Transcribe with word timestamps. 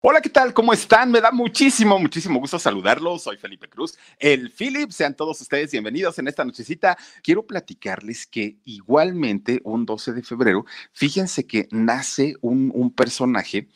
Hola, 0.00 0.20
¿qué 0.20 0.28
tal? 0.28 0.54
¿Cómo 0.54 0.72
están? 0.72 1.10
Me 1.10 1.20
da 1.20 1.32
muchísimo, 1.32 1.98
muchísimo 1.98 2.38
gusto 2.38 2.56
saludarlos. 2.56 3.24
Soy 3.24 3.36
Felipe 3.36 3.68
Cruz, 3.68 3.98
el 4.20 4.52
Philip. 4.52 4.92
Sean 4.92 5.16
todos 5.16 5.40
ustedes 5.40 5.72
bienvenidos 5.72 6.16
en 6.20 6.28
esta 6.28 6.44
nochecita. 6.44 6.96
Quiero 7.20 7.44
platicarles 7.44 8.24
que 8.24 8.58
igualmente 8.64 9.60
un 9.64 9.84
12 9.84 10.12
de 10.12 10.22
febrero, 10.22 10.64
fíjense 10.92 11.48
que 11.48 11.66
nace 11.72 12.36
un, 12.42 12.70
un 12.76 12.94
personaje 12.94 13.66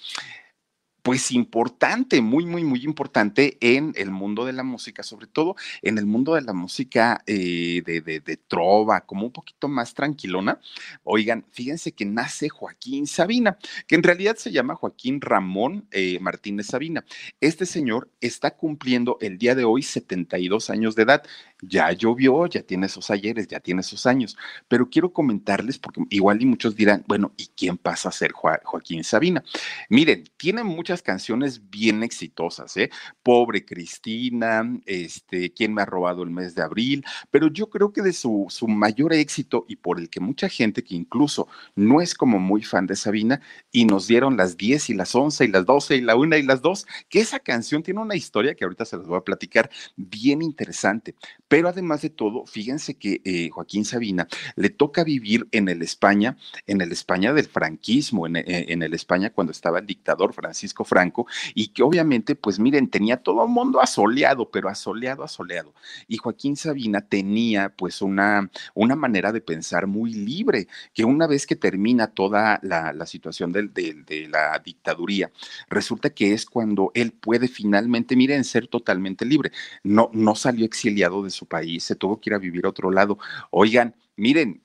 pues 1.03 1.33
importante, 1.33 2.21
muy, 2.21 2.47
muy, 2.47 2.65
muy 2.65 2.85
importante 2.85 3.59
en 3.61 3.93
el 3.97 4.11
mundo 4.11 4.45
de 4.45 4.53
la 4.53 4.63
música, 4.63 5.03
sobre 5.03 5.27
todo 5.27 5.57
en 5.83 5.99
el 5.99 6.07
mundo 6.07 6.35
de 6.35 6.43
la 6.43 6.53
música 6.53 7.23
eh, 7.27 7.83
de, 7.85 8.01
de, 8.01 8.37
trova, 8.37 9.01
como 9.01 9.27
un 9.27 9.33
poquito 9.33 9.67
más 9.69 9.95
tranquilona. 9.95 10.61
Oigan, 11.03 11.45
fíjense 11.51 11.93
que 11.93 12.05
nace 12.05 12.49
Joaquín 12.49 13.07
Sabina, 13.07 13.59
que 13.87 13.97
en 13.97 14.03
realidad 14.05 14.37
se 14.37 14.53
llama 14.53 14.77
Joaquín 14.77 15.21
Ramón 15.21 15.87
eh, 15.91 16.19
Martínez 16.21 16.67
Sabina. 16.69 17.05
Este 17.41 17.67
señor 17.67 18.09
está 18.21 18.53
cumpliendo 18.53 19.19
el 19.21 19.39
día 19.39 19.55
de 19.57 19.65
hoy 19.65 19.83
72 19.83 20.71
años 20.71 20.95
de 20.95 21.03
edad. 21.03 21.23
Ya 21.63 21.93
llovió, 21.93 22.47
ya 22.47 22.63
tiene 22.63 22.87
esos 22.87 23.11
ayeres, 23.11 23.47
ya 23.47 23.61
tiene 23.61 23.83
esos 23.83 24.07
años, 24.07 24.37
pero 24.67 24.91
quiero 24.91 25.13
comentarles, 25.13 25.79
porque 25.79 26.03
igual 26.11 26.43
y 26.43 26.47
muchos 26.47 26.75
dirán, 26.75 27.05
bueno, 27.07 27.33
¿y 27.37 27.47
quién 27.57 27.77
pasa 27.77 28.09
a 28.09 28.13
ser 28.13 28.33
Joaquín 28.33 29.05
Sabina? 29.05 29.45
Miren, 29.89 30.25
tiene 30.37 30.65
muchas 30.65 30.92
canciones 31.01 31.71
bien 31.71 32.03
exitosas, 32.03 32.77
¿eh? 32.77 32.91
Pobre 33.23 33.65
Cristina, 33.65 34.69
este, 34.85 35.53
¿Quién 35.53 35.73
me 35.73 35.81
ha 35.81 35.87
robado 35.87 36.23
el 36.23 36.31
mes 36.31 36.55
de 36.55 36.63
abril? 36.63 37.05
Pero 37.31 37.49
yo 37.49 37.71
creo 37.71 37.93
que 37.93 38.03
de 38.03 38.13
su, 38.13 38.47
su 38.51 38.69
mayor 38.69 39.15
éxito 39.15 39.65
y 39.69 39.77
por 39.77 39.99
el 39.99 40.11
que 40.11 40.21
mucha 40.21 40.49
gente 40.49 40.83
que 40.85 40.95
incluso 40.95 41.49
no 41.75 42.01
es 42.01 42.15
como 42.15 42.39
muy 42.39 42.63
fan 42.63 42.87
de 42.87 42.97
Sabina 42.97 43.41
y 43.71 43.85
nos 43.85 44.07
dieron 44.07 44.37
las 44.37 44.57
10 44.57 44.91
y 44.91 44.95
las 44.95 45.15
11 45.15 45.45
y 45.45 45.49
las 45.49 45.65
12 45.65 45.97
y 45.97 46.01
la 46.01 46.17
1 46.17 46.37
y 46.37 46.43
las 46.43 46.63
2, 46.63 46.87
que 47.09 47.21
esa 47.21 47.39
canción 47.39 47.83
tiene 47.83 48.01
una 48.01 48.17
historia 48.17 48.55
que 48.55 48.65
ahorita 48.65 48.85
se 48.85 48.97
las 48.97 49.07
voy 49.07 49.19
a 49.19 49.23
platicar 49.23 49.71
bien 49.97 50.43
interesante. 50.43 51.15
Pero 51.49 51.69
además 51.69 52.03
de 52.03 52.11
todo, 52.11 52.47
fíjense 52.47 52.95
que 52.95 53.21
eh, 53.25 53.51
Joaquín 53.51 53.85
Sabina 53.85 54.27
le 54.57 54.71
toca 54.71 55.05
vivir 55.05 55.47
en 55.53 55.69
el 55.69 55.83
España, 55.83 56.37
en 56.67 56.81
el 56.81 56.93
España 56.93 57.33
del 57.33 57.47
franquismo, 57.47 58.27
en, 58.27 58.37
eh, 58.37 58.45
en 58.47 58.83
el 58.83 58.95
España 58.95 59.31
cuando 59.31 59.53
estaba 59.53 59.79
el 59.79 59.87
dictador 59.87 60.33
Francisco 60.33 60.82
Franco, 60.85 61.27
y 61.55 61.69
que 61.69 61.83
obviamente, 61.83 62.35
pues 62.35 62.59
miren, 62.59 62.89
tenía 62.89 63.17
todo 63.17 63.45
el 63.45 63.51
mundo 63.51 63.81
asoleado, 63.81 64.51
pero 64.51 64.69
asoleado, 64.69 65.23
asoleado. 65.23 65.75
Y 66.09 66.17
Joaquín 66.17 66.57
Sabina 66.57 67.01
tenía 67.01 67.71
pues 67.71 68.03
una, 68.03 68.51
una 68.75 68.97
manera 68.97 69.33
de 69.33 69.41
pensar 69.41 69.87
muy 69.87 70.13
libre, 70.13 70.69
que 70.95 71.05
una 71.05 71.27
vez 71.27 71.47
que 71.47 71.57
termina 71.57 72.09
toda 72.09 72.61
la, 72.63 73.07
situación 73.07 73.53
de, 73.53 74.29
la 74.29 74.59
dictaduría, 74.65 75.31
resulta 75.69 76.11
que 76.11 76.33
es 76.33 76.47
cuando 76.47 76.91
él 76.95 77.13
puede 77.13 77.49
finalmente, 77.49 78.17
miren, 78.17 78.45
ser 78.45 78.69
totalmente 78.69 79.25
libre. 79.25 79.53
No, 79.83 80.11
no 80.13 80.35
salió 80.35 80.65
exiliado 80.65 81.23
de 81.23 81.31
su 81.31 81.47
país, 81.47 81.85
se 81.85 81.97
tuvo 81.97 82.21
que 82.21 82.31
ir 82.31 82.35
a 82.35 82.39
vivir 82.39 82.67
a 82.67 82.71
otro 82.71 82.91
lado. 82.91 83.19
Oigan, 83.51 83.95
miren, 84.17 84.63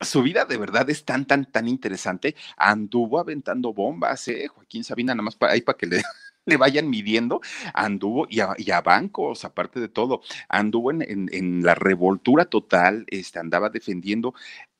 su 0.00 0.22
vida 0.22 0.44
de 0.44 0.56
verdad 0.56 0.88
es 0.90 1.04
tan, 1.04 1.26
tan, 1.26 1.44
tan 1.44 1.68
interesante. 1.68 2.34
Anduvo 2.56 3.18
aventando 3.18 3.72
bombas, 3.72 4.26
¿eh? 4.28 4.48
Joaquín 4.48 4.84
Sabina, 4.84 5.14
nada 5.14 5.22
más 5.24 5.36
para 5.36 5.52
ahí 5.52 5.60
para 5.60 5.76
que 5.76 5.86
le, 5.86 6.02
le 6.46 6.56
vayan 6.56 6.88
midiendo, 6.88 7.40
anduvo 7.74 8.26
y 8.28 8.40
a, 8.40 8.80
bancos, 8.80 9.44
aparte 9.44 9.80
de 9.80 9.88
todo, 9.88 10.22
anduvo 10.48 10.90
en, 10.90 11.28
en, 11.32 11.62
la 11.62 11.74
revoltura 11.74 12.46
total, 12.46 13.04
este, 13.08 13.38
andaba 13.38 13.68
defendiendo 13.68 14.34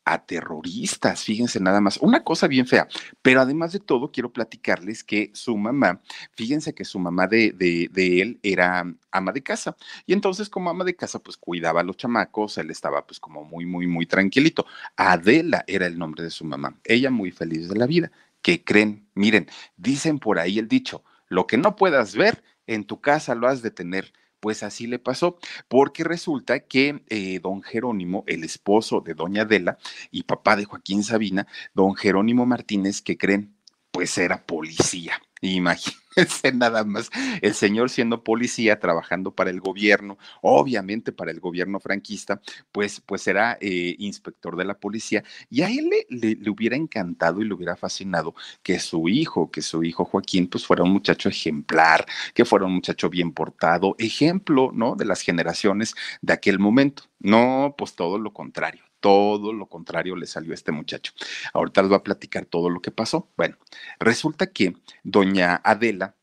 a 0.04 0.24
terroristas, 0.24 1.24
fíjense 1.24 1.60
nada 1.60 1.80
más, 1.80 1.98
una 1.98 2.24
cosa 2.24 2.48
bien 2.48 2.66
fea, 2.66 2.88
pero 3.22 3.40
además 3.40 3.72
de 3.72 3.80
todo 3.80 4.10
quiero 4.10 4.32
platicarles 4.32 5.04
que 5.04 5.30
su 5.34 5.56
mamá, 5.56 6.00
fíjense 6.32 6.74
que 6.74 6.84
su 6.84 6.98
mamá 6.98 7.26
de, 7.26 7.52
de, 7.52 8.20
él 8.20 8.40
era 8.42 8.84
ama 9.10 9.32
de 9.32 9.42
casa 9.42 9.76
y 10.06 10.12
entonces 10.12 10.48
como 10.48 10.70
ama 10.70 10.84
de 10.84 10.96
casa 10.96 11.18
pues 11.18 11.36
cuidaba 11.36 11.80
a 11.80 11.84
los 11.84 11.96
chamacos, 11.96 12.58
él 12.58 12.70
estaba 12.70 13.06
pues 13.06 13.20
como 13.20 13.44
muy, 13.44 13.66
muy, 13.66 13.86
muy 13.86 14.06
tranquilito. 14.06 14.66
Adela 14.96 15.64
era 15.66 15.86
el 15.86 15.98
nombre 15.98 16.24
de 16.24 16.30
su 16.30 16.44
mamá, 16.44 16.76
ella 16.84 17.10
muy 17.10 17.30
feliz 17.30 17.68
de 17.68 17.76
la 17.76 17.86
vida. 17.86 18.10
¿Qué 18.42 18.64
creen? 18.64 19.06
Miren, 19.14 19.48
dicen 19.76 20.18
por 20.18 20.38
ahí 20.38 20.58
el 20.58 20.66
dicho, 20.66 21.04
lo 21.28 21.46
que 21.46 21.58
no 21.58 21.76
puedas 21.76 22.14
ver, 22.14 22.42
en 22.66 22.84
tu 22.84 23.00
casa 23.00 23.34
lo 23.34 23.48
has 23.48 23.62
de 23.62 23.70
tener. 23.70 24.12
Pues 24.40 24.62
así 24.62 24.86
le 24.86 24.98
pasó, 24.98 25.38
porque 25.68 26.02
resulta 26.02 26.60
que 26.60 27.02
eh, 27.08 27.40
don 27.42 27.62
Jerónimo, 27.62 28.24
el 28.26 28.44
esposo 28.44 29.00
de 29.00 29.14
doña 29.14 29.42
Adela 29.42 29.78
y 30.10 30.22
papá 30.24 30.56
de 30.56 30.64
Joaquín 30.64 31.04
Sabina, 31.04 31.46
don 31.74 31.94
Jerónimo 31.94 32.46
Martínez, 32.46 33.02
que 33.02 33.18
creen, 33.18 33.54
pues 33.90 34.16
era 34.18 34.46
policía. 34.46 35.20
Imagínense 35.42 35.99
nada 36.54 36.84
más, 36.84 37.10
el 37.40 37.54
señor 37.54 37.90
siendo 37.90 38.24
policía, 38.24 38.80
trabajando 38.80 39.34
para 39.34 39.50
el 39.50 39.60
gobierno, 39.60 40.18
obviamente 40.42 41.12
para 41.12 41.30
el 41.30 41.40
gobierno 41.40 41.80
franquista, 41.80 42.40
pues, 42.72 43.00
pues 43.00 43.26
era 43.26 43.58
eh, 43.60 43.94
inspector 43.98 44.56
de 44.56 44.64
la 44.64 44.78
policía 44.78 45.22
y 45.48 45.62
a 45.62 45.68
él 45.68 45.90
le, 46.08 46.36
le, 46.36 46.50
hubiera 46.50 46.76
encantado 46.76 47.40
y 47.40 47.44
le 47.44 47.54
hubiera 47.54 47.76
fascinado 47.76 48.34
que 48.62 48.78
su 48.80 49.08
hijo, 49.08 49.50
que 49.50 49.62
su 49.62 49.84
hijo 49.84 50.04
Joaquín, 50.04 50.48
pues 50.48 50.66
fuera 50.66 50.82
un 50.82 50.92
muchacho 50.92 51.28
ejemplar, 51.28 52.06
que 52.34 52.44
fuera 52.44 52.66
un 52.66 52.74
muchacho 52.74 53.08
bien 53.08 53.32
portado, 53.32 53.94
ejemplo, 53.98 54.70
¿no? 54.74 54.96
De 54.96 55.04
las 55.04 55.22
generaciones 55.22 55.94
de 56.22 56.32
aquel 56.32 56.58
momento. 56.58 57.04
No, 57.20 57.74
pues 57.76 57.94
todo 57.94 58.18
lo 58.18 58.32
contrario 58.32 58.89
todo 59.00 59.52
lo 59.52 59.66
contrario 59.66 60.16
le 60.16 60.26
salió 60.26 60.52
a 60.52 60.54
este 60.54 60.72
muchacho. 60.72 61.12
Ahorita 61.52 61.82
les 61.82 61.88
voy 61.88 61.98
a 61.98 62.02
platicar 62.02 62.44
todo 62.46 62.70
lo 62.70 62.80
que 62.80 62.90
pasó. 62.90 63.30
Bueno, 63.36 63.56
resulta 63.98 64.48
que 64.48 64.76
doña 65.02 65.60
Adela 65.64 66.16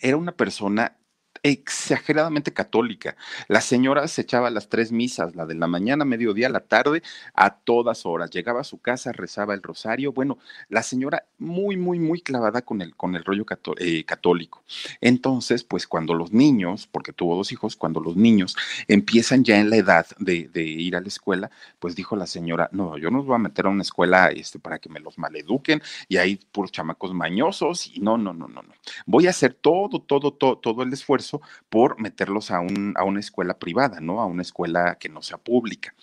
era 0.00 0.16
una 0.16 0.32
persona 0.32 0.99
exageradamente 1.42 2.52
católica. 2.52 3.16
La 3.48 3.60
señora 3.60 4.06
se 4.08 4.22
echaba 4.22 4.50
las 4.50 4.68
tres 4.68 4.92
misas, 4.92 5.34
la 5.34 5.46
de 5.46 5.54
la 5.54 5.66
mañana, 5.66 6.04
mediodía, 6.04 6.48
la 6.48 6.60
tarde, 6.60 7.02
a 7.34 7.50
todas 7.56 8.06
horas. 8.06 8.30
Llegaba 8.30 8.60
a 8.60 8.64
su 8.64 8.78
casa, 8.78 9.12
rezaba 9.12 9.54
el 9.54 9.62
rosario. 9.62 10.12
Bueno, 10.12 10.38
la 10.68 10.82
señora 10.82 11.24
muy, 11.38 11.76
muy, 11.76 11.98
muy 11.98 12.20
clavada 12.20 12.62
con 12.62 12.82
el, 12.82 12.94
con 12.94 13.16
el 13.16 13.24
rollo 13.24 13.44
eh, 13.78 14.04
católico. 14.04 14.62
Entonces, 15.00 15.64
pues 15.64 15.86
cuando 15.86 16.14
los 16.14 16.32
niños, 16.32 16.86
porque 16.86 17.12
tuvo 17.12 17.36
dos 17.36 17.52
hijos, 17.52 17.76
cuando 17.76 18.00
los 18.00 18.16
niños 18.16 18.56
empiezan 18.88 19.44
ya 19.44 19.58
en 19.58 19.70
la 19.70 19.76
edad 19.76 20.06
de, 20.18 20.50
ir 20.54 20.96
a 20.96 21.00
la 21.00 21.08
escuela, 21.08 21.50
pues 21.78 21.96
dijo 21.96 22.16
la 22.16 22.26
señora, 22.26 22.68
no, 22.72 22.98
yo 22.98 23.10
no 23.10 23.18
los 23.18 23.26
voy 23.26 23.36
a 23.36 23.38
meter 23.38 23.66
a 23.66 23.70
una 23.70 23.82
escuela 23.82 24.28
este, 24.28 24.58
para 24.58 24.78
que 24.78 24.88
me 24.88 25.00
los 25.00 25.18
maleduquen 25.18 25.82
y 26.08 26.18
hay 26.18 26.36
puros 26.36 26.72
chamacos 26.72 27.14
mañosos 27.14 27.86
y 27.86 28.00
no, 28.00 28.18
no, 28.18 28.32
no, 28.32 28.48
no, 28.48 28.62
no. 28.62 28.74
Voy 29.06 29.26
a 29.26 29.30
hacer 29.30 29.54
todo, 29.54 30.00
todo, 30.00 30.32
todo, 30.32 30.58
todo 30.58 30.82
el 30.82 30.92
esfuerzo 30.92 31.29
por 31.68 32.00
meterlos 32.00 32.50
a, 32.50 32.60
un, 32.60 32.94
a 32.96 33.04
una 33.04 33.20
escuela 33.20 33.58
privada, 33.58 34.00
¿no? 34.00 34.20
A 34.20 34.26
una 34.26 34.42
escuela 34.42 34.96
que 34.98 35.08
no 35.08 35.22
sea 35.22 35.38
pública. 35.38 35.94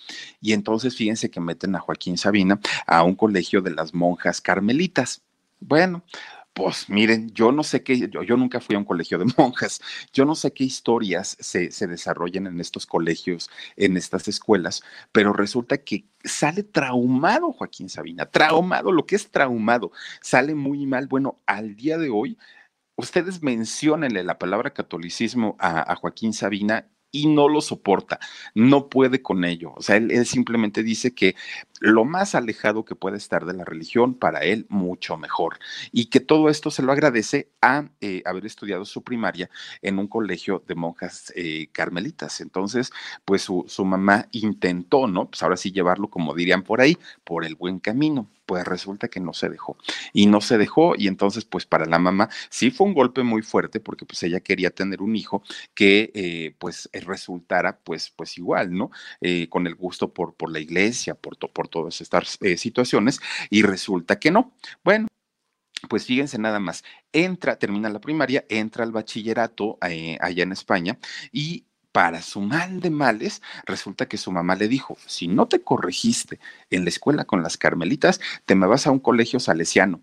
Y 0.41 0.53
entonces 0.53 0.95
fíjense 0.95 1.29
que 1.29 1.39
meten 1.39 1.75
a 1.75 1.79
Joaquín 1.79 2.17
Sabina 2.17 2.59
a 2.85 3.03
un 3.03 3.15
colegio 3.15 3.61
de 3.61 3.71
las 3.71 3.93
monjas 3.93 4.41
carmelitas. 4.41 5.21
Bueno, 5.59 6.03
pues 6.57 6.89
miren, 6.89 7.29
yo 7.35 7.51
no 7.51 7.61
sé 7.61 7.83
qué, 7.83 8.09
yo, 8.09 8.35
nunca 8.35 8.59
fui 8.59 8.75
a 8.75 8.79
un 8.79 8.83
colegio 8.83 9.19
de 9.19 9.25
monjas, 9.37 9.79
yo 10.11 10.25
no 10.25 10.33
sé 10.33 10.53
qué 10.53 10.63
historias 10.63 11.37
se, 11.39 11.69
se, 11.69 11.85
desarrollan 11.85 12.47
en 12.47 12.59
estos 12.59 12.87
colegios, 12.87 13.51
en 13.75 13.95
estas 13.95 14.27
escuelas, 14.27 14.81
pero 15.11 15.33
resulta 15.33 15.77
que 15.77 16.05
sale 16.23 16.63
traumado 16.63 17.53
Joaquín 17.53 17.89
Sabina, 17.89 18.25
traumado, 18.25 18.91
lo 18.91 19.05
que 19.05 19.15
es 19.15 19.29
traumado, 19.29 19.91
sale 20.19 20.55
muy 20.55 20.87
mal. 20.87 21.05
Bueno, 21.05 21.39
al 21.45 21.75
día 21.75 21.99
de 21.99 22.09
hoy 22.09 22.39
ustedes 22.97 23.41
menciónenle 23.41 24.23
la 24.23 24.37
palabra 24.37 24.73
catolicismo 24.73 25.55
a, 25.59 25.89
a, 25.91 25.95
Joaquín 25.95 26.33
Sabina 26.33 26.89
y 27.11 27.27
no 27.27 27.47
lo 27.47 27.61
soporta, 27.61 28.19
no 28.53 28.89
puede 28.89 29.21
con 29.21 29.45
ello. 29.45 29.73
O 29.75 29.81
sea, 29.81 29.95
él, 29.95 30.25
simplemente 30.25 30.83
dice 30.83 31.15
que 31.15 31.35
lo 31.79 32.05
más 32.05 32.35
alejado 32.35 32.85
que 32.85 32.95
puede 32.95 33.17
estar 33.17 33.45
de 33.45 33.53
la 33.53 33.65
religión, 33.65 34.13
para 34.15 34.39
él 34.39 34.65
mucho 34.69 35.17
mejor. 35.17 35.59
Y 35.91 36.05
que 36.05 36.19
todo 36.19 36.49
esto 36.49 36.71
se 36.71 36.81
lo 36.81 36.91
agradece 36.91 37.51
a 37.61 37.89
eh, 38.01 38.21
haber 38.25 38.45
estudiado 38.45 38.85
su 38.85 39.03
primaria 39.03 39.49
en 39.81 39.99
un 39.99 40.07
colegio 40.07 40.63
de 40.67 40.75
monjas 40.75 41.31
eh, 41.35 41.67
carmelitas. 41.71 42.41
Entonces, 42.41 42.91
pues 43.25 43.41
su, 43.41 43.65
su 43.67 43.85
mamá 43.85 44.27
intentó, 44.31 45.07
¿no? 45.07 45.29
Pues 45.29 45.43
ahora 45.43 45.57
sí 45.57 45.71
llevarlo, 45.71 46.09
como 46.09 46.33
dirían 46.33 46.63
por 46.63 46.81
ahí, 46.81 46.97
por 47.23 47.45
el 47.45 47.55
buen 47.55 47.79
camino 47.79 48.27
pues 48.45 48.63
resulta 48.63 49.09
que 49.09 49.19
no 49.19 49.33
se 49.33 49.49
dejó. 49.49 49.75
Y 50.13 50.25
no 50.25 50.39
se 50.39 50.57
dejó 50.57 50.93
y 50.97 51.07
entonces 51.09 51.43
pues 51.43 51.65
para 51.65 51.85
la 51.85 51.99
mamá 51.99 52.29
sí 52.49 52.71
fue 52.71 52.87
un 52.87 52.93
golpe 52.93 53.21
muy 53.21 53.41
fuerte 53.41 53.81
porque 53.81 54.05
pues 54.05 54.23
ella 54.23 54.39
quería 54.39 54.69
tener 54.69 55.01
un 55.01 55.17
hijo 55.17 55.43
que 55.73 56.11
eh, 56.13 56.55
pues 56.57 56.89
resultara 56.93 57.77
pues 57.77 58.09
pues 58.15 58.37
igual, 58.37 58.73
¿no? 58.73 58.89
Con 59.49 59.67
el 59.67 59.75
gusto 59.75 60.13
por, 60.13 60.33
por 60.33 60.49
la 60.49 60.59
iglesia, 60.61 61.13
por, 61.13 61.37
por 61.37 61.66
todas 61.67 62.01
estas 62.01 62.37
eh, 62.41 62.57
situaciones 62.57 63.19
y 63.49 63.61
resulta 63.61 64.19
que 64.19 64.31
no. 64.31 64.53
Bueno. 64.83 65.07
Pues 65.89 66.05
fíjense 66.05 66.39
nada 66.39 66.59
más, 66.59 66.83
entra, 67.13 67.59
termina 67.59 67.87
la 67.87 68.01
primaria, 68.01 68.43
entra 68.49 68.83
al 68.83 68.91
bachillerato 68.91 69.77
allá 69.79 70.43
en 70.43 70.51
España 70.51 70.97
y 71.31 71.66
para 71.97 72.21
su 72.21 72.41
mal 72.41 72.79
de 72.79 72.91
males, 72.91 73.41
resulta 73.65 74.07
que 74.07 74.17
su 74.17 74.31
mamá 74.31 74.53
le 74.55 74.67
dijo, 74.67 74.99
si 75.07 75.27
no 75.27 75.47
te 75.47 75.63
corregiste 75.63 76.39
en 76.69 76.83
la 76.83 76.89
escuela 76.89 77.25
con 77.25 77.41
las 77.41 77.57
carmelitas, 77.57 78.21
te 78.45 78.53
me 78.53 78.67
vas 78.67 78.85
a 78.85 78.91
un 78.91 78.99
colegio 78.99 79.39
salesiano. 79.39 79.99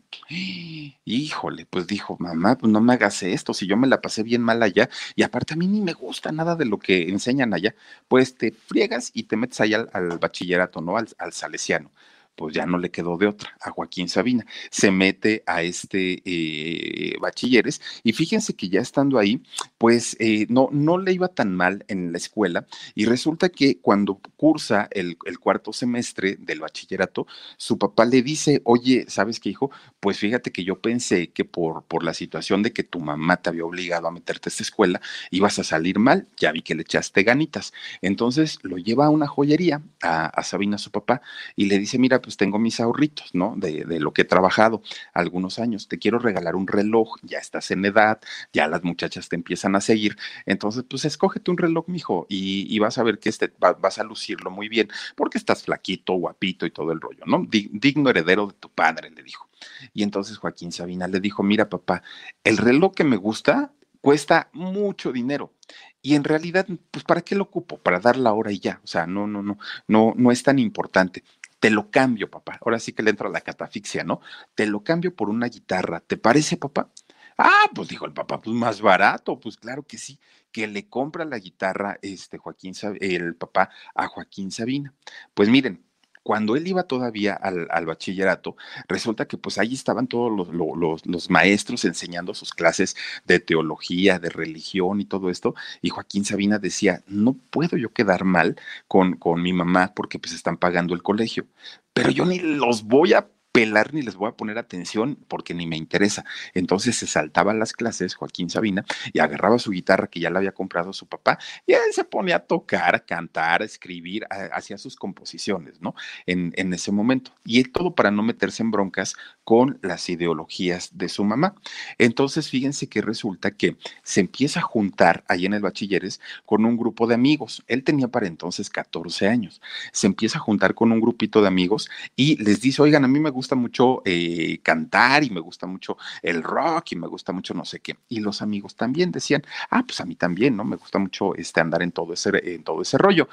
Híjole, 1.05 1.67
pues 1.67 1.87
dijo, 1.87 2.17
mamá, 2.19 2.59
pues 2.59 2.73
no 2.73 2.81
me 2.81 2.95
hagas 2.95 3.23
esto, 3.23 3.55
si 3.55 3.69
yo 3.69 3.77
me 3.77 3.87
la 3.87 4.01
pasé 4.01 4.25
bien 4.25 4.43
mal 4.43 4.61
allá, 4.65 4.91
y 5.15 5.23
aparte 5.23 5.55
a 5.55 5.57
mí 5.57 5.69
ni 5.69 5.83
me 5.83 5.93
gusta 5.93 6.33
nada 6.33 6.57
de 6.57 6.65
lo 6.65 6.81
que 6.81 7.11
enseñan 7.11 7.55
allá, 7.55 7.77
pues 8.09 8.37
te 8.37 8.51
friegas 8.51 9.13
y 9.15 9.23
te 9.29 9.37
metes 9.37 9.61
allá 9.61 9.87
al, 9.93 10.19
bachillerato, 10.19 10.81
¿no? 10.81 10.97
al 10.97 11.33
salesiano 11.33 11.93
pues 12.37 12.55
ya 12.55 12.67
no 12.67 12.79
le 12.79 12.91
quedó 12.91 13.17
de 13.17 13.29
otra 13.29 13.57
a 13.61 13.71
Joaquín 13.71 14.09
Sabina. 14.09 14.47
Se 14.71 14.91
mete 14.91 15.43
a 15.47 15.63
este 15.63 16.23
eh, 16.25 17.17
bachilleres 17.21 17.81
y 18.03 18.13
fíjense 18.13 18.55
que 18.55 18.69
ya 18.69 18.81
estando 18.81 19.19
ahí, 19.19 19.43
pues 19.79 20.17
eh, 20.19 20.47
no, 20.49 20.69
no 20.73 20.99
le 20.99 21.13
iba 21.13 21.29
tan 21.29 21.55
mal 21.55 21.85
en 21.89 22.13
la 22.13 22.19
escuela 22.19 22.67
y 22.95 23.07
resulta 23.07 23.49
que 23.49 23.81
cuando 23.81 24.21
cursa 24.37 24.89
el, 24.91 25.17
el, 25.27 25.39
cuarto 25.39 25.73
semestre 25.73 26.37
del 26.39 26.61
bachillerato, 26.61 27.27
su 27.57 27.79
papá 27.79 28.05
le 28.05 28.23
dice, 28.23 28.63
oye, 28.65 29.05
¿sabes 29.09 29.41
qué 29.41 29.51
hijo? 29.51 29.71
Pues 30.01 30.19
fíjate 30.19 30.53
que 30.53 30.65
yo 30.65 30.81
pensé 30.81 31.31
que 31.31 31.45
por, 31.45 31.85
por 31.85 32.05
la 32.05 32.15
situación 32.15 32.63
de 32.63 32.73
que 32.73 32.83
tu 32.83 33.01
mamá 33.01 33.37
te 33.37 33.51
había 33.51 33.65
obligado 33.65 34.09
a 34.09 34.11
meterte 34.11 34.49
a 34.49 34.51
esta 34.51 34.63
escuela, 34.63 35.01
ibas 35.31 35.59
a 35.59 35.65
salir 35.65 35.99
mal, 35.99 36.29
ya 36.37 36.53
vi 36.53 36.63
que 36.63 36.75
le 36.75 36.83
echaste 36.83 37.23
ganitas. 37.23 37.73
Entonces 38.03 38.59
lo 38.63 38.77
lleva 38.77 39.07
a 39.07 39.11
una 39.11 39.27
joyería 39.27 39.83
a, 40.03 40.27
a 40.27 40.43
Sabina, 40.43 40.79
su 40.79 40.91
papá, 40.91 41.23
y 41.57 41.67
le 41.67 41.79
dice, 41.79 41.99
mira, 41.99 42.21
pues 42.25 42.39
tengo 42.39 42.59
mis 42.59 42.81
ahorritos, 42.81 43.35
¿no? 43.35 43.55
De, 43.57 43.85
de, 43.85 44.01
lo 44.01 44.15
que 44.15 44.23
he 44.23 44.25
trabajado 44.25 44.83
algunos 45.13 45.59
años. 45.59 45.89
Te 45.89 45.99
quiero 45.99 46.19
regalar 46.19 46.57
un 46.57 46.67
reloj, 46.67 47.17
ya 47.23 47.39
estás 47.39 47.71
en 47.71 47.85
edad, 47.85 48.19
ya 48.51 48.67
las 48.67 48.83
muchachas 48.83 49.29
te 49.29 49.37
empiezan 49.37 49.77
a 49.77 49.83
seguir. 49.83 50.17
Entonces, 50.47 50.85
pues 50.89 51.05
escógete 51.05 51.51
un 51.51 51.59
reloj, 51.59 51.85
mijo, 51.87 52.27
y, 52.31 52.79
vas 52.79 52.97
a 52.97 53.03
ver 53.03 53.19
que 53.19 53.29
este, 53.29 53.53
vas 53.59 53.99
a 53.99 54.05
lucirlo 54.05 54.51
muy 54.51 54.69
bien, 54.69 54.89
porque 55.17 55.37
estás 55.37 55.65
flaquito, 55.65 56.15
guapito 56.15 56.65
y 56.65 56.71
todo 56.71 56.93
el 56.93 57.01
rollo, 57.01 57.25
¿no? 57.27 57.47
Digno 57.47 58.09
heredero 58.09 58.47
de 58.47 58.55
tu 58.55 58.71
padre, 58.71 59.11
le 59.11 59.23
dijo. 59.23 59.49
Y 59.93 60.03
entonces 60.03 60.39
Joaquín 60.39 60.73
Sabina 60.73 61.07
le 61.07 61.21
dijo, 61.21 61.43
mira, 61.43 61.69
papá, 61.69 62.03
el 62.43 62.57
reloj 62.57 62.95
que 62.95 63.05
me 63.05 63.17
gusta 63.17 63.73
cuesta 64.01 64.49
mucho 64.53 65.13
dinero. 65.13 65.53
Y 66.01 66.15
en 66.15 66.25
realidad, 66.25 66.67
pues, 66.91 67.05
¿para 67.05 67.23
qué 67.23 67.35
lo 67.35 67.45
ocupo? 67.45 67.79
Para 67.79 68.01
dar 68.01 68.17
la 68.17 68.33
hora 68.33 68.53
y 68.53 68.59
ya. 68.59 68.81
O 68.85 68.87
sea, 68.87 69.07
no, 69.07 69.27
no, 69.27 69.43
no, 69.43 69.59
no, 69.89 70.13
no 70.17 70.31
es 70.31 70.43
tan 70.43 70.59
importante 70.59 71.25
te 71.65 71.71
lo 71.71 71.91
cambio, 71.91 72.31
papá. 72.31 72.59
Ahora 72.61 72.79
sí 72.79 72.93
que 72.93 73.03
le 73.03 73.09
entra 73.09 73.31
la 73.31 73.41
catafixia, 73.41 74.05
¿no? 74.05 74.21
Te 74.55 74.67
lo 74.67 74.85
cambio 74.85 75.17
por 75.17 75.31
una 75.31 75.47
guitarra. 75.47 76.01
¿Te 76.01 76.19
parece, 76.19 76.59
papá? 76.59 76.91
Ah, 77.39 77.71
pues 77.75 77.89
dijo 77.89 78.05
el 78.05 78.13
papá, 78.13 78.39
pues 78.43 78.55
más 78.55 78.83
barato, 78.83 79.41
pues 79.41 79.57
claro 79.57 79.83
que 79.83 79.97
sí, 79.97 80.21
que 80.53 80.67
le 80.67 80.91
compra 80.91 81.25
la 81.25 81.39
guitarra 81.39 81.97
este 82.03 82.37
Joaquín, 82.37 82.75
el 83.01 83.35
papá 83.37 83.71
a 83.95 84.09
Joaquín 84.09 84.51
Sabina. 84.51 84.93
Pues 85.33 85.49
miren, 85.49 85.84
cuando 86.25 86.57
él 86.57 86.67
iba 86.67 86.85
todavía 86.85 87.35
al, 87.35 87.87
bachillerato, 87.87 88.57
resulta 88.89 89.27
que 89.29 89.37
pues 89.37 89.59
ahí 89.59 89.75
estaban 89.75 90.09
todos 90.09 90.33
los, 90.51 91.07
los, 91.07 91.31
maestros 91.31 91.85
enseñando 91.85 92.35
sus 92.35 92.53
clases 92.55 92.97
de 93.27 93.39
teología, 93.41 94.19
de 94.19 94.31
religión 94.31 95.01
y 95.01 95.05
todo 95.05 95.29
esto, 95.29 95.55
y 95.83 95.91
Joaquín 95.91 96.25
Sabina 96.25 96.59
decía, 96.59 97.03
no 97.07 97.35
puedo 97.51 97.77
yo 97.77 97.93
quedar 97.93 98.25
mal 98.25 98.57
con, 98.89 99.17
con 99.17 99.43
mi 99.43 99.53
mamá 99.53 99.93
porque 99.95 100.19
pues 100.19 100.33
están 100.33 100.57
pagando 100.57 100.95
el 100.95 101.03
colegio, 101.03 101.47
pero 101.93 102.11
yo 102.11 102.25
ni 102.25 102.39
los 102.39 102.85
voy 102.85 103.13
a 103.13 103.29
pelar 103.55 103.95
ni 103.95 104.03
les 104.03 104.17
voy 104.17 104.29
a 104.29 104.33
poner 104.33 104.59
atención 104.59 105.17
porque 105.29 105.55
ni 105.55 105.65
me 105.65 105.77
interesa. 105.77 106.25
Entonces 106.55 106.97
se 106.97 107.07
saltaba 107.07 107.55
las 107.55 107.73
clases 107.73 108.17
Joaquín 108.17 108.51
Sabina 108.51 108.85
y 109.13 109.21
agarraba 109.21 109.61
su 109.61 109.71
guitarra 109.71 110.09
que 110.09 110.19
ya 110.19 110.29
la 110.29 110.41
había 110.41 110.51
comprado 110.51 110.93
su 110.93 111.07
papá 111.07 111.39
y 111.65 111.73
él 111.73 111.93
se 111.93 112.03
ponía 112.03 112.37
a 112.37 112.41
tocar, 112.41 112.97
a 112.97 112.99
cantar, 112.99 113.63
a 113.63 113.65
escribir, 113.65 114.27
hacía 114.53 114.77
sus 114.77 114.97
composiciones, 114.97 115.81
¿no? 115.81 115.95
En, 116.27 116.53
en 116.57 116.75
ese 116.75 116.91
momento. 116.91 117.31
Y 117.45 117.63
todo 117.63 117.95
para 117.95 118.11
no 118.11 118.25
meterse 118.25 118.65
en 118.65 118.73
broncas 118.73 119.15
con 119.45 119.79
las 119.83 120.09
ideologías 120.09 120.91
de 120.99 121.09
su 121.09 121.23
mamá. 121.23 121.55
Entonces, 121.99 122.51
fíjense 122.51 122.89
que 122.89 123.03
resulta 123.03 123.53
que 123.53 123.77
se 124.03 124.19
empieza 124.19 124.59
a 124.59 124.63
juntar 124.65 125.23
ahí 125.29 125.47
en 125.47 125.55
el 125.55 125.63
bachilleres 125.63 126.21
con 126.45 126.65
un 126.65 126.77
grupo 126.77 127.07
de 127.07 127.15
amigos. 127.15 127.63
Él 127.69 127.85
tenía 127.85 128.09
para 128.09 128.27
entonces 128.27 128.69
14 128.69 129.29
años. 129.29 129.63
Se 129.93 130.09
empieza 130.09 130.39
a 130.39 130.43
juntar 130.43 130.75
con 130.75 130.91
un 130.91 131.01
grupito 131.01 131.41
de 131.41 131.49
amigos 131.49 131.89
y 132.17 132.43
les 132.43 132.61
dice, 132.61 132.83
oigan, 132.83 133.05
a 133.05 133.09
mí 133.09 133.21
me 133.21 133.31
gusta 133.31 133.44
gusta 133.45 133.57
mucho 133.57 134.01
eh, 134.07 134.61
cantar 134.63 135.23
y 135.23 135.29
me 135.29 135.41
gusta 135.41 135.67
mucho 135.67 135.99
el 136.23 136.43
rock 136.43 136.93
y 136.93 136.97
me 136.97 137.07
gusta 137.07 137.33
mucho 137.33 137.53
no 137.53 137.67
sé 137.67 137.81
qué. 137.81 137.97
Y 138.09 138.21
los 138.21 138.41
amigos 138.41 138.75
también 138.75 139.13
decían, 139.13 139.43
ah, 139.71 139.85
pues 139.87 140.01
a 140.01 140.07
mí 140.07 140.17
también, 140.17 140.57
¿no? 140.57 140.65
Me 140.65 140.77
gusta 140.77 140.99
mucho 140.99 141.35
este, 141.35 141.61
andar 141.61 141.83
en 141.83 141.93
todo 141.93 142.15
ese, 142.15 142.31
en 142.55 142.65
todo 142.65 142.81
ese 142.81 142.97
rollo. 142.97 143.29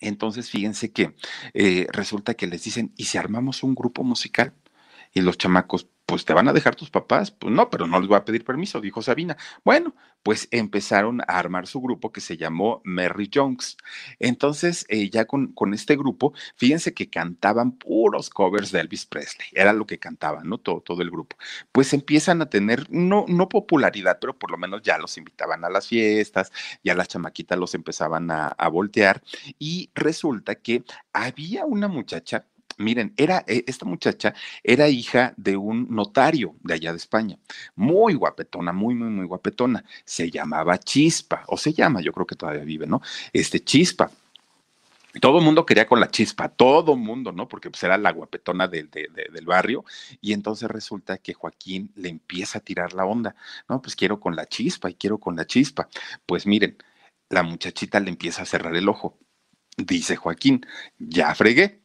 Entonces, 0.00 0.50
fíjense 0.50 0.90
que 0.92 1.14
eh, 1.54 1.86
resulta 1.92 2.34
que 2.34 2.48
les 2.48 2.64
dicen, 2.64 2.92
¿y 2.96 3.04
si 3.04 3.16
armamos 3.16 3.62
un 3.62 3.76
grupo 3.76 4.02
musical? 4.02 4.52
Y 5.12 5.20
los 5.20 5.38
chamacos, 5.38 5.86
pues 6.06 6.24
te 6.24 6.34
van 6.34 6.48
a 6.48 6.52
dejar 6.52 6.76
tus 6.76 6.90
papás, 6.90 7.30
pues 7.30 7.52
no, 7.52 7.70
pero 7.70 7.86
no 7.86 7.98
les 7.98 8.08
voy 8.08 8.16
a 8.16 8.24
pedir 8.24 8.44
permiso, 8.44 8.80
dijo 8.80 9.02
Sabina. 9.02 9.36
Bueno, 9.64 9.94
pues 10.22 10.48
empezaron 10.50 11.20
a 11.22 11.38
armar 11.38 11.66
su 11.66 11.80
grupo 11.80 12.12
que 12.12 12.20
se 12.20 12.36
llamó 12.36 12.80
Mary 12.84 13.30
Jones. 13.32 13.76
Entonces, 14.18 14.86
eh, 14.88 15.10
ya 15.10 15.26
con, 15.26 15.52
con, 15.52 15.74
este 15.74 15.96
grupo, 15.96 16.32
fíjense 16.56 16.94
que 16.94 17.10
cantaban 17.10 17.72
puros 17.72 18.30
covers 18.30 18.70
de 18.72 18.80
Elvis 18.80 19.06
Presley, 19.06 19.48
era 19.52 19.72
lo 19.72 19.86
que 19.86 19.98
cantaban, 19.98 20.48
¿no? 20.48 20.58
Todo, 20.58 20.80
todo 20.80 21.02
el 21.02 21.10
grupo. 21.10 21.36
Pues 21.72 21.92
empiezan 21.92 22.42
a 22.42 22.50
tener, 22.50 22.86
no, 22.90 23.24
no 23.28 23.48
popularidad, 23.48 24.18
pero 24.20 24.38
por 24.38 24.50
lo 24.50 24.58
menos 24.58 24.82
ya 24.82 24.98
los 24.98 25.16
invitaban 25.18 25.64
a 25.64 25.70
las 25.70 25.88
fiestas, 25.88 26.52
ya 26.82 26.94
las 26.94 27.08
chamaquitas 27.08 27.58
los 27.58 27.74
empezaban 27.74 28.30
a, 28.30 28.48
a 28.48 28.68
voltear 28.68 29.22
y 29.58 29.90
resulta 29.94 30.54
que 30.56 30.84
había 31.12 31.64
una 31.64 31.88
muchacha 31.88 32.46
Miren, 32.78 33.14
era, 33.16 33.44
eh, 33.46 33.64
esta 33.66 33.86
muchacha 33.86 34.34
era 34.62 34.88
hija 34.88 35.34
de 35.36 35.56
un 35.56 35.86
notario 35.90 36.56
de 36.62 36.74
allá 36.74 36.90
de 36.92 36.98
España, 36.98 37.38
muy 37.74 38.14
guapetona, 38.14 38.72
muy, 38.72 38.94
muy, 38.94 39.08
muy 39.10 39.26
guapetona. 39.26 39.84
Se 40.04 40.30
llamaba 40.30 40.78
Chispa, 40.78 41.44
o 41.48 41.56
se 41.56 41.72
llama, 41.72 42.00
yo 42.00 42.12
creo 42.12 42.26
que 42.26 42.36
todavía 42.36 42.64
vive, 42.64 42.86
¿no? 42.86 43.00
Este 43.32 43.60
Chispa. 43.60 44.10
Todo 45.20 45.38
el 45.38 45.44
mundo 45.44 45.64
quería 45.64 45.86
con 45.86 46.00
la 46.00 46.10
chispa, 46.10 46.48
todo 46.48 46.94
el 46.94 46.98
mundo, 46.98 47.30
¿no? 47.30 47.46
Porque 47.46 47.70
pues 47.70 47.82
era 47.84 47.96
la 47.96 48.10
guapetona 48.10 48.66
del 48.66 48.88
barrio. 49.46 49.84
Y 50.20 50.32
entonces 50.32 50.68
resulta 50.68 51.18
que 51.18 51.34
Joaquín 51.34 51.92
le 51.94 52.08
empieza 52.08 52.58
a 52.58 52.60
tirar 52.60 52.94
la 52.94 53.04
onda. 53.04 53.36
No, 53.68 53.80
pues 53.80 53.94
quiero 53.94 54.18
con 54.18 54.34
la 54.34 54.46
chispa 54.46 54.90
y 54.90 54.94
quiero 54.94 55.18
con 55.18 55.36
la 55.36 55.46
chispa. 55.46 55.88
Pues 56.26 56.48
miren, 56.48 56.76
la 57.28 57.44
muchachita 57.44 58.00
le 58.00 58.10
empieza 58.10 58.42
a 58.42 58.46
cerrar 58.46 58.74
el 58.74 58.88
ojo. 58.88 59.16
Dice 59.76 60.16
Joaquín, 60.16 60.66
ya 60.98 61.32
fregué 61.34 61.83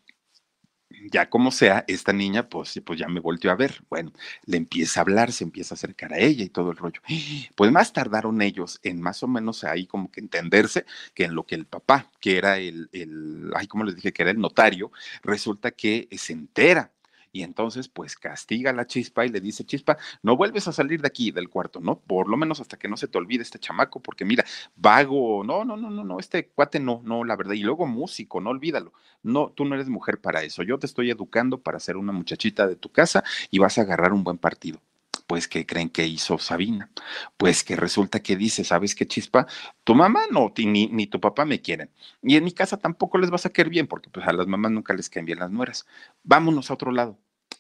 ya 1.11 1.29
como 1.29 1.51
sea, 1.51 1.85
esta 1.87 2.13
niña, 2.13 2.49
pues, 2.49 2.81
pues 2.85 2.99
ya 2.99 3.07
me 3.07 3.19
volteó 3.19 3.51
a 3.51 3.55
ver. 3.55 3.81
Bueno, 3.89 4.11
le 4.45 4.57
empieza 4.57 4.99
a 4.99 5.03
hablar, 5.03 5.31
se 5.31 5.43
empieza 5.43 5.73
a 5.75 5.77
acercar 5.77 6.13
a 6.13 6.19
ella 6.19 6.43
y 6.43 6.49
todo 6.49 6.71
el 6.71 6.77
rollo. 6.77 7.01
Pues 7.55 7.71
más 7.71 7.93
tardaron 7.93 8.41
ellos 8.41 8.79
en 8.83 9.01
más 9.01 9.23
o 9.23 9.27
menos 9.27 9.63
ahí 9.63 9.85
como 9.85 10.11
que 10.11 10.21
entenderse 10.21 10.85
que 11.13 11.25
en 11.25 11.35
lo 11.35 11.45
que 11.45 11.55
el 11.55 11.65
papá, 11.65 12.09
que 12.19 12.37
era 12.37 12.57
el, 12.57 12.89
el 12.93 13.51
ay, 13.55 13.67
como 13.67 13.83
les 13.83 13.95
dije, 13.95 14.13
que 14.13 14.21
era 14.21 14.31
el 14.31 14.39
notario, 14.39 14.91
resulta 15.23 15.71
que 15.71 16.07
se 16.11 16.33
entera 16.33 16.91
y 17.31 17.43
entonces 17.43 17.89
pues 17.89 18.15
castiga 18.15 18.71
a 18.71 18.73
la 18.73 18.87
chispa 18.87 19.25
y 19.25 19.29
le 19.29 19.41
dice, 19.41 19.65
chispa, 19.65 19.97
no 20.23 20.35
vuelves 20.35 20.67
a 20.67 20.71
salir 20.71 21.01
de 21.01 21.07
aquí 21.07 21.31
del 21.31 21.49
cuarto, 21.49 21.79
¿no? 21.79 21.99
Por 21.99 22.29
lo 22.29 22.37
menos 22.37 22.59
hasta 22.59 22.77
que 22.77 22.87
no 22.87 22.97
se 22.97 23.07
te 23.07 23.17
olvide 23.17 23.43
este 23.43 23.59
chamaco, 23.59 24.01
porque 24.01 24.25
mira, 24.25 24.45
vago, 24.75 25.43
no, 25.43 25.65
no, 25.65 25.77
no, 25.77 25.89
no, 25.89 26.03
no, 26.03 26.19
este 26.19 26.49
cuate 26.49 26.79
no, 26.79 27.01
no, 27.03 27.23
la 27.23 27.35
verdad, 27.35 27.53
y 27.53 27.63
luego 27.63 27.85
músico, 27.85 28.41
no 28.41 28.49
olvídalo, 28.49 28.93
no, 29.23 29.51
tú 29.51 29.65
no 29.65 29.75
eres 29.75 29.89
mujer 29.89 30.19
para 30.21 30.43
eso, 30.43 30.63
yo 30.63 30.79
te 30.79 30.85
estoy 30.87 31.11
educando 31.11 31.61
para 31.61 31.79
ser 31.79 31.97
una 31.97 32.11
muchachita 32.11 32.67
de 32.67 32.75
tu 32.75 32.91
casa 32.91 33.23
y 33.51 33.59
vas 33.59 33.77
a 33.77 33.81
agarrar 33.81 34.13
un 34.13 34.23
buen 34.23 34.37
partido 34.37 34.81
pues 35.21 35.47
¿qué 35.47 35.65
creen 35.65 35.89
que 35.89 36.05
hizo 36.07 36.37
Sabina? 36.37 36.91
Pues 37.37 37.63
que 37.63 37.75
resulta 37.75 38.21
que 38.21 38.35
dice, 38.35 38.63
¿sabes 38.63 38.95
qué 38.95 39.07
chispa? 39.07 39.47
Tu 39.83 39.95
mamá 39.95 40.21
no, 40.31 40.51
ni, 40.57 40.87
ni 40.87 41.07
tu 41.07 41.19
papá 41.19 41.45
me 41.45 41.61
quieren. 41.61 41.91
Y 42.21 42.35
en 42.35 42.43
mi 42.43 42.51
casa 42.53 42.77
tampoco 42.77 43.17
les 43.17 43.29
vas 43.29 43.45
a 43.45 43.49
querer 43.51 43.69
bien, 43.69 43.87
porque 43.87 44.09
pues 44.09 44.27
a 44.27 44.33
las 44.33 44.47
mamás 44.47 44.71
nunca 44.71 44.93
les 44.93 45.09
caen 45.09 45.25
bien 45.25 45.39
las 45.39 45.51
nueras. 45.51 45.85
Vámonos 46.23 46.69
a 46.71 46.73
otro 46.75 46.91
lado. 46.91 47.19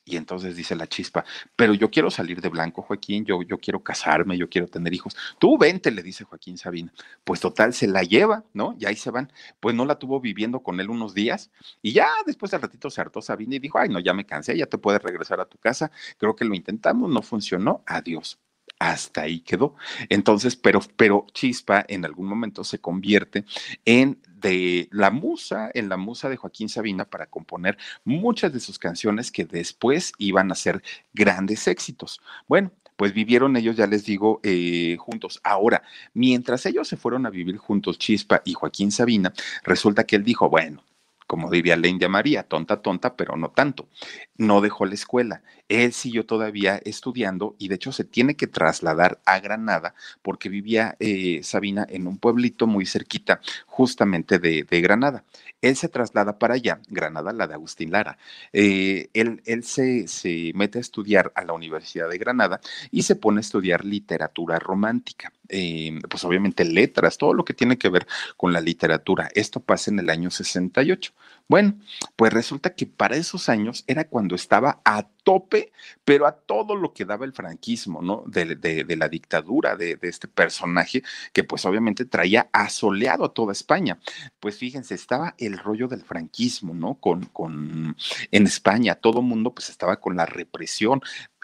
Y 0.09 0.17
entonces 0.17 0.55
dice 0.55 0.75
la 0.75 0.87
chispa, 0.87 1.23
pero 1.55 1.73
yo 1.75 1.91
quiero 1.91 2.09
salir 2.09 2.41
de 2.41 2.49
blanco, 2.49 2.81
Joaquín, 2.81 3.25
yo, 3.25 3.43
yo 3.43 3.59
quiero 3.59 3.83
casarme, 3.83 4.37
yo 4.37 4.49
quiero 4.49 4.67
tener 4.67 4.91
hijos. 4.93 5.15
Tú 5.37 5.57
vente, 5.57 5.91
le 5.91 6.01
dice 6.01 6.23
Joaquín 6.23 6.57
Sabina. 6.57 6.91
Pues 7.23 7.39
total, 7.39 7.73
se 7.73 7.87
la 7.87 8.01
lleva, 8.01 8.43
¿no? 8.53 8.75
Y 8.79 8.85
ahí 8.85 8.95
se 8.95 9.11
van. 9.11 9.31
Pues 9.59 9.75
no 9.75 9.85
la 9.85 9.99
tuvo 9.99 10.19
viviendo 10.19 10.61
con 10.61 10.79
él 10.79 10.89
unos 10.89 11.13
días 11.13 11.51
y 11.83 11.93
ya 11.93 12.09
después 12.25 12.51
de 12.51 12.57
ratito 12.57 12.89
se 12.89 13.01
hartó 13.01 13.21
Sabina 13.21 13.55
y 13.55 13.59
dijo, 13.59 13.77
ay, 13.77 13.89
no, 13.89 13.99
ya 13.99 14.13
me 14.13 14.25
cansé, 14.25 14.57
ya 14.57 14.65
te 14.65 14.79
puedes 14.79 15.01
regresar 15.01 15.39
a 15.39 15.45
tu 15.45 15.57
casa. 15.59 15.91
Creo 16.17 16.35
que 16.35 16.45
lo 16.45 16.55
intentamos, 16.55 17.09
no 17.09 17.21
funcionó, 17.21 17.83
adiós 17.85 18.39
hasta 18.79 19.21
ahí 19.21 19.41
quedó. 19.41 19.75
Entonces, 20.07 20.55
pero, 20.55 20.79
pero 20.95 21.25
Chispa 21.33 21.85
en 21.87 22.05
algún 22.05 22.27
momento 22.27 22.63
se 22.63 22.79
convierte 22.79 23.43
en 23.83 24.19
de 24.39 24.87
la 24.91 25.11
musa, 25.11 25.69
en 25.73 25.89
la 25.89 25.97
musa 25.97 26.29
de 26.29 26.37
Joaquín 26.37 26.69
Sabina 26.69 27.05
para 27.05 27.27
componer 27.27 27.77
muchas 28.03 28.53
de 28.53 28.59
sus 28.59 28.79
canciones 28.79 29.31
que 29.31 29.45
después 29.45 30.13
iban 30.17 30.51
a 30.51 30.55
ser 30.55 30.81
grandes 31.13 31.67
éxitos. 31.67 32.21
Bueno, 32.47 32.71
pues 32.95 33.13
vivieron 33.13 33.55
ellos, 33.55 33.77
ya 33.77 33.87
les 33.87 34.03
digo, 34.03 34.41
eh, 34.43 34.97
juntos. 34.99 35.39
Ahora, 35.43 35.83
mientras 36.13 36.65
ellos 36.65 36.87
se 36.87 36.97
fueron 36.97 37.25
a 37.25 37.29
vivir 37.29 37.57
juntos, 37.57 37.97
Chispa 37.97 38.41
y 38.43 38.53
Joaquín 38.53 38.91
Sabina, 38.91 39.31
resulta 39.63 40.03
que 40.03 40.17
él 40.17 40.23
dijo, 40.25 40.49
bueno, 40.49 40.83
como 41.29 41.51
diría 41.51 41.75
India 41.75 42.09
María, 42.09 42.41
tonta, 42.41 42.81
tonta, 42.81 43.15
pero 43.15 43.37
no 43.37 43.51
tanto. 43.51 43.87
No 44.35 44.61
dejó 44.61 44.87
la 44.87 44.95
escuela. 44.95 45.43
Él 45.67 45.93
siguió 45.93 46.25
todavía 46.25 46.81
estudiando 46.83 47.55
y 47.59 47.67
de 47.67 47.75
hecho 47.75 47.91
se 47.91 48.03
tiene 48.03 48.35
que 48.35 48.47
trasladar 48.47 49.21
a 49.25 49.39
Granada 49.39 49.93
porque 50.23 50.49
vivía 50.49 50.95
eh, 50.99 51.41
Sabina 51.43 51.85
en 51.87 52.07
un 52.07 52.17
pueblito 52.17 52.65
muy 52.65 52.87
cerquita 52.87 53.41
justamente 53.67 54.39
de, 54.39 54.63
Granada. 54.81 55.23
Él 55.61 55.75
se 55.75 55.87
traslada 55.87 56.39
para 56.39 56.55
allá, 56.55 56.81
Granada, 56.87 57.31
la 57.31 57.45
de 57.45 57.53
Agustín 57.53 57.91
Lara. 57.91 58.17
Eh, 58.51 59.09
él, 59.13 59.43
él 59.45 59.63
se, 59.63 60.07
se 60.07 60.51
mete 60.55 60.79
a 60.79 60.81
estudiar 60.81 61.31
a 61.35 61.43
la 61.43 61.53
Universidad 61.53 62.09
de 62.09 62.17
Granada 62.17 62.59
y 62.89 63.03
se 63.03 63.15
pone 63.15 63.37
a 63.37 63.41
estudiar 63.41 63.85
literatura 63.85 64.57
romántica. 64.57 65.31
Eh, 65.49 65.99
pues 66.07 66.23
obviamente 66.23 66.63
letras, 66.63 67.17
todo 67.17 67.33
lo 67.33 67.43
que 67.43 67.53
tiene 67.53 67.77
que 67.77 67.89
ver 67.89 68.07
con 68.37 68.53
la 68.53 68.61
literatura. 68.61 69.29
Esto 69.33 69.59
pasa 69.59 69.91
en 69.91 69.99
el 69.99 70.09
año 70.09 70.29
68. 70.29 71.11
Bueno, 71.47 71.79
pues 72.15 72.31
resulta 72.31 72.75
que 72.75 72.85
para 72.85 73.15
esos 73.15 73.49
años 73.49 73.83
era 73.87 74.07
cuando 74.07 74.35
estaba 74.35 74.81
a 74.85 75.07
tope, 75.23 75.71
pero 76.05 76.27
a 76.27 76.33
todo 76.33 76.75
lo 76.75 76.93
que 76.93 77.05
daba 77.05 77.25
el 77.25 77.33
franquismo, 77.33 78.03
¿no? 78.03 78.23
De, 78.27 78.85
la 78.95 79.09
dictadura 79.09 79.75
de, 79.75 79.97
este 80.03 80.27
personaje 80.27 81.01
que 81.33 81.43
pues 81.43 81.65
obviamente 81.65 82.05
traía 82.05 82.49
asoleado 82.51 83.25
a 83.25 83.33
toda 83.33 83.51
España. 83.51 83.97
Pues 84.39 84.57
fíjense, 84.57 84.93
estaba 84.93 85.33
el 85.39 85.57
rollo 85.57 85.87
del 85.87 86.03
franquismo, 86.03 86.75
¿no? 86.75 86.95
Con, 86.95 87.25
con 87.25 87.97
en 88.31 88.45
España, 88.45 88.93
todo 88.93 89.23
mundo 89.23 89.51
pues 89.53 89.69
estaba 89.69 89.99
con 89.99 90.15
la 90.15 90.27
represión, 90.27 91.01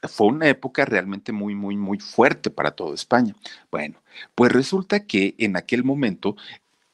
fue 0.07 0.27
una 0.27 0.47
época 0.47 0.85
realmente 0.85 1.31
muy, 1.31 1.55
muy, 1.55 1.77
muy 1.77 1.99
fuerte 1.99 2.49
para 2.49 2.71
toda 2.71 2.95
España. 2.95 3.35
Bueno, 3.71 4.01
pues 4.35 4.51
resulta 4.51 5.05
que 5.05 5.35
en 5.37 5.57
aquel 5.57 5.83
momento 5.83 6.35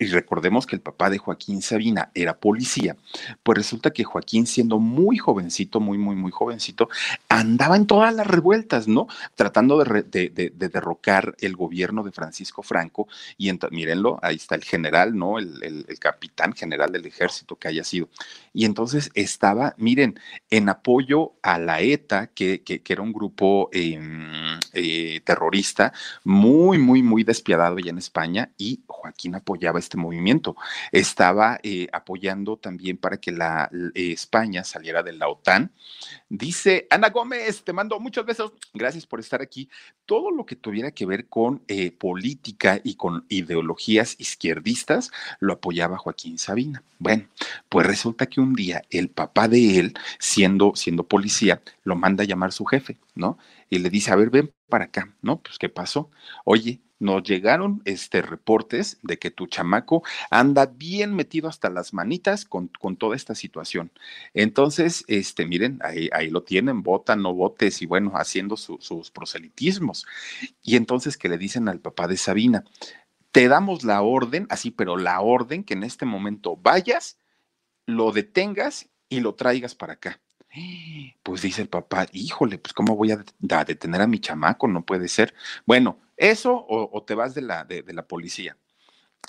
y 0.01 0.08
recordemos 0.08 0.65
que 0.65 0.75
el 0.75 0.81
papá 0.81 1.12
de 1.12 1.20
Joaquín 1.20 1.62
Sabina 1.62 2.10
era 2.15 2.39
policía, 2.39 2.96
pues 3.43 3.55
resulta 3.55 3.91
que 3.91 4.03
Joaquín, 4.03 4.48
siendo 4.48 4.79
muy 4.79 5.20
jovencito, 5.20 5.79
muy, 5.79 6.00
muy, 6.00 6.15
muy 6.15 6.31
jovencito, 6.31 6.89
andaba 7.29 7.75
en 7.75 7.86
todas 7.86 8.12
las 8.15 8.25
revueltas, 8.25 8.88
¿no? 8.88 9.05
Tratando 9.36 9.77
de, 9.84 10.51
derrocar 10.55 11.36
el 11.39 11.55
gobierno 11.55 12.03
de 12.03 12.12
Francisco 12.12 12.63
Franco. 12.63 13.08
Y 13.38 13.51
mírenlo, 13.70 14.17
ahí 14.24 14.38
está 14.38 14.55
el 14.55 14.63
general, 14.63 15.15
¿no? 15.15 15.38
El, 15.38 15.86
capitán 16.00 16.53
general 16.53 16.91
del 16.91 17.05
ejército 17.05 17.58
que 17.58 17.67
haya 17.67 17.84
sido. 17.84 18.10
Y 18.53 18.65
entonces 18.65 19.12
estaba, 19.13 19.75
miren, 19.77 20.20
en 20.50 20.67
apoyo 20.70 21.34
a 21.43 21.60
la 21.60 21.81
ETA, 21.81 22.27
que, 22.27 22.63
que, 22.63 22.81
era 22.88 23.03
un 23.03 23.13
grupo 23.13 23.70
em, 23.72 24.60
eh, 24.74 25.22
terrorista 25.24 25.93
muy, 26.24 26.79
muy, 26.79 27.03
muy 27.03 27.24
despiadado 27.24 27.77
allá 27.77 27.91
en 27.91 28.00
España, 28.00 28.50
y 28.58 28.81
Joaquín 28.88 29.36
apoyaba 29.36 29.79
este 29.79 29.91
movimiento. 29.98 30.56
Estaba 30.92 31.60
eh, 31.64 31.88
apoyando 31.92 32.58
también 32.58 32.98
para 32.98 33.18
que 33.18 33.32
la 33.32 33.70
eh, 33.94 34.12
España 34.12 34.64
saliera 34.64 35.04
de 35.04 35.14
la 35.14 35.28
OTAN. 35.28 35.72
Dice 36.30 36.88
Ana 36.90 37.10
Gómez, 37.10 37.64
te 37.64 37.74
mando 37.74 38.00
muchos 38.00 38.26
besos. 38.26 38.54
Gracias 38.74 39.06
por 39.06 39.20
estar 39.20 39.42
aquí. 39.42 39.70
Todo 40.06 40.32
lo 40.32 40.46
que 40.46 40.56
tuviera 40.56 40.92
que 40.92 41.06
ver 41.06 41.28
con 41.28 41.62
eh, 41.68 41.92
política 41.92 42.80
y 42.84 42.96
con 42.96 43.26
ideologías 43.30 44.16
izquierdistas 44.20 45.12
lo 45.40 45.54
apoyaba 45.54 45.98
Joaquín 45.98 46.38
Sabina. 46.38 46.84
Bueno, 47.00 47.28
pues 47.68 47.88
resulta 47.88 48.28
que 48.28 48.42
un 48.42 48.54
día 48.54 48.84
el 48.90 49.10
papá 49.10 49.48
de 49.48 49.80
él, 49.80 49.94
siendo, 50.20 50.74
siendo 50.76 51.08
policía, 51.08 51.62
lo 51.84 51.96
manda 51.96 52.24
a 52.24 52.28
llamar 52.28 52.52
su 52.52 52.66
jefe, 52.66 52.98
¿no? 53.16 53.38
Y 53.70 53.80
le 53.80 53.90
dice, 53.90 54.12
a 54.12 54.16
ver, 54.16 54.30
ven 54.30 54.54
para 54.72 54.86
acá, 54.86 55.16
¿no? 55.22 55.40
Pues, 55.44 55.60
¿qué 55.60 55.70
pasó? 55.70 56.10
Oye, 56.46 56.82
nos 56.98 57.24
llegaron 57.24 57.82
este, 57.86 58.22
reportes 58.22 59.00
de 59.04 59.20
que 59.20 59.32
tu 59.32 59.48
chamaco 59.48 60.04
anda 60.30 60.68
bien 60.68 61.16
metido 61.16 61.50
hasta 61.50 61.70
las 61.70 61.94
manitas 61.94 62.46
con, 62.46 62.68
con 62.68 62.96
toda 62.96 63.16
esta 63.16 63.36
situación. 63.36 63.92
Entonces, 64.34 65.04
este, 65.08 65.46
miren, 65.46 65.80
ahí, 65.84 66.10
ahí 66.13 66.30
lo 66.30 66.44
tienen, 66.44 66.84
votan, 66.84 67.22
no 67.22 67.34
votes 67.34 67.82
y 67.82 67.88
bueno, 67.88 68.13
haciendo 68.16 68.56
sus 68.58 69.12
proselitismos. 69.12 70.06
Y 70.63 70.75
entonces 70.75 71.18
que 71.18 71.30
le 71.30 71.38
dicen 71.38 71.68
al 71.70 71.80
papá 71.80 72.08
de 72.08 72.18
Sabina, 72.18 72.63
te 73.32 73.48
damos 73.48 73.84
la 73.84 74.01
orden, 74.01 74.46
así, 74.50 74.72
pero 74.72 74.98
la 74.98 75.22
orden 75.22 75.63
que 75.63 75.74
en 75.74 75.84
este 75.84 76.06
momento 76.06 76.58
vayas, 76.58 77.18
lo 77.86 78.12
detengas 78.12 78.90
y 79.10 79.22
lo 79.22 79.36
traigas 79.36 79.75
para 79.75 79.94
acá. 79.94 80.22
Pues 81.24 81.41
dice 81.41 81.62
el 81.62 81.70
papá, 81.70 82.08
híjole, 82.12 82.58
pues 82.58 82.74
cómo 82.74 82.96
voy 82.96 83.12
a 83.12 83.63
detener 83.63 84.01
a 84.01 84.08
mi 84.08 84.20
chamaco, 84.20 84.67
no 84.67 84.86
puede 84.86 85.08
ser. 85.08 85.34
Bueno, 85.65 86.00
eso 86.17 86.65
o, 86.67 87.03
te 87.03 87.15
vas 87.15 87.34
de 87.34 87.41
la, 87.41 87.63
de, 87.63 87.84
la 87.93 88.08
policía. 88.08 88.58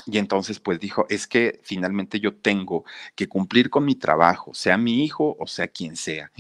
Y 0.06 0.18
entonces, 0.18 0.58
pues 0.58 0.80
dijo, 0.80 1.06
es 1.08 1.28
que 1.28 1.60
finalmente 1.62 2.18
yo 2.18 2.34
tengo 2.34 2.84
que 3.14 3.28
cumplir 3.28 3.70
con 3.70 3.84
mi 3.84 3.94
trabajo, 3.94 4.52
sea 4.52 4.76
mi 4.76 5.04
hijo 5.04 5.36
o 5.38 5.46
sea 5.46 5.68
quien 5.68 5.96
sea. 5.96 6.32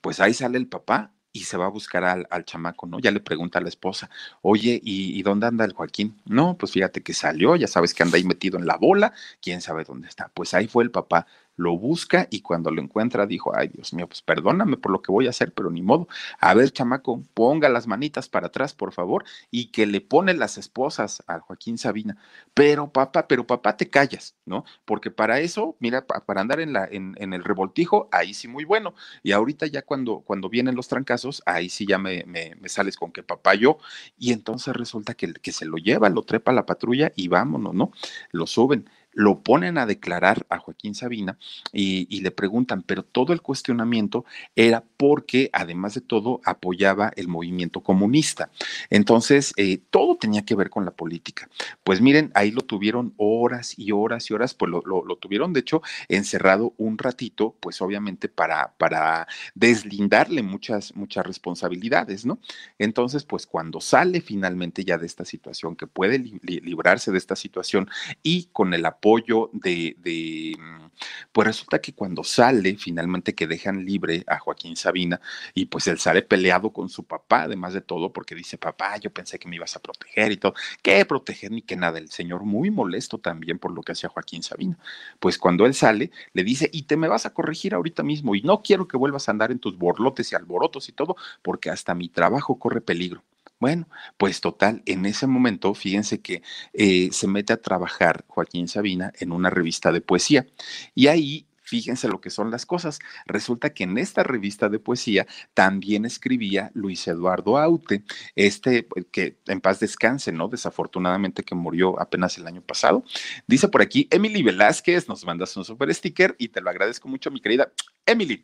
Pues 0.00 0.20
ahí 0.20 0.34
sale 0.34 0.58
el 0.58 0.68
papá 0.68 1.12
y 1.32 1.44
se 1.44 1.56
va 1.56 1.66
a 1.66 1.70
buscar 1.70 2.04
al, 2.04 2.26
al 2.30 2.44
chamaco, 2.44 2.86
¿no? 2.86 2.98
Ya 2.98 3.10
le 3.10 3.20
pregunta 3.20 3.58
a 3.58 3.62
la 3.62 3.68
esposa, 3.68 4.10
oye, 4.42 4.80
¿y, 4.82 5.18
¿y, 5.18 5.22
dónde 5.22 5.46
anda 5.46 5.64
el 5.64 5.72
Joaquín? 5.72 6.20
No, 6.26 6.56
pues 6.58 6.72
fíjate 6.72 7.02
que 7.02 7.14
salió, 7.14 7.56
ya 7.56 7.68
sabes 7.68 7.94
que 7.94 8.02
anda 8.02 8.16
ahí 8.16 8.24
metido 8.24 8.58
en 8.58 8.66
la 8.66 8.76
bola, 8.76 9.12
quién 9.40 9.60
sabe 9.60 9.84
dónde 9.84 10.08
está. 10.08 10.28
Pues 10.34 10.54
ahí 10.54 10.66
fue 10.66 10.84
el 10.84 10.90
papá 10.90 11.26
lo 11.60 11.76
busca 11.76 12.26
y 12.30 12.40
cuando 12.40 12.70
lo 12.70 12.80
encuentra 12.80 13.26
dijo, 13.26 13.54
ay 13.54 13.68
Dios 13.68 13.92
mío, 13.92 14.08
pues 14.08 14.22
perdóname 14.22 14.78
por 14.78 14.90
lo 14.90 15.02
que 15.02 15.12
voy 15.12 15.26
a 15.26 15.30
hacer, 15.30 15.52
pero 15.52 15.70
ni 15.70 15.82
modo. 15.82 16.08
A 16.38 16.54
ver, 16.54 16.72
chamaco, 16.72 17.22
ponga 17.34 17.68
las 17.68 17.86
manitas 17.86 18.30
para 18.30 18.46
atrás, 18.46 18.72
por 18.72 18.92
favor, 18.92 19.24
y 19.50 19.66
que 19.66 19.86
le 19.86 20.00
pone 20.00 20.32
las 20.32 20.56
esposas 20.56 21.22
a 21.26 21.38
Joaquín 21.40 21.76
Sabina. 21.76 22.16
Pero 22.54 22.90
papá, 22.90 23.28
pero 23.28 23.46
papá, 23.46 23.76
te 23.76 23.90
callas, 23.90 24.34
¿no? 24.46 24.64
Porque 24.86 25.10
para 25.10 25.40
eso, 25.40 25.76
mira, 25.80 26.06
para 26.06 26.40
andar 26.40 26.60
en, 26.60 26.72
la, 26.72 26.88
en, 26.90 27.14
el 27.18 27.44
revoltijo, 27.44 28.08
ahí 28.10 28.32
sí 28.32 28.48
muy 28.48 28.64
bueno. 28.64 28.94
Y 29.22 29.32
ahorita 29.32 29.66
ya 29.66 29.82
cuando, 29.82 30.20
cuando 30.20 30.48
vienen 30.48 30.74
los 30.74 30.88
trancazos, 30.88 31.42
ahí 31.44 31.68
sí 31.68 31.86
ya 31.86 31.98
me, 31.98 32.24
me, 32.24 32.56
sales 32.68 32.96
con 32.96 33.12
que 33.12 33.22
papá 33.22 33.54
yo. 33.54 33.78
Y 34.18 34.32
entonces 34.32 34.74
resulta 34.74 35.12
que, 35.14 35.34
que 35.34 35.52
se 35.52 35.66
lo 35.66 35.76
lleva, 35.76 36.08
lo 36.08 36.22
trepa 36.22 36.52
la 36.52 36.64
patrulla 36.64 37.12
y 37.16 37.28
vámonos, 37.28 37.74
¿no? 37.74 37.92
Lo 38.32 38.46
suben 38.46 38.88
lo 39.12 39.40
ponen 39.40 39.78
a 39.78 39.86
declarar 39.86 40.46
a 40.50 40.58
Joaquín 40.58 40.94
Sabina 40.94 41.38
y, 41.72 42.20
le 42.20 42.30
preguntan, 42.30 42.82
pero 42.82 43.02
todo 43.02 43.32
el 43.32 43.40
cuestionamiento 43.40 44.24
era 44.54 44.84
porque, 44.96 45.48
además 45.52 45.94
de 45.94 46.00
todo, 46.02 46.40
apoyaba 46.44 47.12
el 47.16 47.28
movimiento 47.28 47.80
comunista. 47.80 48.50
Entonces, 48.90 49.52
eh, 49.56 49.80
todo 49.90 50.16
tenía 50.16 50.44
que 50.44 50.54
ver 50.54 50.68
con 50.68 50.84
la 50.84 50.90
política. 50.90 51.48
Pues 51.82 52.00
miren, 52.00 52.30
ahí 52.34 52.50
lo 52.50 52.60
tuvieron 52.60 53.14
horas 53.16 53.74
y 53.78 53.92
horas 53.92 54.30
y 54.30 54.34
horas, 54.34 54.54
pues 54.54 54.70
lo, 54.70 55.16
tuvieron, 55.16 55.52
de 55.52 55.60
hecho, 55.60 55.82
encerrado 56.08 56.74
un 56.76 56.98
ratito, 56.98 57.56
pues 57.60 57.80
obviamente 57.80 58.28
para, 58.28 59.26
deslindarle 59.54 60.42
muchas, 60.42 60.94
muchas 60.94 61.26
responsabilidades, 61.26 62.26
¿no? 62.26 62.38
Entonces, 62.78 63.24
pues 63.24 63.46
cuando 63.46 63.80
sale 63.80 64.20
finalmente 64.20 64.84
ya 64.84 64.98
de 64.98 65.06
esta 65.06 65.24
situación, 65.24 65.74
que 65.74 65.86
puede 65.86 66.18
librarse 66.18 67.12
de 67.12 67.18
esta 67.18 67.36
situación 67.36 67.88
y 68.22 68.48
con 68.52 68.74
el 68.74 68.84
apoyo 68.84 68.99
apoyo 69.00 69.48
de, 69.54 69.96
de, 69.98 70.54
mm, 70.58 70.90
pues 71.32 71.46
resulta 71.46 71.80
que 71.80 71.94
cuando 71.94 72.22
sale, 72.22 72.76
finalmente 72.76 73.34
que 73.34 73.46
dejan 73.46 73.84
libre 73.84 74.24
a 74.26 74.38
Joaquín 74.38 74.76
Sabina, 74.76 75.20
y 75.54 75.66
pues 75.66 75.86
él 75.86 75.98
sale 75.98 76.22
peleado 76.22 76.70
con 76.72 76.88
su 76.90 77.04
papá, 77.04 77.42
además 77.44 77.72
de 77.74 77.80
todo, 77.80 78.12
porque 78.12 78.34
dice, 78.34 78.58
papá, 78.58 78.98
yo 78.98 79.10
pensé 79.12 79.38
que 79.38 79.48
me 79.48 79.56
ibas 79.56 79.74
a 79.76 79.80
proteger 79.80 80.32
y 80.32 80.36
todo, 80.36 80.54
¿qué 80.82 81.04
proteger 81.06 81.50
ni 81.50 81.62
que 81.62 81.76
nada? 81.76 81.98
El 81.98 82.10
señor 82.10 82.44
muy 82.44 82.70
molesto 82.70 83.18
también 83.18 83.58
por 83.58 83.72
lo 83.72 83.82
que 83.82 83.92
hacía 83.92 84.10
Joaquín 84.10 84.42
Sabina. 84.42 84.78
Pues 85.18 85.38
cuando 85.38 85.64
él 85.66 85.74
sale, 85.74 86.10
le 86.34 86.44
dice, 86.44 86.68
y 86.72 86.82
te 86.82 86.96
me 86.96 87.08
vas 87.08 87.24
a 87.26 87.32
corregir 87.34 87.74
ahorita 87.74 88.02
mismo, 88.02 88.34
y 88.34 88.42
no 88.42 88.62
quiero 88.62 88.86
que 88.86 88.96
vuelvas 88.98 89.28
a 89.28 89.32
andar 89.32 89.50
en 89.50 89.58
tus 89.60 89.78
borlotes 89.78 90.32
y 90.32 90.36
alborotos 90.36 90.88
y 90.88 90.92
todo, 90.92 91.16
porque 91.42 91.70
hasta 91.70 91.94
mi 91.94 92.08
trabajo 92.08 92.58
corre 92.58 92.80
peligro. 92.82 93.22
Bueno, 93.60 93.86
pues 94.16 94.40
total, 94.40 94.82
en 94.86 95.04
ese 95.04 95.26
momento, 95.26 95.74
fíjense 95.74 96.22
que 96.22 96.42
eh, 96.72 97.10
se 97.12 97.28
mete 97.28 97.52
a 97.52 97.60
trabajar 97.60 98.24
Joaquín 98.26 98.68
Sabina 98.68 99.12
en 99.20 99.32
una 99.32 99.50
revista 99.50 99.92
de 99.92 100.00
poesía 100.00 100.46
y 100.94 101.08
ahí 101.08 101.46
fíjense 101.62 102.08
lo 102.08 102.22
que 102.22 102.30
son 102.30 102.50
las 102.50 102.64
cosas. 102.64 102.98
Resulta 103.26 103.74
que 103.74 103.84
en 103.84 103.98
esta 103.98 104.22
revista 104.22 104.70
de 104.70 104.78
poesía 104.78 105.26
también 105.52 106.06
escribía 106.06 106.70
Luis 106.74 107.06
Eduardo 107.06 107.58
Aute, 107.58 108.02
este 108.34 108.82
pues, 108.82 109.04
que 109.12 109.36
en 109.46 109.60
paz 109.60 109.78
descanse, 109.78 110.32
¿no? 110.32 110.48
Desafortunadamente 110.48 111.42
que 111.42 111.54
murió 111.54 112.00
apenas 112.00 112.38
el 112.38 112.46
año 112.46 112.62
pasado. 112.62 113.04
Dice 113.46 113.68
por 113.68 113.82
aquí, 113.82 114.08
Emily 114.10 114.42
Velázquez, 114.42 115.06
nos 115.06 115.24
mandas 115.26 115.54
un 115.58 115.66
super 115.66 115.94
sticker 115.94 116.34
y 116.38 116.48
te 116.48 116.62
lo 116.62 116.70
agradezco 116.70 117.08
mucho, 117.08 117.30
mi 117.30 117.40
querida 117.40 117.70
Emily. 118.06 118.42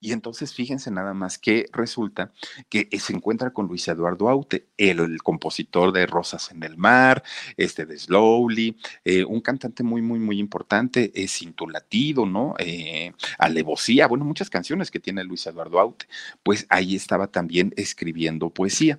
Y 0.00 0.12
entonces 0.12 0.54
fíjense 0.54 0.90
nada 0.90 1.12
más 1.12 1.38
que 1.38 1.66
resulta 1.72 2.32
que 2.68 2.88
se 2.98 3.12
encuentra 3.12 3.52
con 3.52 3.66
Luis 3.66 3.86
Eduardo 3.88 4.28
Aute, 4.28 4.66
el, 4.78 5.22
compositor 5.22 5.92
de 5.92 6.06
Rosas 6.06 6.50
en 6.50 6.62
el 6.62 6.76
Mar, 6.76 7.22
este 7.56 7.84
de 7.84 7.98
Slowly, 7.98 8.76
eh, 9.04 9.24
un 9.24 9.40
cantante 9.40 9.82
muy, 9.82 10.00
muy, 10.00 10.18
muy 10.18 10.38
importante, 10.38 11.12
es 11.14 11.38
Cintulatido, 11.38 12.26
¿no? 12.26 12.54
Eh, 12.58 13.12
Alevosía, 13.38 14.06
bueno, 14.06 14.24
muchas 14.24 14.48
canciones 14.48 14.90
que 14.90 15.00
tiene 15.00 15.24
Luis 15.24 15.46
Eduardo 15.46 15.78
Aute. 15.78 16.06
Pues 16.42 16.66
ahí 16.70 16.96
estaba 16.96 17.26
también 17.26 17.72
escribiendo 17.76 18.50
poesía. 18.50 18.98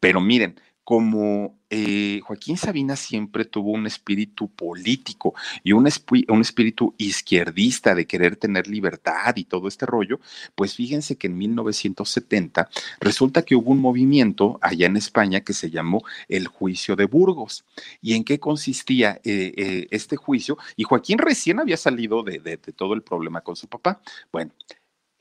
Pero 0.00 0.20
miren, 0.20 0.60
como 0.92 1.56
eh, 1.70 2.20
Joaquín 2.22 2.58
Sabina 2.58 2.96
siempre 2.96 3.46
tuvo 3.46 3.70
un 3.70 3.86
espíritu 3.86 4.50
político 4.50 5.32
y 5.64 5.72
un, 5.72 5.88
un, 6.28 6.40
espíritu 6.42 6.94
izquierdista 6.98 7.94
de 7.94 8.06
querer 8.06 8.36
tener 8.36 8.68
libertad 8.68 9.34
y 9.36 9.44
todo 9.44 9.68
este 9.68 9.86
rollo, 9.86 10.20
pues 10.54 10.74
fíjense 10.74 11.16
que 11.16 11.28
en 11.28 11.38
1970 11.38 12.68
resulta 13.00 13.40
que 13.40 13.56
hubo 13.56 13.70
un 13.70 13.80
movimiento 13.80 14.58
allá 14.60 14.84
en 14.84 14.98
España 14.98 15.40
que 15.40 15.54
se 15.54 15.70
llamó 15.70 16.04
el 16.28 16.46
juicio 16.46 16.94
de 16.94 17.06
Burgos. 17.06 17.64
¿Y 18.02 18.12
en 18.12 18.24
qué 18.24 18.38
consistía 18.38 19.18
eh, 19.24 19.54
eh, 19.56 19.86
este 19.92 20.16
juicio? 20.16 20.58
Y 20.76 20.82
Joaquín 20.82 21.16
recién 21.16 21.58
había 21.58 21.78
salido 21.78 22.22
de, 22.22 22.38
de 22.38 22.58
todo 22.58 22.92
el 22.92 23.00
problema 23.00 23.40
con 23.40 23.56
su 23.56 23.66
papá. 23.66 24.02
Bueno, 24.30 24.52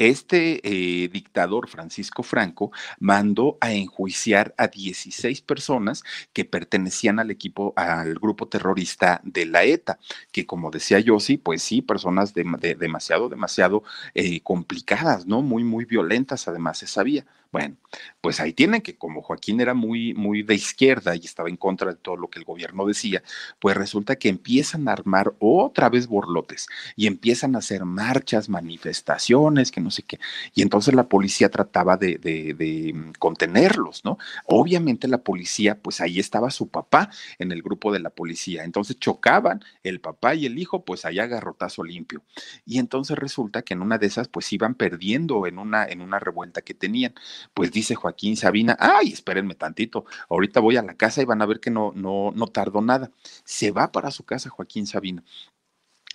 este 0.10 0.62
eh, 0.64 1.10
dictador 1.10 1.68
Francisco 1.70 2.24
Franco 2.24 2.72
mandó 3.00 3.58
a 3.62 3.72
enjuiciar 3.74 4.54
a 4.58 4.68
16 4.68 5.42
personas 5.42 6.04
que 6.34 6.46
pertenecían 6.46 7.20
al 7.20 7.32
equipo, 7.32 7.74
al 7.76 8.16
grupo 8.16 8.48
terrorista 8.48 9.22
de 9.24 9.46
la 9.46 9.64
ETA, 9.64 10.00
que 10.32 10.46
como 10.46 10.72
decía 10.72 11.00
Yossi, 11.00 11.38
pues 11.38 11.62
sí, 11.62 11.82
personas 11.82 12.34
de, 12.34 12.76
demasiado, 12.80 13.30
demasiado 13.30 13.84
eh, 14.14 14.42
complicadas, 14.42 15.26
¿no? 15.28 15.42
Muy, 15.42 15.64
muy 15.64 15.86
violentas, 15.86 16.48
además 16.48 16.80
se 16.80 16.88
sabía. 16.88 17.26
Bueno, 17.52 17.76
pues 18.22 18.40
ahí 18.40 18.54
tienen 18.54 18.82
que 18.82 18.98
como 18.98 19.22
Joaquín 19.22 19.60
era 19.60 19.74
muy, 19.74 20.14
muy 20.14 20.42
de 20.42 20.56
izquierda 20.56 21.18
y 21.18 21.26
estaba 21.26 21.50
en 21.50 21.58
contra 21.58 21.92
de 21.92 21.98
todo 21.98 22.16
lo 22.16 22.30
que 22.30 22.40
el 22.40 22.46
gobierno 22.46 22.86
decía, 22.86 23.24
pues 23.60 23.76
resulta 23.76 24.16
que 24.16 24.30
empiezan 24.30 24.88
a 24.88 24.94
armar 24.94 25.34
otra 25.40 25.90
vez 25.90 26.08
borlotes 26.08 26.68
y 26.96 27.08
empiezan 27.08 27.56
a 27.56 27.60
hacer 27.60 27.84
marchas, 27.84 28.48
manifestaciones, 28.48 29.70
que 29.72 29.82
no 29.82 29.92
sé 29.92 30.04
qué. 30.04 30.18
Y 30.54 30.62
entonces 30.62 30.94
la 30.94 31.10
policía 31.10 31.50
trataba 31.50 31.98
de, 31.98 32.18
de, 32.18 32.54
de 32.54 32.94
mm, 32.94 33.12
contenerlos, 33.20 34.06
¿no? 34.06 34.18
Obviamente 34.46 35.10
la 35.10 35.18
policía, 35.18 35.78
pues 35.78 36.00
ahí 36.00 36.20
estaba 36.20 36.52
su 36.52 36.70
papá 36.70 37.10
en 37.38 37.52
el 37.52 37.62
grupo 37.62 37.92
de 37.92 38.00
la 38.00 38.12
policía. 38.12 38.64
Entonces 38.64 38.98
chocaban 38.98 39.62
el 39.84 40.00
papá 40.00 40.36
y 40.36 40.46
el 40.46 40.58
hijo, 40.58 40.86
pues 40.86 41.04
allá 41.04 41.28
garrotazo 41.28 41.84
limpio. 41.84 42.24
Y 42.66 42.80
entonces 42.80 43.18
resulta 43.18 43.62
que 43.64 43.74
en 43.74 43.82
una 43.82 43.98
de 43.98 44.08
esas, 44.08 44.30
pues 44.30 44.52
iban 44.54 44.76
perdiendo 44.76 45.46
en 45.48 45.58
una, 45.60 45.86
en 45.86 46.00
una 46.02 46.20
revuelta 46.20 46.62
que 46.62 46.74
tenían 46.74 47.14
pues 47.54 47.72
dice 47.72 47.96
Joaquín 47.96 48.38
Sabina, 48.38 48.78
ay, 48.80 49.10
espérenme 49.14 49.56
tantito, 49.56 50.06
ahorita 50.30 50.60
voy 50.60 50.78
a 50.78 50.84
la 50.84 50.96
casa 50.96 51.22
y 51.22 51.26
van 51.26 51.42
a 51.42 51.46
ver 51.46 51.60
que 51.60 51.72
no, 51.72 51.92
no, 51.96 52.32
no 52.34 52.48
tardó 52.48 52.82
nada. 52.82 53.12
Se 53.44 53.72
va 53.72 53.92
para 53.92 54.12
su 54.12 54.24
casa 54.24 54.50
Joaquín 54.50 54.88
Sabina 54.88 55.24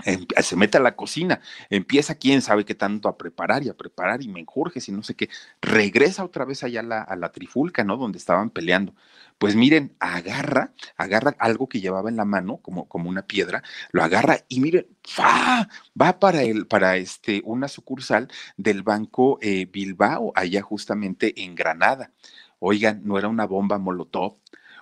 se 0.04 0.56
mete 0.56 0.76
a 0.78 0.80
la 0.80 0.94
cocina, 0.94 1.40
empieza 1.70 2.16
quién 2.16 2.42
sabe 2.42 2.64
qué 2.64 2.74
tanto 2.74 3.08
a 3.08 3.16
preparar 3.16 3.62
y 3.62 3.68
a 3.68 3.76
preparar 3.76 4.22
y 4.22 4.28
me 4.28 4.40
enjurges 4.40 4.88
y 4.88 4.92
no 4.92 5.02
sé 5.02 5.14
qué, 5.14 5.30
regresa 5.62 6.24
otra 6.24 6.44
vez 6.44 6.62
allá 6.62 6.80
a 6.80 6.82
la, 6.82 7.02
a 7.02 7.16
la 7.16 7.32
trifulca, 7.32 7.82
¿no? 7.84 7.96
Donde 7.96 8.18
estaban 8.18 8.50
peleando. 8.50 8.94
Pues 9.38 9.54
miren, 9.54 9.94
agarra, 10.00 10.72
agarra 10.96 11.34
algo 11.38 11.68
que 11.68 11.80
llevaba 11.80 12.08
en 12.08 12.16
la 12.16 12.24
mano, 12.24 12.58
como, 12.58 12.88
como 12.88 13.10
una 13.10 13.22
piedra, 13.26 13.62
lo 13.92 14.02
agarra 14.02 14.38
y 14.48 14.60
miren, 14.60 14.86
¡fa! 15.02 15.68
va 16.00 16.18
para, 16.18 16.42
el, 16.42 16.66
para 16.66 16.96
este, 16.96 17.42
una 17.44 17.68
sucursal 17.68 18.28
del 18.56 18.82
Banco 18.82 19.38
eh, 19.42 19.66
Bilbao, 19.66 20.32
allá 20.34 20.62
justamente 20.62 21.42
en 21.42 21.54
Granada. 21.54 22.12
Oigan, 22.58 23.02
no 23.04 23.18
era 23.18 23.28
una 23.28 23.46
bomba 23.46 23.78
molotov, 23.78 24.38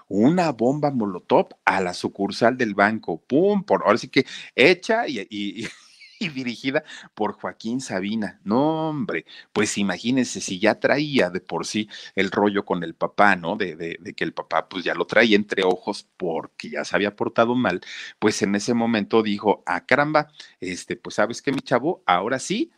una 0.09 0.53
bomba 0.53 0.91
molotov 0.91 1.49
a 1.65 1.81
la 1.81 1.95
sucursal 1.95 2.57
del 2.57 2.75
banco. 2.75 3.21
¡Pum! 3.21 3.65
Por, 3.65 3.83
ahora 3.85 3.99
sí 3.99 4.09
que 4.09 4.27
hecha 4.55 5.07
y, 5.09 5.27
y 6.19 6.29
dirigida 6.29 6.85
por 7.15 7.33
Joaquín 7.33 7.81
Sabina. 7.81 8.41
No, 8.45 8.89
hombre, 8.89 9.27
pues 9.53 9.79
imagínense 9.79 10.41
si 10.41 10.59
ya 10.59 10.79
traía 10.81 11.31
de 11.31 11.41
por 11.41 11.67
sí 11.67 11.89
el 12.15 12.31
rollo 12.31 12.65
con 12.65 12.83
el 12.85 12.95
papá, 12.95 13.37
¿no? 13.37 13.57
De, 13.57 13.77
de, 13.77 13.99
de, 14.01 14.15
que 14.15 14.25
el 14.25 14.33
papá 14.33 14.69
pues 14.69 14.85
ya 14.85 14.95
lo 14.95 15.07
traía 15.07 15.37
entre 15.37 15.65
ojos 15.65 16.07
porque 16.17 16.71
ya 16.71 16.85
se 16.85 16.97
había 16.97 17.17
portado 17.17 17.55
mal, 17.55 17.81
pues 18.19 18.43
en 18.43 18.55
ese 18.55 18.75
momento 18.75 19.23
dijo, 19.23 19.63
ah, 19.67 19.85
caramba, 19.87 20.29
este, 20.61 20.97
pues 20.97 21.17
sabes 21.17 21.43
que 21.43 21.53
mi 21.53 21.61
chavo, 21.61 22.03
ahora 22.07 22.39
sí, 22.39 22.73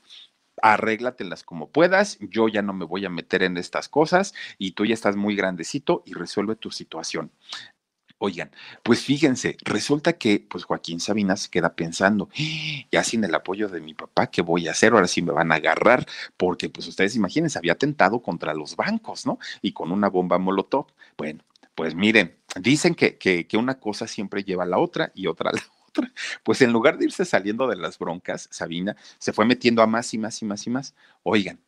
arréglatelas 0.63 1.43
como 1.43 1.69
puedas, 1.69 2.19
yo 2.21 2.49
ya 2.49 2.63
no 2.63 2.73
me 2.73 2.85
voy 2.85 3.05
a 3.05 3.11
meter 3.11 3.43
en 3.43 3.57
estas 3.57 3.89
cosas 3.89 4.35
y 4.59 4.73
tú 4.73 4.85
ya 4.85 4.95
estás 4.95 5.17
muy 5.17 5.37
grandecito 5.37 6.03
y 6.07 6.15
resuelve 6.15 6.57
tu 6.57 6.71
situación. 6.71 7.31
Oigan, 8.19 8.51
pues 8.83 9.03
fíjense, 9.03 9.59
resulta 9.61 10.15
que 10.15 10.47
pues 10.49 10.65
Joaquín 10.65 11.01
Sabina 11.01 11.37
se 11.37 11.51
queda 11.51 11.75
pensando, 11.75 12.31
ya 12.91 13.05
sin 13.05 13.23
el 13.25 13.35
apoyo 13.35 13.69
de 13.69 13.83
mi 13.83 13.93
papá, 13.93 14.29
¿qué 14.29 14.41
voy 14.41 14.69
a 14.69 14.71
hacer? 14.71 14.95
Ahora 14.95 15.07
sí 15.07 15.21
me 15.21 15.33
van 15.33 15.53
a 15.53 15.57
agarrar, 15.57 16.07
porque 16.39 16.71
pues 16.71 16.87
ustedes 16.87 17.15
imagínense, 17.15 17.59
había 17.59 17.75
atentado 17.75 18.23
contra 18.23 18.55
los 18.55 18.75
bancos, 18.75 19.27
¿no? 19.27 19.39
Y 19.61 19.73
con 19.73 19.93
una 19.93 20.09
bomba 20.09 20.39
molotov. 20.39 20.87
Bueno, 21.19 21.45
pues 21.75 21.95
miren, 21.95 22.35
dicen 22.59 22.95
que, 22.95 23.19
que, 23.19 23.47
que 23.47 23.59
una 23.59 23.79
cosa 23.79 24.07
siempre 24.07 24.45
lleva 24.45 24.65
a 24.65 24.67
la 24.67 24.79
otra 24.79 25.13
y 25.15 25.27
otra 25.27 25.51
a 25.51 25.53
la 25.53 25.63
Pues 26.43 26.63
en 26.63 26.73
lugar 26.73 26.99
de 26.99 27.07
irse 27.07 27.25
saliendo 27.25 27.67
de 27.67 27.77
las 27.77 27.99
broncas, 27.99 28.49
Sabina 28.51 28.97
se 29.19 29.33
fue 29.33 29.45
metiendo 29.45 29.83
a 29.83 29.87
más 29.87 30.13
y 30.15 30.19
más 30.19 30.41
y 30.43 30.45
más 30.45 30.67
y 30.67 30.71
más. 30.71 30.95
Oigan, 31.23 31.61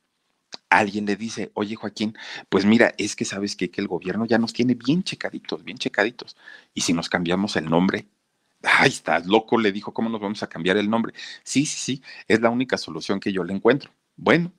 alguien 0.69 1.07
le 1.07 1.17
dice, 1.17 1.51
oye 1.55 1.77
Joaquín, 1.77 2.17
pues 2.49 2.65
mira, 2.65 2.95
es 2.99 3.17
que 3.17 3.25
sabes 3.25 3.57
que, 3.57 3.71
que 3.71 3.81
el 3.81 3.89
gobierno 3.89 4.27
ya 4.27 4.39
nos 4.39 4.53
tiene 4.53 4.75
bien 4.75 5.03
checaditos, 5.03 5.65
bien 5.65 5.79
checaditos. 5.79 6.37
Y 6.75 6.83
si 6.83 6.93
nos 6.93 7.09
cambiamos 7.09 7.57
el 7.57 7.69
nombre, 7.69 8.07
ay, 8.63 8.91
estás 8.91 9.27
loco, 9.27 9.59
le 9.59 9.73
dijo, 9.73 9.93
¿cómo 9.93 10.09
nos 10.09 10.21
vamos 10.21 10.43
a 10.43 10.49
cambiar 10.49 10.77
el 10.77 10.91
nombre? 10.91 11.15
Sí, 11.43 11.67
sí, 11.67 11.79
sí, 11.79 12.03
es 12.27 12.41
la 12.41 12.51
única 12.51 12.79
solución 12.79 13.21
que 13.21 13.33
yo 13.33 13.45
le 13.45 13.55
encuentro. 13.55 13.93
Bueno, 14.17 14.53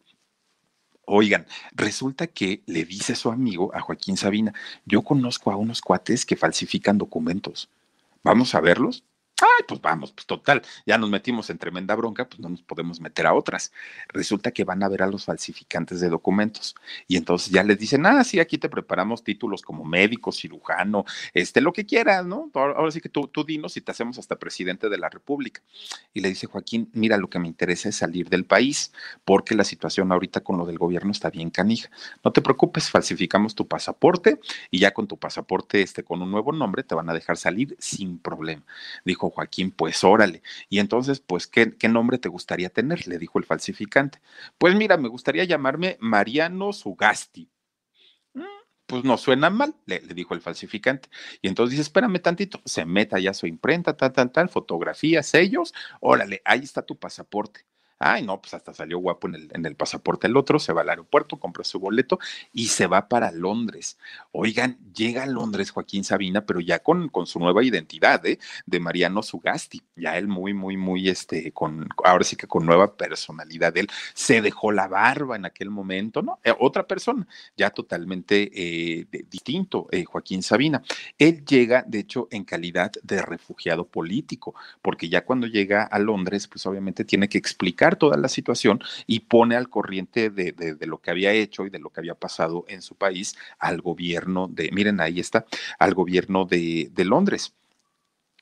Oigan, 1.12 1.48
resulta 1.72 2.28
que 2.28 2.62
le 2.68 2.86
dice 2.86 3.16
su 3.16 3.32
amigo, 3.32 3.72
a 3.74 3.82
Joaquín 3.82 4.16
Sabina, 4.16 4.54
yo 4.86 5.02
conozco 5.02 5.52
a 5.52 5.56
unos 5.56 5.82
cuates 5.82 6.24
que 6.24 6.36
falsifican 6.36 7.00
documentos. 7.00 7.68
¿Vamos 8.24 8.54
a 8.54 8.62
verlos? 8.62 9.04
Ay, 9.42 9.64
pues 9.68 9.80
vamos, 9.80 10.12
pues 10.12 10.26
total, 10.26 10.62
ya 10.86 10.98
nos 10.98 11.10
metimos 11.10 11.50
en 11.50 11.58
tremenda 11.58 11.96
bronca, 11.96 12.28
pues 12.28 12.42
no 12.42 12.50
nos 12.50 12.62
podemos 12.62 13.00
meter 13.00 13.26
a 13.26 13.34
otras. 13.34 13.72
Resulta 14.10 14.52
que 14.52 14.66
van 14.66 14.84
a 14.84 14.90
ver 14.90 15.02
a 15.04 15.08
los 15.08 15.26
falsificantes 15.26 16.02
de 16.02 16.10
documentos 16.10 16.76
y 17.08 17.16
entonces 17.16 17.50
ya 17.52 17.64
les 17.64 17.80
dicen, 17.80 18.06
ah, 18.06 18.24
sí, 18.24 18.40
aquí 18.40 18.58
te 18.58 18.68
preparamos 18.68 19.24
títulos 19.24 19.62
como 19.62 19.86
médico, 19.86 20.32
cirujano, 20.32 21.06
este, 21.34 21.62
lo 21.62 21.72
que 21.72 21.86
quieras, 21.86 22.26
¿no? 22.26 22.52
Ahora 22.54 22.92
sí 22.92 23.00
que 23.00 23.10
tú, 23.10 23.28
tú 23.28 23.46
dinos 23.46 23.78
y 23.78 23.82
te 23.82 23.92
hacemos 23.92 24.18
hasta 24.20 24.36
presidente 24.38 24.90
de 24.90 24.98
la 24.98 25.10
República. 25.10 25.62
Y 26.14 26.20
le 26.20 26.30
dice 26.30 26.48
Joaquín, 26.48 26.90
mira, 26.94 27.18
lo 27.18 27.30
que 27.30 27.40
me 27.40 27.48
interesa 27.48 27.90
es 27.90 27.96
salir 27.96 28.30
del 28.30 28.46
país 28.46 28.92
porque 29.24 29.56
la 29.56 29.64
situación 29.64 30.12
ahorita 30.12 30.42
con 30.42 30.58
lo 30.58 30.66
del 30.66 30.78
gobierno 30.78 31.12
está 31.12 31.30
bien 31.30 31.50
canija. 31.50 31.90
No 32.24 32.32
te 32.32 32.42
preocupes, 32.42 32.90
falsificamos 32.90 33.56
tu 33.56 33.68
pasaporte 33.68 34.40
y 34.70 34.80
ya 34.80 34.92
con 34.92 35.08
tu 35.08 35.18
pasaporte, 35.18 35.82
este, 35.82 36.04
con 36.04 36.22
un 36.22 36.32
nuevo 36.32 36.52
nombre, 36.52 36.84
te 36.84 36.96
van 36.96 37.10
a 37.10 37.14
dejar 37.14 37.38
salir 37.38 37.76
sin 37.80 38.20
problema. 38.20 38.64
Dijo 39.06 39.29
Joaquín, 39.30 39.72
pues 39.72 40.04
órale. 40.04 40.42
Y 40.70 40.80
entonces, 40.80 41.20
pues, 41.20 41.48
¿qué, 41.48 41.76
¿qué, 41.78 41.90
nombre 41.90 42.18
te 42.18 42.30
gustaría 42.30 42.70
tener? 42.70 43.08
Le 43.08 43.18
dijo 43.18 43.40
el 43.40 43.46
falsificante. 43.46 44.22
Pues 44.58 44.76
mira, 44.76 44.98
me 44.98 45.10
gustaría 45.10 45.44
llamarme 45.44 45.98
Mariano 46.00 46.74
Sugasti. 46.74 47.50
Mm, 48.34 48.44
pues 48.86 49.04
no 49.04 49.18
suena 49.18 49.50
mal, 49.50 49.76
le, 49.86 50.02
le, 50.02 50.14
dijo 50.14 50.34
el 50.34 50.42
falsificante. 50.42 51.10
Y 51.42 51.48
entonces 51.48 51.72
dice, 51.72 51.84
espérame 51.84 52.20
tantito, 52.22 52.62
se 52.66 52.86
meta 52.86 53.20
ya 53.20 53.34
su 53.34 53.48
imprenta, 53.48 53.96
tal, 53.98 54.14
tal, 54.14 54.32
tal, 54.32 54.50
fotografía, 54.50 55.24
sellos, 55.24 55.74
órale, 56.02 56.42
ahí 56.46 56.60
está 56.60 56.82
tu 56.84 56.98
pasaporte. 56.98 57.69
Ay, 58.00 58.24
no, 58.24 58.42
pues 58.42 58.54
hasta 58.54 58.74
salió 58.74 58.98
guapo 59.00 59.28
en 59.28 59.36
el, 59.36 59.50
en 59.54 59.66
el 59.66 59.76
pasaporte 59.76 60.28
el 60.28 60.38
otro, 60.38 60.58
se 60.58 60.72
va 60.72 60.82
al 60.82 60.90
aeropuerto, 60.90 61.38
compra 61.38 61.66
su 61.66 61.80
boleto 61.80 62.18
y 62.54 62.68
se 62.68 62.88
va 62.88 63.10
para 63.10 63.32
Londres. 63.32 63.98
Oigan, 64.32 64.78
llega 64.96 65.24
a 65.24 65.26
Londres 65.26 65.72
Joaquín 65.72 66.06
Sabina, 66.06 66.46
pero 66.46 66.62
ya 66.62 66.80
con, 66.80 67.10
con 67.10 67.28
su 67.28 67.40
nueva 67.40 67.62
identidad, 67.62 68.26
¿eh? 68.26 68.40
De 68.66 68.80
Mariano 68.80 69.22
Sugasti. 69.22 69.82
Ya 69.98 70.18
él 70.18 70.30
muy, 70.30 70.54
muy, 70.54 70.78
muy, 70.78 71.10
este, 71.10 71.52
con, 71.52 71.90
ahora 72.06 72.24
sí 72.24 72.38
que 72.38 72.48
con 72.48 72.66
nueva 72.66 72.96
personalidad. 72.96 73.76
Él 73.78 73.88
se 74.14 74.42
dejó 74.42 74.72
la 74.72 74.88
barba 74.88 75.36
en 75.36 75.46
aquel 75.46 75.70
momento, 75.70 76.22
¿no? 76.22 76.40
Eh, 76.44 76.54
otra 76.58 76.88
persona, 76.88 77.28
ya 77.58 77.70
totalmente 77.72 78.50
eh, 78.54 79.08
distinto, 79.30 79.88
eh, 79.92 80.06
Joaquín 80.06 80.42
Sabina. 80.42 80.82
Él 81.18 81.44
llega, 81.46 81.84
de 81.86 82.00
hecho, 82.00 82.30
en 82.32 82.46
calidad 82.46 82.94
de 83.04 83.22
refugiado 83.22 83.86
político, 83.86 84.56
porque 84.82 85.10
ya 85.10 85.26
cuando 85.26 85.48
llega 85.48 85.84
a 85.84 86.00
Londres, 86.00 86.48
pues 86.48 86.66
obviamente 86.66 87.04
tiene 87.04 87.28
que 87.28 87.38
explicar 87.38 87.89
toda 87.96 88.18
la 88.18 88.28
situación 88.28 88.82
y 89.08 89.22
pone 89.22 89.56
al 89.56 89.70
corriente 89.70 90.30
de, 90.30 90.52
de, 90.52 90.88
lo 90.88 91.00
que 91.00 91.12
había 91.12 91.32
hecho 91.34 91.66
y 91.66 91.70
de 91.70 91.80
lo 91.80 91.90
que 91.90 92.02
había 92.02 92.16
pasado 92.16 92.66
en 92.68 92.82
su 92.82 92.96
país 92.96 93.36
al 93.60 93.82
gobierno 93.82 94.48
de, 94.48 94.70
miren, 94.72 95.00
ahí 95.02 95.20
está, 95.20 95.46
al 95.78 95.94
gobierno 95.94 96.46
de, 96.46 96.90
de 96.92 97.06
Londres. 97.06 97.54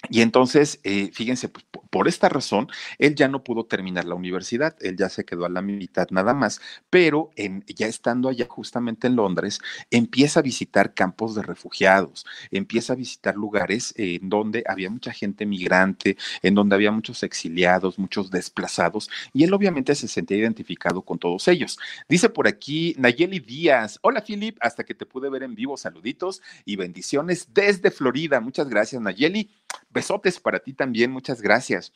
Y 0.09 0.21
entonces, 0.21 0.79
eh, 0.83 1.09
fíjense, 1.11 1.49
pues, 1.49 1.65
Por 1.89 2.07
esta 2.07 2.29
razón, 2.29 2.67
él 2.97 3.15
ya 3.15 3.27
no 3.27 3.43
pudo 3.43 3.65
terminar 3.65 4.05
la 4.05 4.15
universidad, 4.15 4.75
él 4.81 4.97
ya 4.97 5.09
se 5.09 5.25
quedó 5.25 5.45
a 5.45 5.49
la 5.49 5.61
mitad 5.61 6.07
nada 6.11 6.33
más, 6.33 6.61
pero 6.89 7.31
en, 7.35 7.63
ya 7.67 7.87
estando 7.87 8.29
allá 8.29 8.45
justamente 8.49 9.07
en 9.07 9.15
Londres, 9.15 9.59
empieza 9.91 10.39
a 10.39 10.43
visitar 10.43 10.93
campos 10.93 11.35
de 11.35 11.43
refugiados, 11.43 12.25
empieza 12.51 12.93
a 12.93 12.95
visitar 12.95 13.35
lugares 13.35 13.93
en 13.97 14.29
donde 14.29 14.63
había 14.67 14.89
mucha 14.89 15.11
gente 15.11 15.45
migrante, 15.45 16.17
en 16.41 16.55
donde 16.55 16.75
había 16.75 16.91
muchos 16.91 17.23
exiliados, 17.23 17.99
muchos 17.99 18.31
desplazados, 18.31 19.09
y 19.33 19.43
él 19.43 19.53
obviamente 19.53 19.95
se 19.95 20.07
sentía 20.07 20.37
identificado 20.37 21.01
con 21.01 21.19
todos 21.19 21.47
ellos. 21.47 21.77
Dice 22.09 22.29
por 22.29 22.47
aquí 22.47 22.95
Nayeli 22.97 23.39
Díaz, 23.39 23.99
hola 24.01 24.23
Philip, 24.25 24.57
hasta 24.61 24.83
que 24.83 24.93
te 24.95 25.05
pude 25.05 25.29
ver 25.29 25.43
en 25.43 25.55
vivo, 25.55 25.77
saluditos 25.77 26.41
y 26.65 26.75
bendiciones 26.75 27.53
desde 27.53 27.91
Florida. 27.91 28.39
Muchas 28.41 28.69
gracias 28.69 29.01
Nayeli. 29.01 29.49
Besotes 29.89 30.39
para 30.39 30.59
ti 30.59 30.73
también, 30.73 31.11
muchas 31.11 31.41
gracias. 31.41 31.91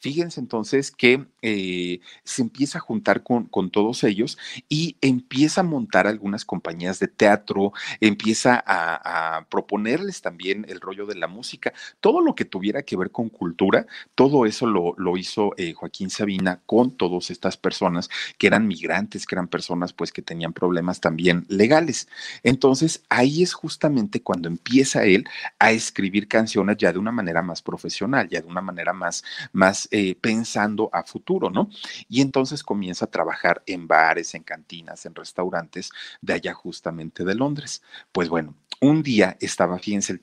Fíjense 0.00 0.40
entonces 0.40 0.90
que 0.90 1.24
eh, 1.40 2.00
se 2.24 2.42
empieza 2.42 2.78
a 2.78 2.80
juntar 2.80 3.22
con, 3.22 3.46
con, 3.46 3.70
todos 3.70 4.02
ellos 4.04 4.36
y 4.68 4.96
empieza 5.00 5.60
a 5.60 5.64
montar 5.64 6.06
algunas 6.06 6.44
compañías 6.44 6.98
de 6.98 7.08
teatro, 7.08 7.72
empieza 8.00 8.62
a, 8.66 9.46
proponerles 9.48 10.20
también 10.20 10.66
el 10.68 10.80
rollo 10.80 11.06
de 11.06 11.14
la 11.14 11.28
música, 11.28 11.72
todo 12.00 12.20
lo 12.20 12.34
que 12.34 12.44
tuviera 12.44 12.82
que 12.82 12.96
ver 12.96 13.10
con 13.10 13.28
cultura, 13.28 13.86
todo 14.14 14.46
eso 14.46 14.66
lo, 14.66 14.94
lo 14.98 15.16
hizo 15.16 15.54
eh, 15.56 15.72
Joaquín 15.72 16.10
Sabina 16.10 16.60
con 16.66 16.90
todas 16.90 17.30
estas 17.30 17.56
personas 17.56 18.10
que 18.36 18.48
eran 18.48 18.66
migrantes, 18.66 19.26
que 19.26 19.36
eran 19.36 19.48
personas 19.48 19.92
pues 19.92 20.12
que 20.12 20.22
tenían 20.22 20.52
problemas 20.52 21.00
también 21.00 21.46
legales. 21.48 22.08
Entonces 22.42 23.04
ahí 23.08 23.42
es 23.42 23.54
justamente 23.54 24.22
cuando 24.22 24.48
empieza 24.48 25.04
él 25.04 25.24
a 25.58 25.72
escribir 25.72 26.28
canciones 26.28 26.76
ya 26.78 26.92
de 26.92 26.98
una 26.98 27.12
manera 27.14 27.40
más 27.40 27.62
profesional, 27.62 28.28
ya 28.28 28.42
de 28.42 28.46
una 28.46 28.60
manera 28.60 28.92
más, 28.92 29.24
más 29.52 29.88
eh, 29.90 30.14
pensando 30.20 30.90
a 30.92 31.04
futuro, 31.04 31.48
¿no? 31.48 31.70
Y 32.08 32.20
entonces 32.20 32.62
comienza 32.62 33.06
a 33.06 33.10
trabajar 33.10 33.62
en 33.66 33.88
bares, 33.88 34.34
en 34.34 34.42
cantinas, 34.42 35.06
en 35.06 35.14
restaurantes 35.14 35.90
de 36.20 36.34
allá 36.34 36.52
justamente 36.52 37.24
de 37.24 37.34
Londres. 37.34 37.82
Pues 38.12 38.28
bueno, 38.28 38.54
un 38.84 39.02
día 39.02 39.36
estaba, 39.40 39.78
fíjense, 39.78 40.20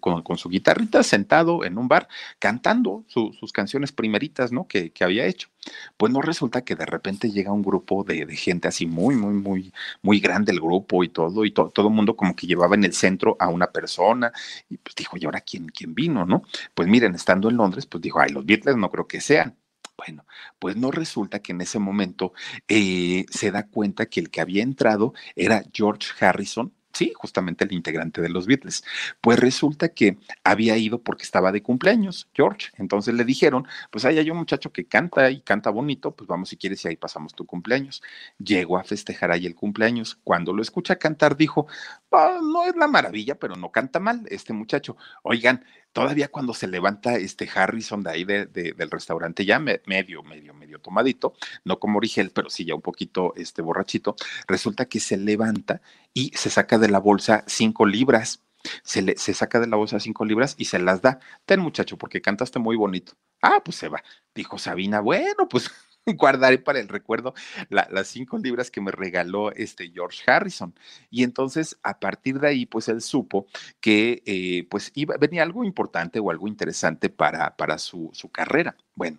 con, 0.00 0.38
su 0.38 0.48
guitarrita 0.48 1.02
sentado 1.02 1.64
en 1.64 1.78
un 1.78 1.88
bar 1.88 2.08
cantando 2.38 3.04
sus 3.06 3.52
canciones 3.52 3.92
primeritas, 3.92 4.52
¿no? 4.52 4.66
Que, 4.66 4.92
había 5.00 5.26
hecho. 5.26 5.48
Pues 5.96 6.12
no 6.12 6.20
resulta 6.22 6.62
que 6.62 6.74
de 6.74 6.86
repente 6.86 7.30
llega 7.30 7.52
un 7.52 7.62
grupo 7.62 8.04
de, 8.04 8.26
gente 8.36 8.68
así 8.68 8.86
muy, 8.86 9.14
muy, 9.16 9.34
muy, 9.34 9.72
muy 10.02 10.20
grande 10.20 10.52
el 10.52 10.60
grupo 10.60 11.04
y 11.04 11.08
todo, 11.08 11.44
y 11.44 11.50
todo 11.52 11.88
el 11.88 11.94
mundo 11.94 12.16
como 12.16 12.34
que 12.34 12.46
llevaba 12.46 12.74
en 12.74 12.84
el 12.84 12.94
centro 12.94 13.36
a 13.38 13.48
una 13.48 13.70
persona, 13.70 14.32
y 14.68 14.78
pues 14.78 14.94
dijo, 14.96 15.16
¿y 15.18 15.24
ahora 15.26 15.40
quién, 15.40 15.68
quién 15.68 15.94
vino, 15.94 16.24
no? 16.24 16.42
Pues 16.74 16.88
miren, 16.88 17.14
estando 17.14 17.50
en 17.50 17.56
Londres, 17.56 17.86
pues 17.86 18.02
dijo, 18.02 18.20
ay, 18.20 18.30
los 18.30 18.46
Beatles 18.46 18.76
no 18.76 18.90
creo 18.90 19.06
que 19.06 19.20
sean. 19.20 19.56
Bueno, 19.98 20.24
pues 20.60 20.76
no 20.76 20.92
resulta 20.92 21.40
que 21.40 21.50
en 21.52 21.60
ese 21.60 21.80
momento 21.80 22.32
eh, 22.68 23.26
se 23.30 23.50
da 23.50 23.66
cuenta 23.66 24.06
que 24.06 24.20
el 24.20 24.30
que 24.30 24.40
había 24.40 24.62
entrado 24.62 25.12
era 25.34 25.64
George 25.72 26.12
Harrison, 26.24 26.72
Sí, 26.92 27.12
justamente 27.14 27.64
el 27.64 27.72
integrante 27.72 28.20
de 28.20 28.28
los 28.28 28.46
Beatles. 28.46 28.82
Pues 29.20 29.38
resulta 29.38 29.90
que 29.90 30.18
había 30.42 30.76
ido 30.76 31.02
porque 31.02 31.22
estaba 31.22 31.52
de 31.52 31.62
cumpleaños, 31.62 32.28
George. 32.34 32.70
Entonces 32.76 33.14
le 33.14 33.24
dijeron, 33.24 33.66
pues 33.90 34.04
ahí 34.04 34.18
hay 34.18 34.30
un 34.30 34.38
muchacho 34.38 34.72
que 34.72 34.86
canta 34.86 35.30
y 35.30 35.40
canta 35.42 35.70
bonito, 35.70 36.14
pues 36.16 36.26
vamos 36.26 36.48
si 36.48 36.56
quieres 36.56 36.84
y 36.84 36.88
ahí 36.88 36.96
pasamos 36.96 37.34
tu 37.34 37.46
cumpleaños. 37.46 38.02
Llegó 38.38 38.78
a 38.78 38.84
festejar 38.84 39.30
ahí 39.30 39.46
el 39.46 39.54
cumpleaños. 39.54 40.18
Cuando 40.24 40.52
lo 40.52 40.62
escucha 40.62 40.96
cantar, 40.96 41.36
dijo, 41.36 41.66
ah, 42.10 42.40
no 42.42 42.64
es 42.64 42.74
la 42.74 42.88
maravilla, 42.88 43.38
pero 43.38 43.54
no 43.54 43.70
canta 43.70 44.00
mal 44.00 44.22
este 44.30 44.52
muchacho. 44.52 44.96
Oigan, 45.22 45.64
todavía 45.98 46.28
cuando 46.28 46.54
se 46.54 46.68
levanta 46.68 47.16
este 47.16 47.48
Harrison 47.52 48.04
de 48.04 48.10
ahí 48.10 48.24
del 48.24 48.90
restaurante, 48.90 49.44
ya 49.44 49.58
medio, 49.58 50.22
medio, 50.22 50.54
medio 50.54 50.80
tomadito, 50.80 51.34
no 51.64 51.80
como 51.80 51.98
Origel, 51.98 52.30
pero 52.30 52.50
sí 52.50 52.64
ya 52.64 52.76
un 52.76 52.82
poquito 52.82 53.34
este 53.36 53.62
borrachito, 53.62 54.14
resulta 54.46 54.84
que 54.84 55.00
se 55.00 55.16
levanta 55.16 55.80
y 56.14 56.30
se 56.36 56.50
saca 56.50 56.78
de 56.78 56.88
la 56.88 57.00
bolsa 57.00 57.42
cinco 57.48 57.84
libras. 57.84 58.44
Se, 58.82 59.02
le, 59.02 59.16
se 59.16 59.34
saca 59.34 59.58
de 59.58 59.66
la 59.66 59.76
bolsa 59.76 59.98
cinco 59.98 60.24
libras 60.24 60.54
y 60.56 60.66
se 60.66 60.78
las 60.78 61.02
da. 61.02 61.18
Ten 61.46 61.60
muchacho, 61.60 61.96
porque 61.96 62.20
cantaste 62.20 62.58
muy 62.58 62.76
bonito. 62.76 63.14
Ah, 63.42 63.60
pues 63.64 63.76
se 63.76 63.88
va. 63.88 64.02
Dijo 64.34 64.58
Sabina, 64.58 65.00
bueno, 65.00 65.48
pues 65.48 65.70
guardaré 66.16 66.58
para 66.58 66.80
el 66.80 66.88
recuerdo 66.88 67.34
las 67.68 68.08
cinco 68.08 68.38
libras 68.38 68.70
que 68.70 68.80
me 68.80 68.90
regaló 68.90 69.52
este 69.52 69.90
George 69.90 70.22
Harrison. 70.26 70.74
Y 71.10 71.22
entonces, 71.22 71.78
a 71.82 71.98
partir 71.98 72.40
de 72.40 72.48
ahí, 72.48 72.66
pues 72.66 72.88
él 72.88 73.00
supo 73.00 73.46
que 73.80 74.22
eh, 74.26 74.66
pues 74.70 74.90
iba, 74.94 75.16
venía 75.16 75.42
algo 75.42 75.64
importante 75.64 76.18
o 76.20 76.30
algo 76.30 76.48
interesante 76.48 77.08
para, 77.08 77.56
para 77.56 77.78
su, 77.78 78.10
su 78.12 78.28
carrera. 78.30 78.76
Bueno, 78.94 79.18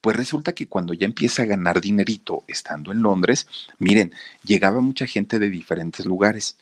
pues 0.00 0.16
resulta 0.16 0.52
que 0.52 0.66
cuando 0.66 0.92
ya 0.92 1.06
empieza 1.06 1.42
a 1.42 1.46
ganar 1.46 1.80
dinerito 1.80 2.44
estando 2.48 2.90
en 2.90 3.00
Londres, 3.02 3.46
miren, 3.78 4.12
llegaba 4.42 4.80
mucha 4.80 5.06
gente 5.06 5.38
de 5.38 5.50
diferentes 5.50 6.04
lugares 6.04 6.58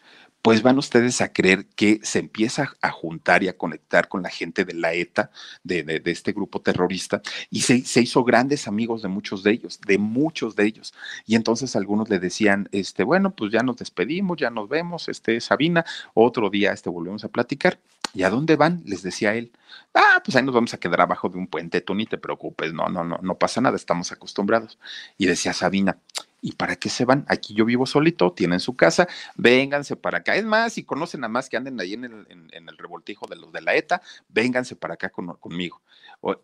pues 0.48 0.62
van 0.62 0.78
ustedes 0.78 1.20
a 1.20 1.30
creer 1.30 1.66
que 1.76 2.00
se 2.02 2.20
empieza 2.20 2.72
a 2.80 2.90
juntar 2.90 3.42
y 3.42 3.48
a 3.48 3.58
conectar 3.58 4.08
con 4.08 4.22
la 4.22 4.30
gente 4.30 4.64
de 4.64 4.72
la 4.72 4.94
ETA, 4.94 5.30
de, 5.62 6.00
este 6.06 6.32
grupo 6.32 6.62
terrorista, 6.62 7.20
y 7.50 7.60
se, 7.60 8.00
hizo 8.00 8.24
grandes 8.24 8.66
amigos 8.66 9.02
de 9.02 9.08
muchos 9.08 9.42
de 9.42 9.50
ellos, 9.50 9.78
de 9.86 9.98
muchos 9.98 10.56
de 10.56 10.64
ellos. 10.64 10.94
Y 11.26 11.34
entonces 11.34 11.76
algunos 11.76 12.08
le 12.08 12.18
decían, 12.18 12.66
este, 12.72 13.04
bueno, 13.04 13.36
pues 13.36 13.52
ya 13.52 13.62
nos 13.62 13.76
despedimos, 13.76 14.38
ya 14.38 14.48
nos 14.48 14.70
vemos, 14.70 15.10
este, 15.10 15.38
Sabina, 15.42 15.84
otro 16.14 16.48
día 16.48 16.72
este, 16.72 16.88
volvemos 16.88 17.24
a 17.24 17.28
platicar. 17.28 17.78
¿Y 18.14 18.22
a 18.22 18.30
dónde 18.30 18.56
van? 18.56 18.80
Les 18.86 19.02
decía 19.02 19.34
él. 19.34 19.52
Ah, 19.92 20.22
pues 20.24 20.34
ahí 20.34 20.42
nos 20.42 20.54
vamos 20.54 20.72
a 20.72 20.78
quedar 20.78 21.02
abajo 21.02 21.28
de 21.28 21.36
un 21.36 21.46
puente, 21.46 21.82
tú 21.82 21.94
ni 21.94 22.06
te 22.06 22.16
preocupes, 22.16 22.72
no, 22.72 22.88
no, 22.88 23.04
no, 23.04 23.18
no 23.20 23.34
pasa 23.36 23.60
nada, 23.60 23.76
estamos 23.76 24.12
acostumbrados. 24.12 24.78
Y 25.18 25.26
decía 25.26 25.52
Sabina, 25.52 25.98
¿Y 26.40 26.52
para 26.52 26.76
qué 26.76 26.88
se 26.88 27.04
van? 27.04 27.24
Aquí 27.28 27.54
yo 27.54 27.64
vivo 27.64 27.86
solito, 27.86 28.32
tienen 28.32 28.60
su 28.60 28.76
casa, 28.76 29.08
vénganse 29.36 29.96
para 29.96 30.18
acá. 30.18 30.36
Es 30.36 30.44
más, 30.44 30.72
si 30.72 30.84
conocen 30.84 31.24
a 31.24 31.28
más 31.28 31.48
que 31.48 31.56
anden 31.56 31.80
ahí 31.80 31.94
en 31.94 32.04
el, 32.04 32.26
en, 32.28 32.68
el 32.68 32.78
revoltijo 32.78 33.26
de 33.26 33.36
los 33.36 33.52
de 33.52 33.60
la 33.60 33.74
ETA, 33.74 34.02
vénganse 34.28 34.76
para 34.76 34.94
acá 34.94 35.10
conmigo. 35.10 35.82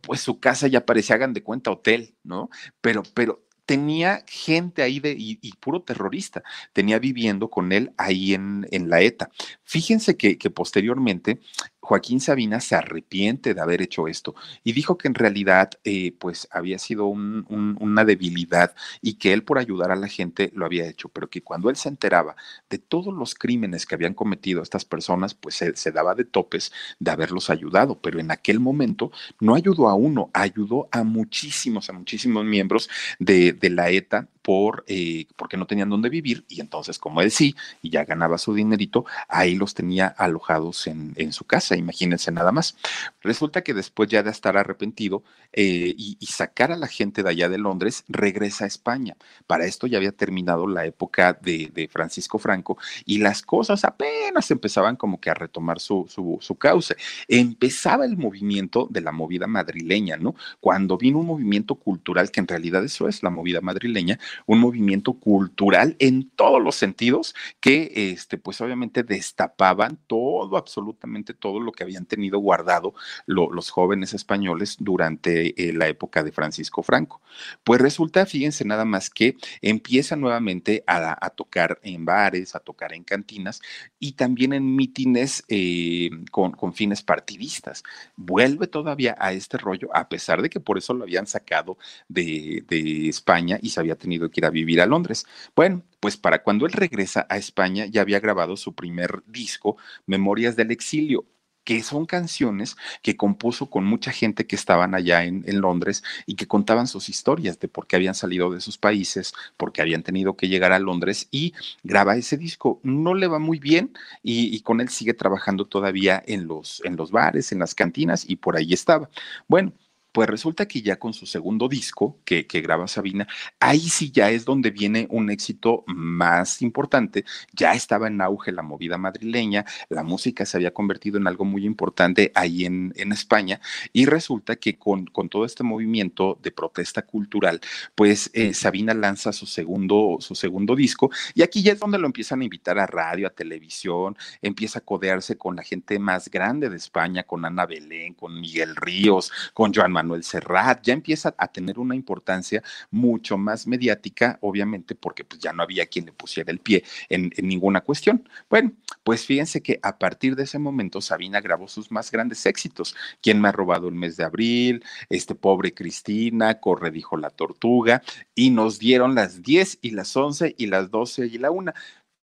pues 0.03 0.21
su 0.21 0.41
casa 0.41 0.67
ya 0.67 0.85
parecía, 0.85 1.17
hagan 1.17 1.33
de 1.33 1.43
cuenta, 1.43 1.71
hotel, 1.71 2.15
¿no? 2.25 2.51
Pero, 2.81 3.03
pero 3.15 3.45
tenía 3.67 4.25
gente 4.27 4.83
ahí 4.83 5.01
de, 5.01 5.15
y, 5.17 5.53
puro 5.55 5.83
terrorista, 5.83 6.43
tenía 6.73 6.99
viviendo 6.99 7.49
con 7.49 7.73
él 7.73 7.93
ahí 7.97 8.35
en, 8.35 8.67
en 8.71 8.91
la 8.91 9.01
ETA. 9.01 9.31
Fíjense 9.65 10.17
que, 10.17 10.37
posteriormente 10.51 11.41
Joaquín 11.81 12.21
Sabina 12.21 12.61
se 12.61 12.75
arrepiente 12.75 13.55
de 13.55 13.61
haber 13.61 13.81
hecho 13.83 14.09
esto 14.09 14.35
y 14.63 14.73
dijo 14.73 14.99
que 14.99 15.09
en 15.09 15.15
realidad 15.15 15.71
eh, 15.85 16.15
pues 16.19 16.47
había 16.51 16.79
sido 16.79 17.07
una 17.07 18.05
debilidad 18.05 18.75
y 19.01 19.15
que 19.15 19.33
él 19.33 19.43
por 19.43 19.59
ayudar 19.59 19.91
a 19.91 19.97
la 19.97 20.09
gente 20.09 20.51
lo 20.55 20.67
había 20.67 20.87
hecho, 20.87 21.09
pero 21.09 21.29
que 21.29 21.43
cuando 21.43 21.71
él 21.71 21.77
se 21.77 21.89
enteraba 21.89 22.37
de 22.69 22.79
todos 22.79 23.13
los 23.15 23.35
crímenes 23.35 23.87
que 23.87 23.95
habían 23.95 24.15
cometido 24.15 24.63
estas 24.63 24.85
personas, 24.85 25.35
pues 25.35 25.57
se, 25.57 25.93
daba 25.93 26.15
de 26.15 26.25
topes 26.25 26.73
de 26.99 27.11
haberlos 27.11 27.49
ayudado, 27.51 27.99
pero 28.01 28.21
en 28.21 28.31
aquel 28.31 28.61
momento 28.61 29.13
no 29.41 29.55
ayudó 29.55 29.89
a 29.89 29.95
uno, 29.95 30.31
ayudó 30.35 30.89
a 30.93 31.05
muchísimos, 31.05 31.89
a 31.89 31.95
muchísimos 31.95 32.45
miembros 32.45 32.89
de 33.19 33.71
la 33.71 33.91
ETA 33.91 34.29
por, 34.45 34.85
eh, 34.89 35.25
porque 35.37 35.57
no 35.57 35.67
tenían 35.67 35.89
dónde 35.89 36.11
vivir 36.11 36.45
y 36.49 36.61
entonces 36.61 36.99
como 36.99 37.23
él 37.23 37.31
sí 37.31 37.57
y 37.81 37.89
ya 37.89 38.05
ganaba 38.05 38.37
su 38.37 38.53
dinerito, 38.53 39.07
ahí 39.27 39.55
los 39.55 39.73
tenía 39.73 40.07
alojados 40.07 40.87
en, 40.87 41.15
en 41.17 41.33
su 41.33 41.45
casa, 41.45 41.77
imagínense 41.77 42.31
nada 42.31 42.53
más. 42.53 42.77
Resulta 43.23 43.63
que 43.63 43.73
después 43.73 44.11
ya 44.11 44.23
de 44.23 44.31
estar 44.31 44.59
arrepentido 44.59 45.25
eh, 45.57 45.95
y, 45.97 46.19
sacar 46.27 46.73
a 46.73 46.77
la 46.77 46.89
gente 46.89 47.23
de 47.23 47.31
allá 47.31 47.49
de 47.49 47.59
Londres, 47.59 48.03
regresa 48.09 48.65
a 48.65 48.67
España. 48.67 49.17
Para 49.47 49.67
esto 49.67 49.87
ya 49.87 49.99
había 49.99 50.11
terminado 50.11 50.67
la 50.67 50.85
época 50.85 51.39
de, 51.41 51.71
de 51.73 51.87
Francisco 51.87 52.41
Franco 52.41 52.77
y 53.05 53.19
las 53.19 53.41
cosas 53.41 53.85
apenas 53.85 54.51
empezaban 54.51 54.97
como 54.97 55.21
que 55.21 55.31
a 55.31 55.35
retomar 55.35 55.79
su, 55.79 56.07
su, 56.09 56.39
su 56.41 56.57
cauce. 56.57 56.97
Empezaba 57.29 58.05
el 58.05 58.17
movimiento 58.17 58.89
de 58.91 59.01
la 59.01 59.13
movida 59.13 59.47
madrileña, 59.47 60.17
¿no? 60.17 60.35
Cuando 60.59 60.99
vino 60.99 61.21
un 61.21 61.27
movimiento 61.27 61.77
cultural, 61.77 62.33
que 62.33 62.41
en 62.41 62.49
realidad 62.49 62.85
eso 62.85 63.07
es 63.07 63.23
la 63.23 63.31
movida 63.31 63.61
madrileña, 63.61 64.19
un 64.47 64.61
movimiento 64.61 65.15
cultural 65.15 65.97
en 65.99 66.31
todos 66.31 66.63
los 66.63 66.75
sentidos 66.75 67.35
que, 67.61 68.11
este, 68.13 68.39
pues 68.39 68.61
obviamente 68.61 69.03
destapaban 69.03 69.99
todo, 70.07 70.57
absolutamente 70.57 71.35
todo 71.35 71.61
lo 71.61 71.73
que 71.73 71.85
habían 71.85 72.07
tenido 72.07 72.39
guardado 72.39 72.95
los 73.27 73.71
jóvenes 73.71 74.15
españoles 74.15 74.77
durante 74.79 75.69
eh, 75.69 75.73
la 75.73 75.89
época 75.89 76.23
de 76.23 76.33
Francisco 76.33 76.83
Franco. 76.83 77.21
Pues 77.63 77.81
resulta, 77.81 78.27
fíjense 78.27 78.65
nada 78.65 78.85
más 78.85 79.11
que 79.11 79.37
empieza 79.63 80.17
nuevamente 80.17 80.85
a, 80.87 81.31
tocar 81.31 81.79
en 81.83 82.05
bares, 82.05 82.55
a 82.55 82.61
tocar 82.61 82.93
en 82.93 83.05
cantinas 83.05 83.61
y 83.99 84.13
también 84.13 84.53
en 84.53 84.77
mítines 84.77 85.45
eh, 85.49 86.11
con, 86.31 86.55
fines 86.75 87.03
partidistas. 87.03 87.83
Vuelve 88.17 88.67
todavía 88.67 89.17
a 89.19 89.33
este 89.33 89.59
rollo, 89.59 89.89
a 89.95 90.09
pesar 90.09 90.43
de 90.43 90.51
que 90.51 90.61
por 90.61 90.79
eso 90.79 90.95
lo 90.95 91.05
habían 91.05 91.27
sacado 91.27 91.79
de, 92.09 92.65
de 92.69 93.09
España 93.09 93.59
y 93.63 93.71
se 93.71 93.81
había 93.81 93.97
tenido 93.97 94.24
que 94.31 94.41
ir 94.41 94.47
a 94.47 94.51
vivir 94.51 94.81
a 94.81 94.87
Londres. 94.87 95.27
Bueno, 95.55 95.83
pues 96.01 96.17
para 96.17 96.43
cuando 96.43 96.67
él 96.67 96.73
regresa 96.73 97.27
a 97.31 97.37
España 97.37 97.87
ya 97.87 98.03
había 98.03 98.21
grabado 98.21 98.57
su 98.57 98.75
primer 98.75 99.23
disco, 99.27 99.77
Memorias 100.07 100.57
del 100.57 100.71
Exilio. 100.71 101.27
que 101.65 101.83
son 101.83 102.05
canciones 102.05 102.77
que 103.01 103.17
compuso 103.17 103.71
con 103.71 103.87
mucha 103.87 104.13
gente 104.13 104.47
que 104.47 104.55
estaban 104.55 104.95
allá 104.95 105.25
en, 105.25 105.43
Londres 105.63 106.03
y 106.27 106.35
que 106.35 106.47
contaban 106.47 106.87
sus 106.87 107.09
historias 107.09 107.59
de 107.59 107.69
por 107.69 107.87
qué 107.87 107.97
habían 107.97 108.15
salido 108.15 108.51
de 108.51 108.61
sus 108.61 108.77
países, 108.77 109.33
por 109.57 109.73
qué 109.73 109.81
habían 109.81 110.03
tenido 110.03 110.37
que 110.37 110.49
llegar 110.49 110.73
a 110.73 110.79
Londres 110.79 111.27
y 111.31 111.55
graba 111.83 112.17
ese 112.17 112.37
disco. 112.37 112.81
No 112.83 113.15
le 113.15 113.29
va 113.29 113.39
muy 113.39 113.59
bien 113.59 113.95
y, 114.23 114.61
con 114.61 114.83
él 114.83 114.91
sigue 114.91 115.15
trabajando 115.15 115.65
todavía 115.65 116.23
en 116.27 116.47
los, 116.47 116.83
en 116.85 116.97
los 116.97 117.11
bares, 117.11 117.51
en 117.51 117.61
las 117.61 117.75
cantinas 117.75 118.29
y 118.29 118.37
por 118.37 118.57
ahí 118.57 118.75
estaba. 118.75 119.09
Bueno, 119.49 119.73
pues 120.15 120.31
resulta 120.31 120.69
que 120.69 120.81
ya 120.81 120.97
con 121.01 121.13
su 121.13 121.27
segundo 121.27 121.69
disco 121.69 122.21
que, 122.25 122.45
graba 122.63 122.87
Sabina, 122.87 123.27
ahí 123.59 123.81
sí 123.81 124.13
ya 124.13 124.31
es 124.31 124.45
donde 124.45 124.71
viene 124.71 125.09
un 125.11 125.29
éxito 125.29 125.83
más 125.89 126.63
importante. 126.63 127.25
Ya 127.53 127.73
estaba 127.73 128.07
en 128.07 128.21
auge 128.21 128.53
la 128.53 128.63
movida 128.63 128.97
madrileña, 128.97 129.65
la 129.89 130.05
música 130.05 130.47
se 130.47 130.57
había 130.57 130.73
convertido 130.73 131.19
en 131.19 131.27
algo 131.27 131.45
muy 131.45 131.67
importante 131.67 132.31
ahí 132.37 132.65
en, 132.65 132.93
España 132.95 133.61
y 133.93 134.07
resulta 134.07 134.57
que 134.57 134.79
con, 134.79 135.07
todo 135.07 135.45
este 135.45 135.65
movimiento 135.65 136.39
de 136.43 136.53
protesta 136.53 137.03
cultural, 137.03 137.61
pues 137.97 138.31
eh, 138.35 138.55
Sabina 138.55 138.95
lanza 138.95 139.33
su 139.33 139.47
segundo, 139.47 140.19
su 140.21 140.35
segundo 140.37 140.77
disco 140.77 141.11
y 141.35 141.43
aquí 141.43 141.63
ya 141.63 141.73
es 141.73 141.81
donde 141.81 141.99
lo 141.99 142.07
empiezan 142.07 142.41
a 142.41 142.45
invitar 142.45 142.79
a 142.79 142.87
radio, 142.87 143.27
a 143.27 143.31
televisión, 143.31 144.17
empieza 144.43 144.79
a 144.79 144.83
codearse 144.83 145.37
con 145.37 145.57
la 145.57 145.65
gente 145.65 145.99
más 145.99 146.31
grande 146.31 146.71
de 146.71 146.77
España, 146.77 147.25
con 147.25 147.45
Ana 147.45 147.67
Belén, 147.67 148.15
con 148.15 148.41
Miguel 148.41 148.77
Ríos, 148.77 149.33
con 149.53 149.75
Joan 149.75 149.91
Manuel 149.91 150.04
Manuel 150.05 150.23
Serrat, 150.23 150.83
ya 150.83 150.93
empieza 150.93 151.35
a 151.39 151.49
tener 151.49 151.79
una 151.79 151.95
importancia 151.95 152.63
mucho 152.91 153.39
más 153.39 153.67
mediática, 153.67 154.39
obviamente, 154.43 154.95
porque 154.95 155.25
pues, 155.25 155.41
ya 155.41 155.53
no 155.53 155.63
había 155.63 155.87
quien 155.87 156.05
le 156.07 156.13
pusiera 156.13 156.53
el 156.53 156.59
pie 156.59 156.85
en, 157.09 157.31
ninguna 157.43 157.81
cuestión. 157.81 158.29
Bueno, 158.51 158.73
pues 159.03 159.25
fíjense 159.25 159.63
que 159.63 159.81
a 159.83 159.99
partir 159.99 160.37
de 160.37 160.45
ese 160.45 160.59
momento 160.59 161.01
Sabina 161.01 161.41
grabó 161.41 161.69
sus 161.69 161.91
más 161.91 162.11
grandes 162.11 162.45
éxitos. 162.45 162.95
¿Quién 163.23 163.41
me 163.41 163.49
ha 163.49 163.53
robado 163.53 163.89
el 163.89 163.95
mes 163.95 164.17
de 164.17 164.25
abril? 164.25 164.85
Este 165.09 165.35
pobre 165.35 165.73
Cristina, 165.73 166.61
Corre 166.61 166.91
dijo 166.91 167.17
la 167.17 167.31
tortuga, 167.31 168.03
y 168.35 168.51
nos 168.51 168.79
dieron 168.79 169.15
las 169.15 169.43
10 169.43 169.79
y 169.81 169.91
las 169.91 170.15
11 170.15 170.55
y 170.59 170.67
las 170.67 170.91
12 170.91 171.27
y 171.27 171.39
la 171.39 171.51
1. 171.51 171.73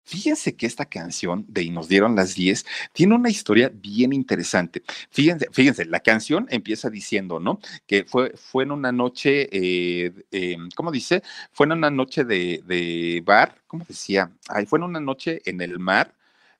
Fíjense 0.07 0.55
que 0.55 0.65
esta 0.65 0.85
canción 0.85 1.43
de 1.49 1.63
Y 1.63 1.69
nos 1.69 1.89
dieron 1.89 2.15
las 2.15 2.33
10 2.33 2.65
tiene 2.93 3.15
una 3.15 3.29
historia 3.29 3.69
bien 3.73 4.13
interesante. 4.13 4.81
Fíjense, 5.11 5.47
fíjense, 5.51 5.83
la 5.83 5.99
canción 5.99 6.47
empieza 6.49 6.89
diciendo, 6.89 7.41
¿no? 7.41 7.59
Que 7.85 8.05
fue, 8.05 8.31
fue 8.37 8.63
en 8.63 8.71
una 8.71 8.93
noche, 8.93 9.49
eh, 9.51 10.13
em, 10.31 10.69
¿cómo 10.77 10.93
dice? 10.93 11.23
Fue 11.51 11.65
en 11.65 11.73
una 11.73 11.91
noche 11.91 12.23
de, 12.23 13.21
bar, 13.25 13.61
¿cómo 13.67 13.83
decía? 13.85 14.31
Ay, 14.47 14.65
fue 14.65 14.79
en 14.79 14.83
una 14.83 15.01
noche 15.01 15.41
en 15.43 15.59
el 15.59 15.77
mar 15.77 16.13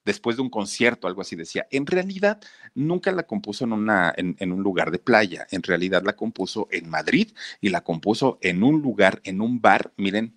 después 0.03 0.36
de 0.36 0.41
un 0.41 0.49
concierto, 0.49 1.07
algo 1.07 1.21
así 1.21 1.38
decía. 1.38 1.67
En 1.71 1.86
realidad, 1.86 2.41
nunca 2.75 3.13
la 3.13 3.23
compuso 3.23 3.63
en, 3.63 3.71
una, 3.71 4.13
en, 4.17 4.51
un 4.51 4.62
lugar 4.62 4.91
de 4.91 4.99
playa, 4.99 5.47
en 5.51 5.63
realidad 5.63 6.03
la 6.03 6.17
compuso 6.17 6.67
en 6.69 6.89
Madrid 6.89 7.31
y 7.62 7.69
la 7.69 7.79
compuso 7.81 8.39
en 8.41 8.63
un 8.63 8.81
lugar, 8.81 9.21
en 9.23 9.39
un 9.39 9.62
bar, 9.62 9.93
miren, 9.95 10.36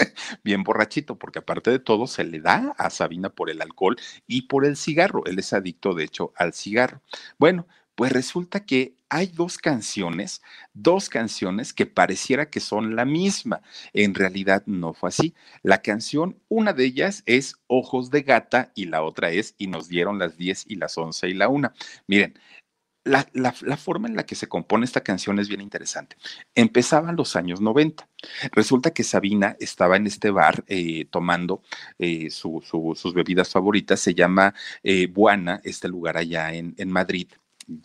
bien 0.44 0.62
borrachito, 0.62 1.18
porque 1.18 1.40
aparte 1.40 1.70
de 1.70 1.78
todo 1.78 2.06
se 2.06 2.24
le 2.24 2.40
da 2.40 2.74
a 2.78 2.90
Sabina 2.90 3.30
por 3.30 3.50
el 3.50 3.62
alcohol 3.62 3.96
y 4.26 4.42
por 4.42 4.64
el 4.64 4.76
cigarro. 4.76 5.24
Él 5.26 5.38
es 5.38 5.52
adicto, 5.52 5.94
de 5.94 6.04
hecho, 6.04 6.32
al 6.36 6.52
cigarro. 6.52 7.02
Bueno, 7.38 7.66
pues 7.94 8.12
resulta 8.12 8.64
que 8.64 8.94
hay 9.10 9.26
dos 9.26 9.58
canciones, 9.58 10.40
dos 10.72 11.08
canciones 11.08 11.74
que 11.74 11.84
pareciera 11.84 12.48
que 12.48 12.60
son 12.60 12.96
la 12.96 13.04
misma. 13.04 13.60
En 13.92 14.14
realidad 14.14 14.62
no 14.66 14.94
fue 14.94 15.08
así. 15.10 15.34
La 15.62 15.82
canción, 15.82 16.40
una 16.48 16.72
de 16.72 16.84
ellas 16.86 17.22
es 17.26 17.56
Ojos 17.66 18.10
de 18.10 18.22
Gata 18.22 18.72
y 18.74 18.86
la 18.86 19.02
otra 19.02 19.30
es 19.32 19.54
Y 19.58 19.66
nos 19.66 19.88
dieron 19.88 20.18
las 20.18 20.36
10 20.38 20.64
y 20.68 20.76
las 20.76 20.96
11 20.96 21.28
y 21.28 21.34
la 21.34 21.48
1. 21.48 21.72
Miren, 22.06 22.38
la, 23.04 23.76
forma 23.76 24.08
en 24.08 24.16
la 24.16 24.26
que 24.26 24.34
se 24.34 24.48
compone 24.48 24.84
esta 24.84 25.00
canción 25.00 25.38
es 25.38 25.48
bien 25.48 25.60
interesante. 25.60 26.16
Empezaban 26.54 27.16
los 27.16 27.36
años 27.36 27.60
90. 27.60 28.08
Resulta 28.52 28.92
que 28.92 29.04
Sabina 29.04 29.56
estaba 29.58 29.96
en 29.96 30.06
este 30.06 30.30
bar 30.30 30.64
eh, 30.66 31.06
tomando 31.10 31.62
eh, 31.98 32.30
sus 32.30 33.14
bebidas 33.14 33.50
favoritas. 33.50 34.00
Se 34.00 34.14
llama 34.14 34.54
eh, 34.82 35.06
Buana, 35.06 35.60
este 35.64 35.88
lugar 35.88 36.16
allá 36.16 36.52
en, 36.52 36.74
en 36.76 36.90
Madrid. 36.90 37.28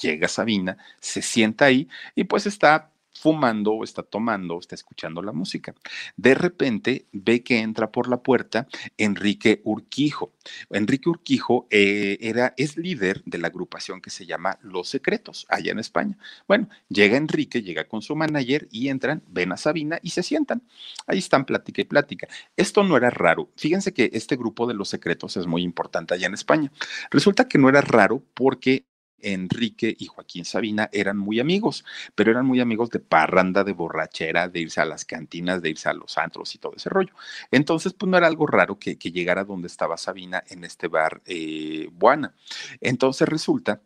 Llega 0.01 0.28
Sabina, 0.28 0.78
se 0.99 1.21
sienta 1.21 1.65
ahí 1.65 1.88
y 2.15 2.23
pues 2.23 2.47
está 2.47 2.91
fumando 3.15 3.73
o 3.73 3.84
está 3.84 4.04
tomando 4.04 4.60
está 4.60 4.75
escuchando 4.75 5.21
la 5.21 5.32
música. 5.32 5.73
De 6.17 6.36
repente 6.36 7.08
ve 7.12 7.43
que 7.43 7.60
entra 7.60 7.91
por 7.91 8.08
la 8.10 8.21
puerta 8.21 8.67
Enrique 8.97 9.62
Urquijo. 9.63 10.34
Enrique 10.69 11.10
Urquijo 11.10 11.67
eh, 11.69 12.17
era, 12.21 12.54
es 12.58 12.78
líder 12.78 13.23
de 13.25 13.38
la 13.38 13.47
agrupación 13.47 14.01
que 14.01 14.10
se 14.10 14.25
llama 14.25 14.60
Los 14.62 14.89
Secretos, 14.89 15.45
allá 15.49 15.71
en 15.71 15.80
España. 15.80 16.17
Bueno, 16.47 16.69
llega 16.89 17.17
Enrique, 17.17 17.62
llega 17.62 17.88
con 17.88 18.01
su 18.01 18.15
manager 18.15 18.67
y 18.71 18.89
entran, 18.89 19.23
ven 19.28 19.51
a 19.51 19.58
Sabina 19.58 19.99
y 20.01 20.10
se 20.12 20.23
sientan. 20.23 20.63
Ahí 21.08 21.19
están 21.19 21.45
plática 21.45 21.82
y 21.82 21.86
plática. 21.86 22.28
Esto 22.56 22.84
no 22.84 22.97
era 22.97 23.10
raro. 23.10 23.49
Fíjense 23.56 23.93
que 23.93 24.10
este 24.13 24.36
grupo 24.36 24.67
de 24.67 24.73
Los 24.73 24.89
Secretos 24.89 25.38
es 25.38 25.47
muy 25.47 25.63
importante 25.63 26.13
allá 26.13 26.28
en 26.28 26.34
España. 26.34 26.71
Resulta 27.10 27.47
que 27.47 27.58
no 27.58 27.69
era 27.69 27.82
raro 27.82 28.23
porque 28.34 28.86
Enrique 29.25 29.95
y 29.97 30.05
Joaquín 30.05 30.45
Sabina 30.45 30.89
eran 30.91 31.17
muy 31.17 31.39
amigos, 31.39 31.83
pero 32.13 32.31
eran 32.31 32.45
muy 32.45 32.61
amigos 32.61 32.89
de 32.89 32.99
parranda, 32.99 33.63
de 33.63 33.73
borrachera, 33.73 34.47
de 34.47 34.61
irse 34.61 34.81
a 34.81 34.85
las 34.85 35.05
cantinas, 35.05 35.61
de 35.61 35.69
irse 35.69 35.89
a 35.89 35.93
los 35.93 36.17
antros 36.17 36.53
y 36.55 36.59
todo 36.59 36.73
ese 36.75 36.89
rollo. 36.89 37.13
Entonces, 37.51 37.93
pues 37.93 38.09
no 38.09 38.17
era 38.17 38.27
algo 38.27 38.47
raro 38.47 38.77
que, 38.79 38.95
llegara 38.95 39.45
donde 39.45 39.67
estaba 39.67 39.97
Sabina 39.97 40.43
en 40.49 40.63
este 40.63 40.88
bar 40.88 41.21
eh, 41.25 41.88
Buana. 41.93 42.33
Entonces 42.81 43.29
resulta 43.29 43.81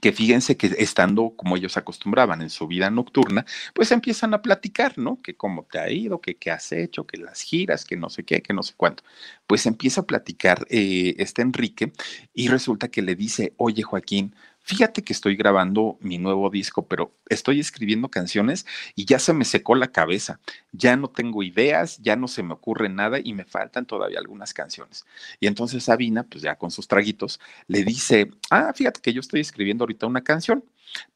que 0.00 0.12
fíjense 0.12 0.56
que 0.56 0.66
estando 0.78 1.32
como 1.34 1.56
ellos 1.56 1.76
acostumbraban 1.76 2.42
en 2.42 2.50
su 2.50 2.66
vida 2.66 2.90
nocturna, 2.90 3.46
pues 3.74 3.90
empiezan 3.90 4.34
a 4.34 4.42
platicar, 4.42 4.98
¿no? 4.98 5.20
Que 5.22 5.34
cómo 5.34 5.64
te 5.64 5.78
ha 5.78 5.90
ido, 5.90 6.20
que 6.20 6.36
qué 6.36 6.50
has 6.50 6.72
hecho, 6.72 7.06
que 7.06 7.16
las 7.18 7.40
giras, 7.40 7.84
que 7.84 7.96
no 7.96 8.10
sé 8.10 8.24
qué, 8.24 8.42
que 8.42 8.52
no 8.52 8.62
sé 8.62 8.74
cuánto. 8.76 9.02
Pues 9.46 9.66
empieza 9.66 10.02
a 10.02 10.06
platicar 10.06 10.66
eh, 10.70 11.14
este 11.18 11.42
Enrique 11.42 11.92
y 12.34 12.48
resulta 12.48 12.88
que 12.88 13.02
le 13.02 13.14
dice, 13.16 13.54
oye 13.56 13.82
Joaquín, 13.82 14.34
Fíjate 14.68 15.02
que 15.02 15.14
estoy 15.14 15.34
grabando 15.34 15.96
mi 16.02 16.18
nuevo 16.18 16.50
disco, 16.50 16.86
pero 16.86 17.16
estoy 17.30 17.58
escribiendo 17.58 18.10
canciones 18.10 18.66
y 18.94 19.06
ya 19.06 19.18
se 19.18 19.32
me 19.32 19.46
secó 19.46 19.74
la 19.74 19.92
cabeza. 19.92 20.40
Ya 20.72 20.94
no 20.94 21.08
tengo 21.08 21.42
ideas, 21.42 21.96
ya 22.02 22.16
no 22.16 22.28
se 22.28 22.42
me 22.42 22.52
ocurre 22.52 22.90
nada 22.90 23.18
y 23.18 23.32
me 23.32 23.46
faltan 23.46 23.86
todavía 23.86 24.18
algunas 24.18 24.52
canciones. 24.52 25.06
Y 25.40 25.46
entonces 25.46 25.84
Sabina, 25.84 26.24
pues 26.24 26.42
ya 26.42 26.56
con 26.56 26.70
sus 26.70 26.86
traguitos, 26.86 27.40
le 27.66 27.82
dice, 27.82 28.30
ah, 28.50 28.74
fíjate 28.74 29.00
que 29.00 29.14
yo 29.14 29.20
estoy 29.20 29.40
escribiendo 29.40 29.84
ahorita 29.84 30.06
una 30.06 30.22
canción, 30.22 30.62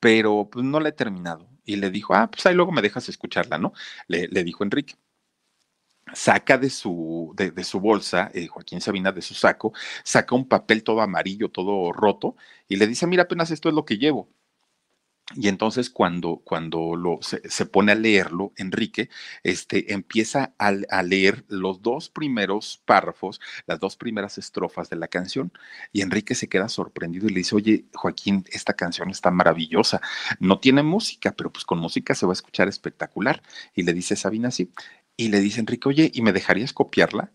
pero 0.00 0.48
pues 0.50 0.64
no 0.64 0.80
la 0.80 0.88
he 0.88 0.92
terminado. 0.92 1.46
Y 1.66 1.76
le 1.76 1.90
dijo, 1.90 2.14
ah, 2.14 2.30
pues 2.30 2.46
ahí 2.46 2.54
luego 2.54 2.72
me 2.72 2.80
dejas 2.80 3.10
escucharla, 3.10 3.58
¿no? 3.58 3.74
Le, 4.08 4.28
le 4.28 4.44
dijo 4.44 4.64
Enrique 4.64 4.94
saca 6.14 6.58
de 6.58 6.70
su, 6.70 7.32
de, 7.36 7.64
su 7.64 7.80
bolsa, 7.80 8.30
eh, 8.34 8.46
Joaquín 8.46 8.80
Sabina, 8.80 9.12
de 9.12 9.22
su 9.22 9.34
saco, 9.34 9.72
saca 10.04 10.34
un 10.34 10.48
papel 10.48 10.82
todo 10.82 11.00
amarillo, 11.00 11.50
todo 11.50 11.92
roto, 11.92 12.36
y 12.68 12.76
le 12.76 12.86
dice, 12.86 13.06
mira, 13.06 13.24
apenas 13.24 13.50
esto 13.50 13.68
es 13.68 13.74
lo 13.74 13.84
que 13.84 13.98
llevo. 13.98 14.28
Y 15.34 15.48
entonces 15.48 15.88
cuando, 15.88 16.42
cuando 16.44 16.94
lo, 16.96 17.18
se, 17.22 17.66
pone 17.66 17.92
a 17.92 17.94
leerlo, 17.94 18.52
Enrique, 18.56 19.08
este, 19.42 19.92
empieza 19.94 20.52
a, 20.58 20.72
a, 20.90 21.02
leer 21.02 21.44
los 21.48 21.80
dos 21.80 22.10
primeros 22.10 22.82
párrafos, 22.84 23.40
las 23.66 23.80
dos 23.80 23.96
primeras 23.96 24.36
estrofas 24.36 24.90
de 24.90 24.96
la 24.96 25.08
canción. 25.08 25.52
Y 25.92 26.02
Enrique 26.02 26.34
se 26.34 26.48
queda 26.48 26.68
sorprendido 26.68 27.26
y 27.26 27.30
le 27.30 27.38
dice, 27.38 27.56
oye, 27.56 27.86
Joaquín, 27.94 28.44
esta 28.50 28.74
canción 28.74 29.10
está 29.10 29.30
maravillosa. 29.30 30.00
No 30.38 30.58
tiene 30.58 30.82
música, 30.82 31.32
pero 31.32 31.50
pues 31.50 31.64
con 31.64 31.78
música 31.78 32.14
se 32.14 32.26
va 32.26 32.32
a 32.32 32.34
escuchar 32.34 32.68
espectacular. 32.68 33.42
Y 33.74 33.84
le 33.84 33.94
dice 33.94 34.16
Sabina 34.16 34.48
así, 34.48 34.70
y 35.16 35.28
le 35.28 35.40
dice 35.40 35.60
Enrique, 35.60 35.88
oye, 35.88 36.10
¿y 36.14 36.22
me 36.22 36.32
dejarías 36.32 36.72
copiarla? 36.72 37.32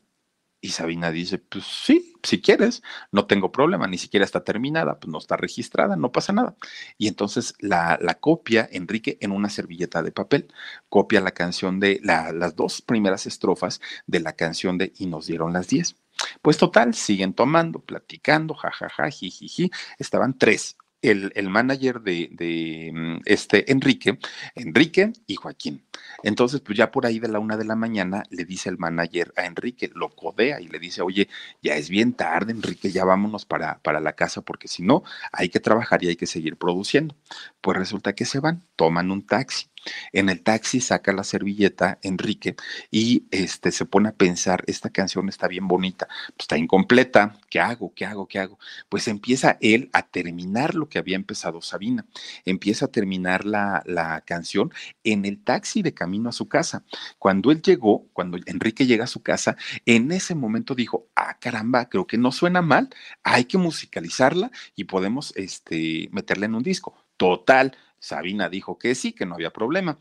Y 0.60 0.70
Sabina 0.70 1.12
dice, 1.12 1.38
pues 1.38 1.66
sí, 1.66 2.14
si 2.24 2.42
quieres, 2.42 2.82
no 3.12 3.28
tengo 3.28 3.52
problema, 3.52 3.88
ni 3.88 4.00
siquiera 4.00 4.26
está 4.26 4.44
terminada, 4.44 5.00
pues 5.00 5.12
no 5.12 5.20
está 5.20 5.38
registrada, 5.38 5.96
no 5.96 6.12
pasa 6.12 6.34
nada. 6.34 6.56
Y 6.98 7.08
entonces 7.08 7.54
la, 7.60 8.00
la 8.02 8.16
copia 8.16 8.68
Enrique 8.72 9.18
en 9.22 9.32
una 9.32 9.50
servilleta 9.50 10.02
de 10.02 10.12
papel, 10.12 10.52
copia 10.90 11.22
la 11.22 11.32
canción 11.32 11.80
de 11.80 12.00
las 12.04 12.56
dos 12.56 12.82
primeras 12.82 13.28
estrofas 13.28 13.82
de 14.08 14.20
la 14.20 14.34
canción 14.34 14.78
de 14.80 14.94
Y 14.98 15.06
nos 15.06 15.28
dieron 15.28 15.54
las 15.54 15.68
diez. 15.68 15.96
Pues 16.42 16.58
total, 16.58 16.96
siguen 16.96 17.34
tomando, 17.34 17.80
platicando, 17.80 18.56
jajaja, 18.56 19.12
jijiji, 19.12 19.72
estaban 20.00 20.38
tres, 20.38 20.76
el, 21.02 21.32
el, 21.36 21.50
manager 21.50 22.02
de, 22.02 22.30
de, 22.32 22.92
mm, 22.94 23.22
este 23.26 23.72
Enrique, 23.72 24.18
Enrique 24.56 25.14
y 25.28 25.36
Joaquín. 25.36 25.84
Entonces, 26.24 26.62
pues 26.62 26.78
ya 26.78 26.92
por 26.92 27.06
ahí 27.06 27.20
de 27.20 27.28
la 27.28 27.40
una 27.40 27.58
de 27.58 27.66
la 27.66 27.76
mañana 27.76 28.24
le 28.30 28.46
dice 28.46 28.70
el 28.70 28.78
manager 28.78 29.34
a 29.36 29.46
Enrique, 29.46 29.92
lo 29.94 30.10
codea 30.10 30.60
y 30.60 30.68
le 30.68 30.80
dice, 30.80 31.02
oye, 31.02 31.30
ya 31.62 31.76
es 31.76 31.90
bien 31.90 32.14
tarde, 32.14 32.52
Enrique, 32.52 32.92
ya 32.92 33.06
vámonos 33.06 33.46
para, 33.46 33.80
para 33.80 34.00
la 34.00 34.14
casa 34.14 34.42
porque 34.42 34.68
si 34.68 34.84
no, 34.84 35.04
hay 35.32 35.50
que 35.50 35.60
trabajar 35.60 36.04
y 36.04 36.10
hay 36.10 36.16
que 36.16 36.28
seguir 36.28 36.58
produciendo. 36.58 37.16
Pues 37.62 37.78
resulta 37.78 38.14
que 38.14 38.26
se 38.26 38.40
van, 38.40 38.64
toman 38.76 39.12
un 39.12 39.26
taxi. 39.26 39.68
En 40.12 40.30
el 40.30 40.42
taxi 40.42 40.82
saca 40.82 41.14
la 41.14 41.24
servilleta 41.24 42.00
Enrique 42.02 42.56
y 42.92 43.26
este, 43.32 43.72
se 43.72 43.86
pone 43.86 44.10
a 44.10 44.14
pensar, 44.14 44.64
esta 44.68 44.90
canción 44.90 45.30
está 45.30 45.48
bien 45.48 45.68
bonita, 45.68 46.08
pues 46.08 46.42
está 46.42 46.58
incompleta, 46.58 47.40
¿qué 47.50 47.60
hago? 47.60 47.94
¿Qué 47.94 48.06
hago? 48.06 48.28
¿Qué 48.28 48.40
hago? 48.40 48.60
Pues 48.90 49.08
empieza 49.08 49.58
él 49.62 49.90
a 49.94 50.04
terminar 50.04 50.76
lo 50.76 50.90
que 50.90 51.00
había 51.00 51.16
empezado 51.16 51.62
Sabina, 51.62 52.06
empieza 52.46 52.86
a 52.86 52.92
terminar 52.92 53.46
la, 53.46 53.84
la 53.86 54.22
canción 54.22 54.72
en 55.04 55.26
el 55.26 55.44
taxi 55.44 55.82
de 55.82 55.94
camino 55.94 56.30
a 56.30 56.34
su 56.34 56.48
casa. 56.48 56.84
Cuando 57.20 57.52
él 57.52 57.62
llegó, 57.62 58.08
cuando 58.14 58.38
Enrique 58.46 58.86
llega 58.86 59.06
a 59.06 59.08
su 59.08 59.22
casa, 59.22 59.58
en 59.86 60.12
ese 60.12 60.36
momento 60.36 60.76
dijo, 60.76 61.08
ah, 61.16 61.38
caramba, 61.40 61.90
creo 61.90 62.08
que 62.08 62.18
no 62.18 62.32
suena 62.32 62.62
mal, 62.62 62.90
hay 63.24 63.46
que 63.46 63.58
musicalizarla 63.58 64.52
y 64.76 64.86
podemos 64.86 65.34
este, 65.36 66.10
meterla 66.12 66.46
en 66.46 66.56
un 66.56 66.64
disco. 66.64 66.96
Total, 67.18 67.76
Sabina 68.08 68.50
dijo 68.50 68.78
que 68.78 68.96
sí, 68.96 69.14
que 69.14 69.26
no 69.26 69.36
había 69.36 69.52
problema. 69.52 70.00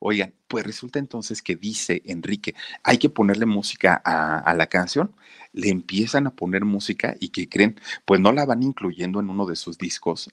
Oigan, 0.00 0.32
pues 0.46 0.64
resulta 0.64 0.98
entonces 0.98 1.42
que 1.42 1.56
dice 1.56 2.02
Enrique, 2.04 2.54
hay 2.84 2.98
que 2.98 3.10
ponerle 3.10 3.46
música 3.46 4.00
a, 4.04 4.54
la 4.54 4.66
canción. 4.68 5.14
Le 5.52 5.70
empiezan 5.70 6.26
a 6.28 6.34
poner 6.34 6.64
música 6.64 7.16
y 7.18 7.30
que 7.30 7.48
creen, 7.48 7.80
pues 8.04 8.20
no 8.20 8.32
la 8.32 8.46
van 8.46 8.62
incluyendo 8.62 9.18
en 9.18 9.28
uno 9.28 9.44
de 9.44 9.56
sus 9.56 9.76
discos, 9.76 10.30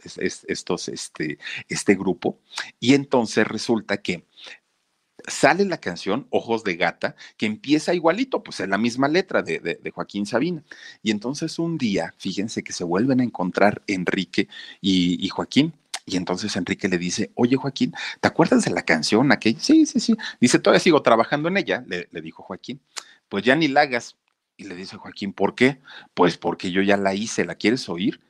estos, 0.48 0.88
este, 0.90 1.40
este 1.68 1.96
grupo. 1.96 2.40
Y 2.80 2.94
entonces 2.94 3.48
resulta 3.48 3.98
que 3.98 4.26
sale 5.28 5.66
la 5.66 5.80
canción 5.80 6.28
Ojos 6.30 6.64
de 6.64 6.76
Gata, 6.76 7.16
que 7.36 7.48
empieza 7.48 7.96
igualito, 7.96 8.44
pues 8.44 8.60
en 8.60 8.70
la 8.70 8.78
misma 8.78 9.08
letra 9.08 9.42
de, 9.42 9.80
Joaquín 9.96 10.28
Sabina. 10.28 10.64
Y 11.02 11.10
entonces 11.10 11.58
un 11.58 11.80
día, 11.80 12.14
fíjense 12.20 12.64
que 12.64 12.74
se 12.74 12.84
vuelven 12.84 13.20
a 13.22 13.24
encontrar 13.24 13.82
Enrique 13.88 14.48
y 14.80 15.28
Joaquín 15.30 15.74
y 16.06 16.18
entonces 16.18 16.56
Enrique 16.56 16.88
le 16.88 16.98
dice, 16.98 17.32
oye 17.36 17.56
Joaquín, 17.56 17.94
¿te 18.20 18.28
acuerdas 18.28 18.64
de 18.66 18.72
la 18.72 18.84
canción 18.84 19.32
aquella? 19.32 19.60
Sí, 19.60 19.86
sí, 19.86 20.00
sí. 20.00 20.16
Dice, 20.40 20.60
todavía 20.60 20.80
sigo 20.80 21.02
trabajando 21.02 21.50
en 21.50 21.58
ella, 21.58 21.84
le, 21.88 22.08
dijo 22.22 22.44
Joaquín. 22.44 22.80
Pues 23.28 23.44
ya 23.44 23.56
ni 23.56 23.68
la 23.68 23.82
hagas. 23.82 24.16
Y 24.58 24.64
le 24.66 24.76
dice 24.76 24.96
Joaquín, 24.96 25.34
¿por 25.34 25.54
qué? 25.54 25.80
Pues 26.14 26.38
porque 26.38 26.72
yo 26.72 26.82
ya 26.82 26.96
la 26.96 27.14
hice, 27.14 27.44
¿la 27.44 27.56
quieres 27.56 27.90
oír? 27.90 28.22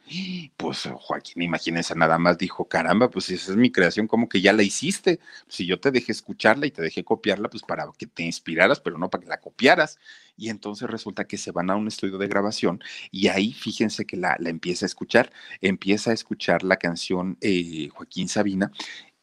Pues 0.58 0.90
Joaquín, 0.92 1.44
imagínense, 1.44 1.94
nada 1.96 2.18
más 2.18 2.40
dijo, 2.40 2.66
caramba, 2.66 3.12
pues 3.12 3.30
esa 3.30 3.52
es 3.52 3.58
mi 3.58 3.72
creación, 3.72 4.08
como 4.08 4.28
que 4.28 4.42
ya 4.42 4.52
la 4.52 4.64
hiciste. 4.64 5.20
Si 5.48 5.68
yo 5.68 5.80
te 5.80 5.92
dejé 5.92 6.12
escucharla 6.12 6.66
y 6.66 6.72
te 6.72 6.82
dejé 6.82 7.04
copiarla, 7.04 7.50
pues 7.50 7.62
para 7.62 7.86
que 7.96 8.08
te 8.08 8.24
inspiraras, 8.24 8.80
pero 8.80 8.98
no 8.98 9.10
para 9.12 9.24
que 9.24 9.30
la 9.30 9.40
copiaras. 9.40 10.00
Y 10.36 10.50
entonces 10.50 10.90
resulta 10.90 11.26
que 11.26 11.38
se 11.38 11.52
van 11.52 11.70
a 11.70 11.76
un 11.76 11.88
estudio 11.88 12.18
de 12.18 12.28
grabación 12.28 12.82
y 13.12 13.28
ahí 13.28 13.54
fíjense 13.54 14.06
que 14.06 14.18
la, 14.18 14.36
la 14.40 14.50
empieza 14.50 14.86
a 14.86 14.88
escuchar, 14.88 15.32
empieza 15.62 16.12
a 16.12 16.14
escuchar 16.14 16.64
la 16.64 16.78
canción 16.78 17.38
eh, 17.42 17.90
Joaquín 17.94 18.28
Sabina 18.30 18.72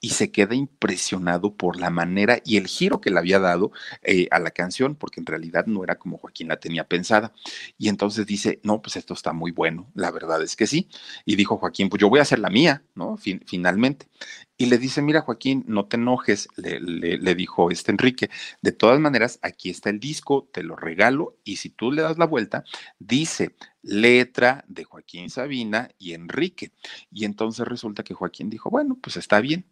y 0.04 0.10
se 0.10 0.32
queda 0.32 0.56
impresionado 0.56 1.54
por 1.54 1.78
la 1.78 1.88
manera 1.88 2.40
y 2.44 2.56
el 2.56 2.66
giro 2.66 3.00
que 3.00 3.10
le 3.10 3.20
había 3.20 3.38
dado 3.38 3.70
eh, 4.02 4.26
a 4.32 4.40
la 4.40 4.50
canción, 4.50 4.96
porque 4.96 5.20
en 5.20 5.26
realidad 5.26 5.66
no 5.66 5.84
era 5.84 5.94
como 5.94 6.18
Joaquín 6.18 6.48
la 6.48 6.58
tenía 6.58 6.88
pensada. 6.88 7.32
Y 7.78 7.88
entonces 7.88 8.26
dice, 8.26 8.58
no, 8.64 8.82
pues 8.82 8.96
esto 8.96 9.14
está 9.14 9.32
muy 9.32 9.52
bueno, 9.52 9.88
la 9.94 10.10
verdad 10.10 10.42
es 10.42 10.56
que 10.56 10.66
sí. 10.66 10.88
Y 11.24 11.36
dijo 11.36 11.56
Joaquín, 11.56 11.88
pues 11.88 12.00
yo 12.00 12.08
voy 12.08 12.18
a 12.18 12.22
hacer 12.22 12.40
la 12.40 12.50
mía, 12.50 12.82
¿no? 12.96 13.16
finalmente. 13.16 14.08
Y 14.56 14.66
le 14.66 14.76
dice, 14.76 15.02
mira 15.02 15.20
Joaquín, 15.20 15.64
no 15.68 15.86
te 15.86 15.96
enojes, 15.96 16.48
le, 16.56 16.80
le, 16.80 17.34
dijo 17.36 17.70
este 17.70 17.92
Enrique. 17.92 18.28
De 18.60 18.72
todas 18.72 18.98
maneras, 18.98 19.38
aquí 19.40 19.70
está 19.70 19.90
el 19.90 20.00
disco, 20.00 20.48
te 20.52 20.64
lo 20.64 20.74
regalo 20.74 21.36
y 21.44 21.56
si 21.56 21.70
tú 21.70 21.92
le 21.92 22.02
das 22.02 22.18
la 22.18 22.26
vuelta, 22.26 22.64
dice 22.98 23.54
letra 23.82 24.64
de 24.66 24.82
Joaquín 24.82 25.30
Sabina 25.30 25.90
y 25.96 26.14
Enrique. 26.14 26.72
Y 27.12 27.24
entonces 27.24 27.68
resulta 27.68 28.02
que 28.02 28.14
Joaquín 28.14 28.50
dijo, 28.50 28.68
bueno, 28.68 28.98
pues 29.00 29.16
está 29.16 29.40
bien, 29.40 29.64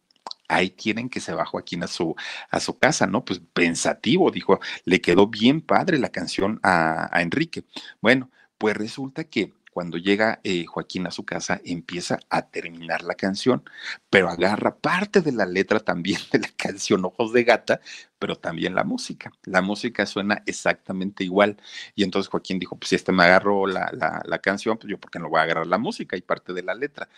ahí 0.51 0.71
tienen 0.71 1.09
que 1.09 1.21
se 1.21 1.33
va 1.33 1.47
Joaquín 1.47 1.83
a 1.85 1.87
su, 1.87 2.15
a 2.51 2.61
su 2.61 2.79
casa, 2.79 3.07
¿no? 3.07 3.25
Pues 3.25 3.41
pensativo, 3.53 4.31
dijo, 4.31 4.61
le 4.85 5.01
quedó 5.01 5.29
bien 5.29 5.61
padre 5.61 5.99
la 5.99 6.11
canción 6.11 6.61
a, 6.63 7.09
Enrique. 7.21 7.65
Bueno, 8.01 8.31
pues 8.59 8.77
resulta 8.77 9.25
que 9.25 9.53
cuando 9.73 9.97
llega 9.99 10.41
eh, 10.43 10.67
Joaquín 10.67 11.07
a 11.07 11.13
su 11.13 11.25
casa, 11.25 11.61
empieza 11.65 12.19
a 12.29 12.43
terminar 12.43 13.03
la 13.03 13.15
canción, 13.15 13.63
pero 14.11 14.29
agarra 14.29 14.75
parte 14.77 15.21
de 15.21 15.31
la 15.31 15.47
letra 15.47 15.79
también 15.79 16.19
de 16.33 16.41
la 16.41 16.49
canción 16.57 17.05
Ojos 17.05 17.33
de 17.33 17.45
Gata, 17.45 17.81
pero 18.19 18.37
también 18.37 18.75
la 18.75 18.83
música. 18.83 19.31
La 19.45 19.63
música 19.63 20.05
suena 20.07 20.43
exactamente 20.47 21.23
igual. 21.23 21.57
Y 21.95 22.03
entonces 22.03 22.29
Joaquín 22.29 22.59
dijo, 22.59 22.77
pues 22.77 22.89
si 22.89 22.97
este 22.97 23.13
me 23.13 23.23
agarró 23.23 23.67
la, 23.67 23.91
la, 23.93 24.21
la 24.25 24.39
canción, 24.41 24.77
pues 24.77 24.91
yo 24.91 24.99
por 24.99 25.11
qué 25.11 25.21
no 25.21 25.29
voy 25.29 25.39
a 25.39 25.45
agarrar 25.45 25.69
la 25.69 25.79
música 25.79 26.17
y 26.17 26.23
parte 26.23 26.53
de 26.53 26.65
la 26.65 26.75
letra 26.75 27.09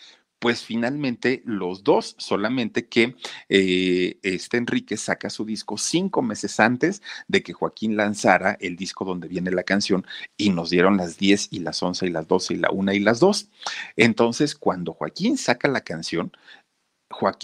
pues 0.43 0.61
finalmente 0.65 1.41
los 1.45 1.85
dos, 1.85 2.15
solamente 2.17 2.89
que 2.89 3.15
eh, 3.47 4.19
este 4.23 4.57
Enrique 4.57 4.97
saca 4.97 5.29
su 5.29 5.45
disco 5.45 5.77
cinco 5.77 6.21
meses 6.21 6.59
antes 6.59 7.01
de 7.29 7.41
que 7.41 7.53
Joaquín 7.53 7.95
lanzara 7.95 8.57
el 8.59 8.75
disco 8.75 9.05
donde 9.05 9.29
viene 9.29 9.51
la 9.51 9.63
canción 9.63 10.05
y 10.35 10.49
nos 10.49 10.69
dieron 10.69 10.97
las 10.97 11.17
10 11.17 11.47
y 11.53 11.59
las 11.59 11.81
11 11.81 12.07
y 12.07 12.09
las 12.09 12.27
12 12.27 12.55
y 12.55 12.57
la 12.57 12.71
1 12.71 12.91
y 12.91 12.99
las 12.99 13.21
2. 13.21 13.51
Entonces, 13.95 14.53
cuando 14.53 14.91
Joaquín 14.91 15.37
saca 15.37 15.69
la 15.69 15.79
canción, 15.79 16.33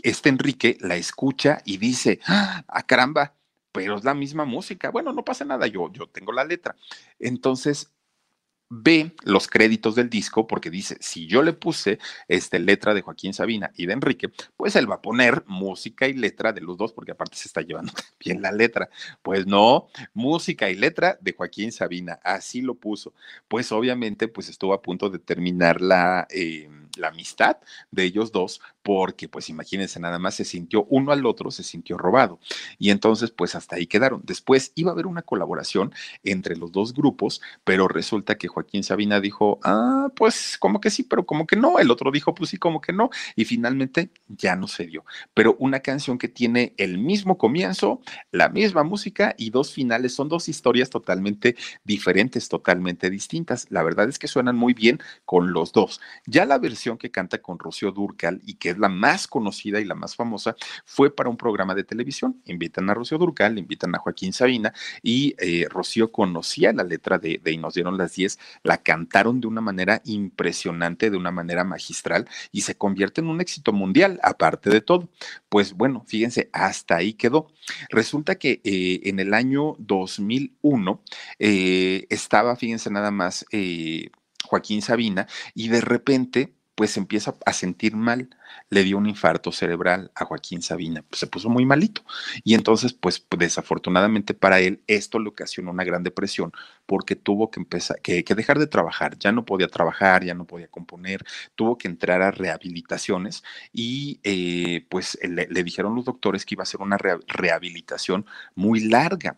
este 0.04 0.28
Enrique 0.28 0.78
la 0.82 0.98
escucha 0.98 1.62
y 1.64 1.78
dice, 1.78 2.20
ah, 2.28 2.66
caramba, 2.86 3.34
pero 3.72 3.96
es 3.96 4.04
la 4.04 4.14
misma 4.14 4.44
música. 4.44 4.92
Bueno, 4.92 5.14
no 5.14 5.24
pasa 5.24 5.46
nada, 5.46 5.68
yo, 5.68 5.90
yo 5.94 6.08
tengo 6.08 6.34
la 6.34 6.44
letra. 6.44 6.76
Entonces, 7.18 7.94
ve 8.70 9.16
los 9.24 9.48
créditos 9.48 9.96
del 9.96 10.10
disco 10.10 10.48
porque 10.48 10.70
dice, 10.70 10.98
si 11.00 11.26
yo 11.28 11.42
le 11.42 11.54
puse 11.54 12.00
este, 12.28 12.60
letra 12.60 12.94
de 12.94 13.02
Joaquín 13.02 13.34
Sabina 13.34 13.72
y 13.76 13.88
de 13.88 13.94
Enrique, 13.94 14.30
pues 14.56 14.76
él 14.76 14.90
va 14.90 14.96
a 14.96 15.02
poner 15.02 15.44
música 15.48 16.08
y 16.08 16.14
letra 16.14 16.54
de 16.54 16.62
los 16.62 16.78
dos 16.78 16.94
porque 16.94 17.12
aparte 17.12 17.36
se 17.38 17.48
está 17.48 17.62
llevando 17.62 17.92
bien 18.20 18.42
la 18.42 18.52
letra. 18.52 18.90
Pues 19.22 19.48
no, 19.48 19.88
música 20.14 20.70
y 20.70 20.76
letra 20.76 21.18
de 21.22 21.34
Joaquín 21.34 21.72
Sabina, 21.72 22.20
así 22.24 22.62
lo 22.62 22.76
puso. 22.76 23.14
Pues 23.48 23.72
obviamente 23.72 24.28
pues 24.28 24.50
estuvo 24.50 24.74
a 24.74 24.82
punto 24.82 25.10
de 25.10 25.20
terminar 25.20 25.82
la, 25.82 26.28
eh, 26.30 26.70
la 26.98 27.08
amistad 27.10 27.58
de 27.92 28.04
ellos 28.04 28.32
dos 28.32 28.62
porque 28.90 29.30
pues 29.30 29.50
imagínense 29.50 30.00
nada 30.00 30.18
más 30.18 30.34
se 30.34 30.44
sintió 30.44 30.86
uno 30.90 31.12
al 31.12 31.24
otro, 31.28 31.52
se 31.52 31.62
sintió 31.62 31.96
robado. 31.96 32.40
Y 32.80 32.90
entonces 32.90 33.30
pues 33.30 33.54
hasta 33.54 33.76
ahí 33.76 33.86
quedaron. 33.86 34.24
Después 34.26 34.72
iba 34.74 34.90
a 34.90 34.94
haber 34.94 35.06
una 35.06 35.22
colaboración 35.22 35.94
entre 36.24 36.56
los 36.56 36.72
dos 36.72 36.96
grupos, 36.96 37.40
pero 37.64 37.88
resulta 37.88 38.40
que 38.40 38.48
Joaquín 38.48 38.84
Sabina 38.84 39.22
dijo, 39.22 39.60
ah, 39.64 40.08
pues 40.16 40.58
como 40.58 40.82
que 40.82 40.90
sí, 40.90 41.04
pero 41.04 41.24
como 41.24 41.46
que 41.46 41.56
no. 41.56 41.78
El 41.78 41.92
otro 41.92 42.10
dijo, 42.10 42.34
pues 42.34 42.50
sí, 42.50 42.58
como 42.58 42.82
que 42.82 42.92
no. 42.92 43.12
Y 43.36 43.46
finalmente 43.46 44.10
ya 44.28 44.56
no 44.56 44.68
se 44.68 44.88
dio. 44.88 45.06
Pero 45.36 45.56
una 45.60 45.82
canción 45.82 46.18
que 46.18 46.28
tiene 46.28 46.74
el 46.78 46.98
mismo 46.98 47.38
comienzo, 47.38 48.02
la 48.32 48.50
misma 48.50 48.82
música 48.82 49.36
y 49.38 49.52
dos 49.52 49.72
finales, 49.72 50.16
son 50.16 50.30
dos 50.30 50.50
historias 50.50 50.90
totalmente 50.90 51.56
diferentes, 51.84 52.50
totalmente 52.50 53.12
distintas. 53.12 53.68
La 53.70 53.84
verdad 53.84 54.10
es 54.10 54.18
que 54.18 54.28
suenan 54.28 54.56
muy 54.56 54.74
bien 54.74 55.00
con 55.26 55.54
los 55.54 55.74
dos. 55.74 56.02
Ya 56.26 56.46
la 56.46 56.58
versión 56.58 56.98
que 56.98 57.12
canta 57.12 57.38
con 57.38 57.60
Rocío 57.60 57.92
Durcal 57.92 58.42
y 58.44 58.56
que 58.56 58.79
la 58.80 58.90
más 58.90 59.28
conocida 59.28 59.80
y 59.80 59.86
la 59.86 59.96
más 59.96 60.16
famosa, 60.16 60.56
fue 60.86 61.14
para 61.14 61.30
un 61.30 61.38
programa 61.38 61.76
de 61.76 61.84
televisión. 61.84 62.42
Invitan 62.46 62.90
a 62.90 62.94
Rocío 62.94 63.18
Durcal, 63.18 63.58
invitan 63.58 63.94
a 63.96 64.00
Joaquín 64.00 64.34
Sabina 64.34 64.74
y 65.04 65.36
eh, 65.40 65.68
Rocío 65.70 66.12
conocía 66.12 66.74
la 66.74 66.84
letra 66.84 67.18
de, 67.18 67.40
de 67.44 67.52
Y 67.52 67.58
nos 67.58 67.74
dieron 67.74 67.98
las 67.98 68.14
10 68.14 68.40
la 68.64 68.78
cantaron 68.78 69.42
de 69.42 69.48
una 69.48 69.62
manera 69.62 70.02
impresionante, 70.06 71.10
de 71.10 71.18
una 71.18 71.32
manera 71.32 71.64
magistral 71.64 72.28
y 72.52 72.62
se 72.62 72.76
convierte 72.76 73.22
en 73.22 73.28
un 73.28 73.42
éxito 73.42 73.74
mundial, 73.74 74.20
aparte 74.24 74.70
de 74.70 74.82
todo. 74.82 75.10
Pues 75.50 75.74
bueno, 75.74 76.04
fíjense, 76.08 76.50
hasta 76.54 76.98
ahí 76.98 77.14
quedó. 77.14 77.52
Resulta 77.90 78.36
que 78.36 78.62
eh, 78.64 79.02
en 79.04 79.20
el 79.20 79.34
año 79.34 79.76
2001 79.80 81.04
eh, 81.40 82.08
estaba, 82.10 82.56
fíjense 82.56 82.90
nada 82.90 83.12
más, 83.12 83.46
eh, 83.52 84.10
Joaquín 84.46 84.82
Sabina 84.82 85.28
y 85.54 85.68
de 85.68 85.82
repente 85.82 86.54
pues 86.80 86.96
empieza 86.96 87.36
a 87.46 87.52
sentir 87.52 87.94
mal. 87.98 88.30
Le 88.70 88.86
dio 88.86 88.98
un 88.98 89.06
infarto 89.06 89.52
cerebral 89.52 90.12
a 90.16 90.24
Joaquín 90.24 90.62
Sabina, 90.62 91.04
pues 91.10 91.20
se 91.20 91.28
puso 91.28 91.50
muy 91.50 91.66
malito. 91.66 92.06
Y 92.46 92.54
entonces, 92.54 92.94
pues 92.94 93.22
desafortunadamente 93.38 94.34
para 94.34 94.62
él, 94.62 94.82
esto 94.88 95.20
le 95.20 95.28
ocasionó 95.28 95.72
una 95.72 95.84
gran 95.84 96.04
depresión 96.04 96.54
porque 96.86 97.18
tuvo 97.18 97.52
que 97.52 97.60
empezar, 97.60 98.00
que, 98.02 98.24
dejar 98.24 98.60
de 98.60 98.68
trabajar. 98.68 99.20
Ya 99.20 99.34
no 99.34 99.44
podía 99.44 99.68
trabajar, 99.68 100.24
ya 100.24 100.34
no 100.34 100.46
podía 100.46 100.70
componer, 100.70 101.26
tuvo 101.54 101.78
que 101.78 101.90
entrar 101.90 102.22
a 102.22 102.32
rehabilitaciones 102.32 103.44
y 103.74 104.22
eh, 104.24 104.86
pues 104.90 105.20
le, 105.22 105.48
dijeron 105.66 105.96
los 105.96 106.06
doctores 106.06 106.46
que 106.46 106.56
iba 106.56 106.64
a 106.64 106.66
ser 106.66 106.80
una 106.80 106.98
rehabilitación 106.98 108.26
muy 108.56 108.80
larga 108.80 109.36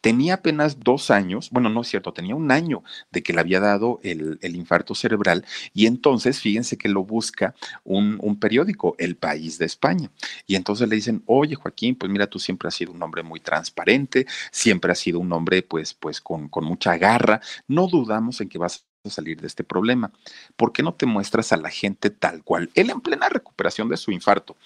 Tenía 0.00 0.34
apenas 0.34 0.80
dos 0.80 1.10
años, 1.10 1.50
bueno, 1.50 1.68
no 1.68 1.82
es 1.82 1.88
cierto, 1.88 2.12
tenía 2.12 2.34
un 2.34 2.50
año 2.50 2.82
de 3.10 3.22
que 3.22 3.32
le 3.32 3.40
había 3.40 3.60
dado 3.60 4.00
el, 4.02 4.38
infarto 4.42 4.94
cerebral 4.94 5.44
y 5.74 5.86
entonces 5.86 6.40
fíjense 6.40 6.78
que 6.78 6.88
lo 6.88 7.04
busca 7.04 7.54
un, 7.84 8.18
periódico, 8.40 8.94
El 8.98 9.16
País 9.16 9.58
de 9.58 9.66
España. 9.66 10.10
Y 10.46 10.56
entonces 10.56 10.88
le 10.88 10.96
dicen, 10.96 11.22
oye 11.26 11.54
Joaquín, 11.54 11.94
pues 11.96 12.10
mira, 12.10 12.26
tú 12.26 12.38
siempre 12.38 12.68
has 12.68 12.74
sido 12.74 12.92
un 12.92 13.02
hombre 13.02 13.22
muy 13.22 13.40
transparente, 13.40 14.26
siempre 14.50 14.92
has 14.92 14.98
sido 14.98 15.18
un 15.18 15.32
hombre 15.32 15.62
pues, 15.62 15.94
pues 15.94 16.20
con, 16.20 16.48
con 16.48 16.64
mucha 16.64 16.96
garra, 16.96 17.40
no 17.68 17.86
dudamos 17.86 18.40
en 18.40 18.48
que 18.48 18.58
vas 18.58 18.86
a 19.04 19.10
salir 19.10 19.40
de 19.40 19.46
este 19.46 19.64
problema. 19.64 20.12
¿Por 20.56 20.72
qué 20.72 20.82
no 20.82 20.94
te 20.94 21.06
muestras 21.06 21.52
a 21.52 21.56
la 21.56 21.70
gente 21.70 22.10
tal 22.10 22.42
cual? 22.42 22.70
Él 22.74 22.90
en 22.90 23.00
plena 23.00 23.28
recuperación 23.28 23.88
de 23.88 23.96
su 23.96 24.12
infarto 24.12 24.56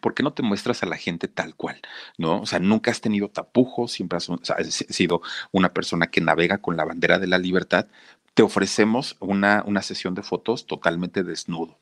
¿por 0.00 0.14
qué 0.14 0.22
no 0.22 0.32
te 0.32 0.42
muestras 0.42 0.82
a 0.82 0.86
la 0.86 0.96
gente 0.96 1.28
tal 1.28 1.54
cual? 1.54 1.80
¿No? 2.18 2.40
O 2.40 2.46
sea, 2.46 2.58
nunca 2.58 2.90
has 2.90 3.00
tenido 3.00 3.28
tapujos, 3.28 3.92
siempre 3.92 4.18
has, 4.18 4.28
sido 4.70 5.22
una 5.52 5.72
persona 5.72 6.08
que 6.08 6.20
navega 6.20 6.58
con 6.58 6.76
la 6.76 6.84
bandera 6.84 7.18
de 7.18 7.26
la 7.26 7.38
libertad. 7.38 7.86
Te 8.34 8.42
ofrecemos 8.42 9.16
una, 9.20 9.62
una 9.66 9.82
sesión 9.82 10.14
de 10.14 10.22
fotos 10.22 10.66
totalmente 10.66 11.22
desnudo. 11.22 11.78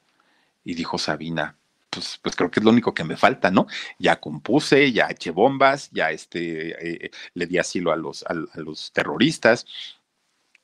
Y 0.64 0.74
dijo 0.74 0.98
Sabina, 0.98 1.56
pues, 1.90 2.18
pues, 2.22 2.36
creo 2.36 2.50
que 2.50 2.60
es 2.60 2.64
lo 2.64 2.70
único 2.70 2.94
que 2.94 3.04
me 3.04 3.16
falta, 3.16 3.50
¿no? 3.50 3.66
Ya 3.98 4.18
compuse, 4.20 4.92
ya 4.92 5.08
eché 5.08 5.30
bombas, 5.30 5.90
ya 5.92 6.10
este, 6.10 7.04
eh, 7.06 7.10
le 7.34 7.46
di 7.46 7.58
asilo 7.58 7.92
a 7.92 7.96
los, 7.96 8.24
a 8.24 8.34
los 8.60 8.92
terroristas, 8.92 9.66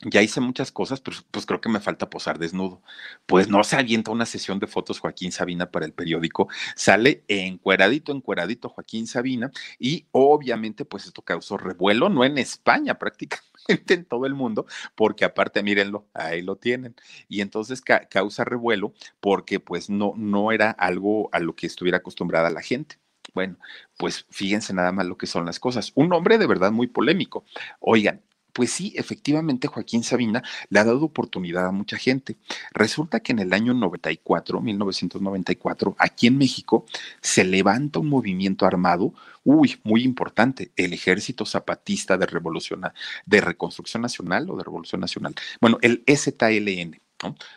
ya 0.01 0.23
hice 0.23 0.41
muchas 0.41 0.71
cosas, 0.71 1.01
pero 1.01 1.17
pues 1.31 1.45
creo 1.45 1.61
que 1.61 1.69
me 1.69 1.81
falta 1.81 2.09
posar 2.09 2.39
desnudo. 2.39 2.83
Pues 3.27 3.49
no 3.49 3.65
se 3.65 3.77
avienta 3.77 4.13
una 4.13 4.27
sesión 4.27 4.61
de 4.61 4.69
fotos 4.69 5.01
Joaquín 5.01 5.33
Sabina 5.33 5.71
para 5.71 5.87
el 5.87 5.93
periódico, 5.93 6.49
sale 6.77 7.25
encueradito, 7.29 8.13
encueradito 8.13 8.69
Joaquín 8.69 9.07
Sabina 9.07 9.51
y 9.79 10.07
obviamente 10.13 10.85
pues 10.85 11.07
esto 11.07 11.23
causó 11.23 11.57
revuelo, 11.57 12.09
no 12.09 12.25
en 12.25 12.39
España 12.39 12.95
prácticamente 12.99 13.95
en 13.95 14.05
todo 14.05 14.27
el 14.27 14.35
mundo, 14.35 14.67
porque 14.95 15.25
aparte, 15.25 15.63
mírenlo, 15.63 16.07
ahí 16.15 16.43
lo 16.43 16.57
tienen. 16.57 16.95
Y 17.29 17.41
entonces 17.41 17.83
causa 18.11 18.45
revuelo 18.45 18.95
porque 19.21 19.61
pues 19.61 19.91
no, 19.91 20.15
no 20.17 20.53
era 20.53 20.71
algo 20.71 21.29
a 21.33 21.41
lo 21.41 21.57
que 21.57 21.67
estuviera 21.67 21.99
acostumbrada 21.99 22.51
la 22.51 22.63
gente. 22.63 22.99
Bueno, 23.35 23.59
pues 23.97 24.27
fíjense 24.31 24.73
nada 24.73 24.93
más 24.93 25.07
lo 25.07 25.19
que 25.19 25.27
son 25.27 25.45
las 25.45 25.61
cosas. 25.61 25.93
Un 25.95 26.13
hombre 26.13 26.39
de 26.39 26.47
verdad 26.47 26.73
muy 26.73 26.87
polémico. 26.87 27.45
Oigan, 27.81 28.23
pues 28.59 28.73
sí, 28.73 28.93
efectivamente 28.97 29.69
Joaquín 29.69 30.03
Sabina 30.03 30.43
le 30.69 30.81
ha 30.81 30.85
dado 30.85 31.05
oportunidad 31.05 31.69
a 31.69 31.71
mucha 31.71 31.97
gente. 31.97 32.39
Resulta 32.73 33.21
que 33.21 33.31
en 33.31 33.39
el 33.39 33.53
año 33.53 33.73
94, 33.73 34.61
1994, 34.61 35.95
aquí 35.97 36.27
en 36.27 36.39
México, 36.39 36.85
se 37.21 37.45
levanta 37.45 38.01
un 38.01 38.09
movimiento 38.09 38.67
armado, 38.67 39.15
uy, 39.45 39.79
muy 39.85 40.03
importante, 40.03 40.73
el 40.75 40.93
Ejército 40.93 41.47
Zapatista 41.47 42.19
de 42.19 42.27
Revolución, 42.27 42.83
de 43.27 43.41
Reconstrucción 43.41 44.03
Nacional 44.03 44.51
o 44.51 44.57
de 44.57 44.65
Revolución 44.65 45.01
Nacional. 45.01 45.37
Bueno, 45.61 45.79
el 45.81 46.03
STLN 46.09 47.01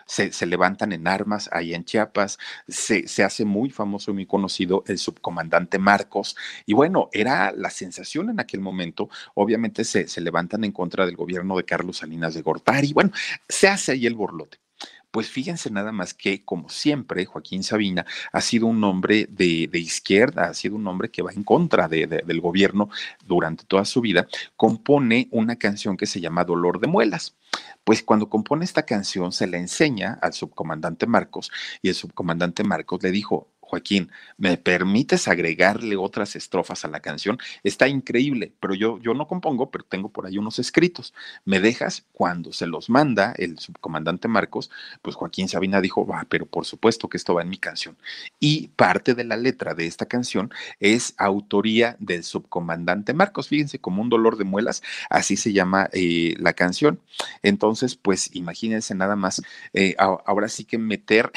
se, 0.06 0.46
levantan 0.46 0.92
en 0.92 1.08
armas 1.08 1.50
ahí 1.52 1.74
en 1.74 1.86
Chiapas, 1.86 2.38
se, 2.68 3.06
hace 3.24 3.46
muy 3.46 3.70
famoso 3.70 4.12
y 4.12 4.14
muy 4.16 4.26
conocido 4.26 4.84
el 4.88 4.98
subcomandante 4.98 5.80
Marcos, 5.80 6.36
y 6.66 6.74
bueno, 6.74 7.10
era 7.12 7.52
la 7.52 7.70
sensación 7.70 8.30
en 8.30 8.40
aquel 8.40 8.60
momento, 8.62 9.10
obviamente 9.36 9.84
se, 9.84 10.08
se 10.08 10.22
levantan 10.22 10.64
en 10.64 10.72
contra 10.72 11.06
del 11.06 11.16
gobierno 11.16 11.58
de 11.58 11.66
Carlos 11.66 11.98
Salinas 11.98 12.34
de 12.34 12.42
Gortari, 12.42 12.94
bueno, 12.94 13.12
se 13.48 13.68
hace 13.68 13.94
ahí 13.94 14.06
el 14.06 14.16
borlote. 14.16 14.60
Pues 15.12 15.30
fíjense 15.30 15.70
nada 15.70 15.92
más 15.92 16.14
que, 16.14 16.44
como 16.46 16.70
siempre, 16.70 17.26
Joaquín 17.26 17.64
Sabina 17.64 18.06
ha 18.32 18.40
sido 18.40 18.68
un 18.68 18.82
hombre 18.86 19.28
de, 19.30 19.70
izquierda, 19.74 20.46
ha 20.46 20.54
sido 20.54 20.76
un 20.76 20.88
hombre 20.88 21.12
que 21.12 21.22
va 21.22 21.34
en 21.34 21.44
contra 21.44 21.90
del 21.90 22.42
gobierno 22.42 22.90
durante 23.26 23.66
toda 23.66 23.84
su 23.84 24.00
vida, 24.00 24.28
compone 24.56 25.28
una 25.32 25.58
canción 25.58 25.98
que 25.98 26.06
se 26.06 26.22
llama 26.22 26.46
Dolor 26.46 26.80
de 26.80 26.88
Muelas. 26.88 27.36
Pues 27.84 28.04
cuando 28.04 28.30
compone 28.30 28.64
esta 28.64 28.84
canción 28.84 29.34
se 29.34 29.48
la 29.48 29.58
enseña 29.58 30.18
al 30.22 30.32
subcomandante 30.34 31.06
Marcos 31.08 31.52
y 31.82 31.90
el 31.90 31.96
subcomandante 31.96 32.64
Marcos 32.64 33.04
le 33.04 33.12
dijo, 33.12 33.50
Joaquín, 33.72 34.12
¿me 34.38 34.58
permites 34.58 35.30
agregarle 35.30 35.96
otras 35.96 36.36
estrofas 36.36 36.84
a 36.84 36.90
la 36.90 37.00
canción? 37.00 37.38
Está 37.64 37.88
increíble, 37.88 38.52
pero 38.60 38.76
yo, 38.76 39.00
yo 39.00 39.14
no 39.14 39.30
compongo, 39.30 39.72
pero 39.72 39.86
tengo 39.86 40.10
por 40.10 40.26
ahí 40.26 40.38
unos 40.38 40.60
escritos. 40.60 41.14
¿Me 41.46 41.62
dejas? 41.62 42.06
Cuando 42.12 42.52
se 42.52 42.68
los 42.68 42.90
manda 42.90 43.34
el 43.38 43.60
subcomandante 43.60 44.28
Marcos, 44.28 44.70
pues 45.02 45.16
Joaquín 45.16 45.48
Sabina 45.48 45.80
dijo, 45.80 46.06
va, 46.06 46.26
pero 46.28 46.46
por 46.46 46.66
supuesto 46.66 47.08
que 47.08 47.16
esto 47.16 47.34
va 47.34 47.44
en 47.44 47.50
mi 47.50 47.58
canción. 47.58 47.98
Y 48.42 48.68
parte 48.76 49.16
de 49.16 49.24
la 49.24 49.38
letra 49.38 49.74
de 49.74 49.88
esta 49.88 50.06
canción 50.06 50.52
es 50.82 51.14
autoría 51.18 51.96
del 52.00 52.26
subcomandante 52.26 53.14
Marcos. 53.14 53.48
Fíjense, 53.48 53.80
como 53.80 54.02
un 54.02 54.10
dolor 54.10 54.38
de 54.38 54.44
muelas, 54.44 54.84
así 55.10 55.38
se 55.38 55.54
llama 55.54 55.90
eh, 55.94 56.36
la 56.40 56.52
canción. 56.52 57.00
Entonces, 57.42 57.96
pues 57.96 58.36
imagínense 58.36 58.96
nada 58.96 59.16
más, 59.16 59.42
eh, 59.72 59.96
ahora 59.98 60.50
sí 60.50 60.66
que 60.66 60.78
meter 60.78 61.32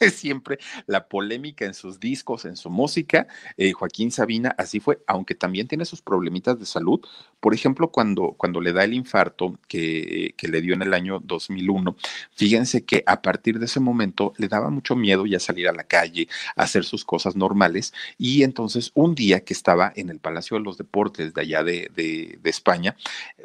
siempre 0.10 0.58
la 0.86 1.08
polémica 1.08 1.64
en 1.64 1.74
sus 1.74 2.00
discos, 2.00 2.44
en 2.44 2.56
su 2.56 2.70
música. 2.70 3.26
Eh, 3.56 3.72
Joaquín 3.72 4.10
Sabina 4.10 4.54
así 4.58 4.80
fue, 4.80 5.02
aunque 5.06 5.34
también 5.34 5.68
tiene 5.68 5.84
sus 5.84 6.02
problemitas 6.02 6.58
de 6.58 6.66
salud. 6.66 7.00
Por 7.40 7.54
ejemplo, 7.54 7.90
cuando, 7.90 8.34
cuando 8.36 8.60
le 8.60 8.72
da 8.72 8.84
el 8.84 8.94
infarto 8.94 9.58
que, 9.68 10.34
que 10.36 10.48
le 10.48 10.60
dio 10.60 10.74
en 10.74 10.82
el 10.82 10.94
año 10.94 11.20
2001, 11.20 11.96
fíjense 12.32 12.84
que 12.84 13.02
a 13.06 13.22
partir 13.22 13.58
de 13.58 13.66
ese 13.66 13.80
momento 13.80 14.32
le 14.36 14.48
daba 14.48 14.70
mucho 14.70 14.96
miedo 14.96 15.26
ya 15.26 15.40
salir 15.40 15.68
a 15.68 15.72
la 15.72 15.84
calle, 15.84 16.28
a 16.56 16.62
hacer 16.62 16.84
sus 16.84 17.04
cosas 17.04 17.36
normales. 17.36 17.92
Y 18.18 18.42
entonces 18.42 18.92
un 18.94 19.14
día 19.14 19.44
que 19.44 19.54
estaba 19.54 19.92
en 19.96 20.08
el 20.10 20.20
Palacio 20.20 20.56
de 20.56 20.62
los 20.62 20.78
Deportes 20.78 21.34
de 21.34 21.40
allá 21.40 21.64
de, 21.64 21.90
de, 21.94 22.38
de 22.40 22.50
España, 22.50 22.96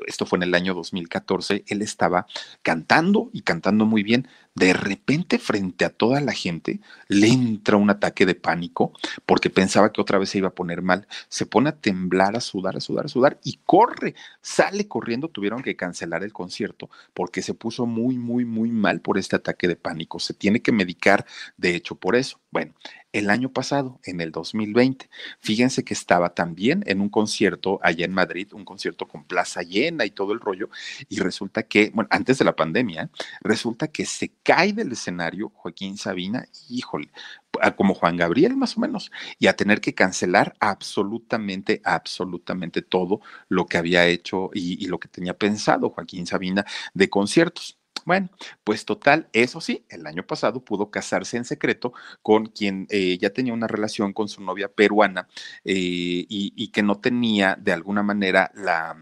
esto 0.06 0.26
fue 0.26 0.38
en 0.38 0.44
el 0.44 0.54
año 0.54 0.74
2014, 0.74 1.64
él 1.68 1.82
estaba 1.82 2.28
cantando 2.62 3.30
y 3.34 3.42
cantando 3.42 3.86
muy 3.86 4.04
bien 4.04 4.28
de 4.58 4.74
repente 4.74 5.38
frente 5.38 5.86
a 5.86 5.92
toda 5.92 6.20
la 6.20 6.34
gente 6.34 6.80
le 7.10 7.28
entra 7.28 7.78
un 7.78 7.92
ataque 7.92 8.26
de 8.26 8.34
pánico 8.34 8.92
porque 9.28 9.52
pensaba 9.52 9.92
que 9.92 10.02
otra 10.02 10.18
vez 10.18 10.30
se 10.30 10.40
iba 10.40 10.48
a 10.48 10.56
poner 10.56 10.82
mal. 10.82 11.08
Se 11.30 11.46
pone 11.46 11.70
a 11.70 11.76
temblar, 11.76 12.36
a 12.36 12.42
sudar, 12.42 12.76
a 12.76 12.80
sudar, 12.80 13.06
a 13.06 13.10
sudar 13.10 13.40
y 13.44 13.60
corre, 13.66 14.16
sale 14.42 14.88
corriendo. 14.88 15.30
Tuvieron 15.30 15.62
que 15.62 15.76
cancelar 15.76 16.24
el 16.24 16.34
concierto 16.34 16.90
porque 17.14 17.44
se 17.44 17.54
puso 17.54 17.86
muy, 17.86 18.18
muy, 18.18 18.46
muy 18.46 18.72
mal 18.72 19.00
por 19.00 19.20
este 19.20 19.36
ataque 19.36 19.68
de 19.68 19.76
pánico. 19.76 20.20
Se 20.20 20.34
tiene 20.34 20.60
que 20.60 20.72
medicar, 20.72 21.28
de 21.56 21.76
hecho, 21.76 21.94
por 21.94 22.16
eso. 22.16 22.40
Bueno, 22.50 22.74
el 23.14 23.30
año 23.30 23.52
pasado, 23.52 24.00
en 24.04 24.22
el 24.22 24.32
2020. 24.32 25.10
Fíjense 25.40 25.84
que 25.84 25.94
estaba 25.94 26.34
también 26.34 26.84
en 26.88 27.02
un 27.02 27.10
concierto 27.10 27.80
allá 27.82 28.06
en 28.06 28.14
Madrid, 28.14 28.54
un 28.54 28.66
concierto 28.66 29.08
con 29.08 29.26
plaza 29.26 29.62
llena 29.62 30.06
y 30.06 30.12
todo 30.12 30.34
el 30.34 30.40
rollo, 30.40 30.70
y 31.10 31.20
resulta 31.20 31.64
que, 31.64 31.92
bueno, 31.94 32.08
antes 32.12 32.38
de 32.38 32.46
la 32.46 32.56
pandemia, 32.56 33.10
resulta 33.42 33.88
que 33.88 34.06
se 34.06 34.34
cae 34.44 34.74
del 34.74 34.92
escenario 34.92 35.50
Joaquín 35.56 35.98
Sabina, 35.98 36.48
híjole, 36.70 37.10
como 37.76 37.94
Juan 37.96 38.18
Gabriel 38.18 38.56
más 38.56 38.78
o 38.78 38.82
menos, 38.82 39.12
y 39.40 39.48
a 39.48 39.56
tener 39.56 39.82
que 39.82 39.96
cancelar 39.96 40.56
absolutamente, 40.60 41.82
absolutamente 41.84 42.82
todo 42.82 43.22
lo 43.50 43.66
que 43.66 43.78
había 43.78 44.06
hecho 44.06 44.52
y, 44.54 44.84
y 44.84 44.88
lo 44.88 45.00
que 45.00 45.08
tenía 45.08 45.36
pensado 45.38 45.90
Joaquín 45.90 46.28
Sabina 46.28 46.66
de 46.94 47.10
conciertos. 47.10 47.77
Bueno, 48.08 48.30
pues 48.64 48.86
total, 48.86 49.28
eso 49.34 49.60
sí, 49.60 49.84
el 49.90 50.08
año 50.08 50.26
pasado 50.26 50.64
pudo 50.64 50.90
casarse 50.90 51.36
en 51.36 51.44
secreto 51.44 51.92
con 52.22 52.46
quien 52.46 52.88
eh, 52.90 53.18
ya 53.18 53.32
tenía 53.32 53.52
una 53.54 53.68
relación 53.68 54.14
con 54.14 54.30
su 54.30 54.42
novia 54.42 54.70
peruana 54.70 55.28
eh, 55.66 56.26
y, 56.30 56.70
que 56.70 56.84
no 56.84 57.02
tenía 57.02 57.58
de 57.60 57.74
alguna 57.74 58.04
manera 58.04 58.50
la... 58.56 58.96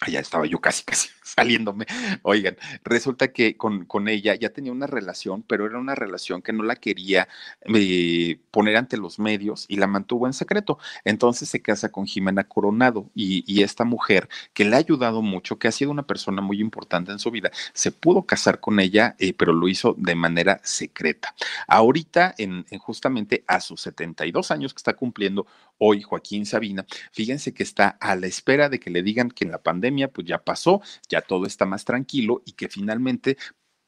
Allá 0.00 0.20
estaba 0.20 0.46
yo 0.46 0.60
casi, 0.60 0.82
casi 0.82 1.10
saliéndome. 1.22 1.84
Oigan, 2.22 2.56
resulta 2.84 3.32
que 3.32 3.58
con, 3.58 3.84
con, 3.84 4.08
ella 4.08 4.34
ya 4.34 4.48
tenía 4.48 4.72
una 4.72 4.86
relación, 4.86 5.42
pero 5.42 5.66
era 5.66 5.78
una 5.78 5.94
relación 5.94 6.40
que 6.40 6.54
no 6.54 6.62
la 6.62 6.76
quería 6.76 7.28
eh, 7.66 8.40
poner 8.50 8.76
ante 8.76 8.96
los 8.96 9.18
medios 9.18 9.66
y 9.68 9.76
la 9.76 9.86
mantuvo 9.86 10.26
en 10.26 10.32
secreto. 10.32 10.78
Entonces 11.04 11.50
se 11.50 11.60
casa 11.60 11.90
con 11.90 12.06
Jimena 12.06 12.44
Coronado 12.44 13.10
y, 13.14 13.44
y, 13.46 13.62
esta 13.62 13.84
mujer 13.84 14.30
que 14.54 14.64
le 14.64 14.76
ha 14.76 14.78
ayudado 14.78 15.20
mucho, 15.20 15.58
que 15.58 15.68
ha 15.68 15.72
sido 15.72 15.90
una 15.90 16.06
persona 16.06 16.40
muy 16.40 16.60
importante 16.60 17.12
en 17.12 17.18
su 17.18 17.30
vida, 17.30 17.50
se 17.74 17.92
pudo 17.92 18.22
casar 18.22 18.58
con 18.58 18.80
ella, 18.80 19.16
eh, 19.18 19.34
pero 19.34 19.52
lo 19.52 19.68
hizo 19.68 19.94
de 19.98 20.14
manera 20.14 20.60
secreta. 20.64 21.34
Ahorita, 21.68 22.34
en, 22.38 22.64
en 22.70 22.78
justamente 22.78 23.44
a 23.46 23.60
sus 23.60 23.82
72 23.82 24.50
años 24.50 24.72
que 24.72 24.78
está 24.78 24.94
cumpliendo 24.94 25.46
hoy 25.80 26.02
Joaquín 26.02 26.46
Sabina, 26.46 26.86
fíjense 27.12 27.52
que 27.52 27.62
está 27.62 27.88
a 27.88 28.14
la 28.14 28.26
espera 28.26 28.68
de 28.68 28.78
que 28.78 28.90
le 28.90 29.02
digan 29.02 29.30
que 29.30 29.44
en 29.44 29.50
la 29.50 29.62
pandemia 29.62 30.08
pues 30.08 30.26
ya 30.26 30.38
pasó, 30.38 30.82
ya 31.08 31.22
todo 31.22 31.46
está 31.46 31.66
más 31.66 31.84
tranquilo 31.84 32.42
y 32.44 32.52
que 32.52 32.68
finalmente 32.68 33.36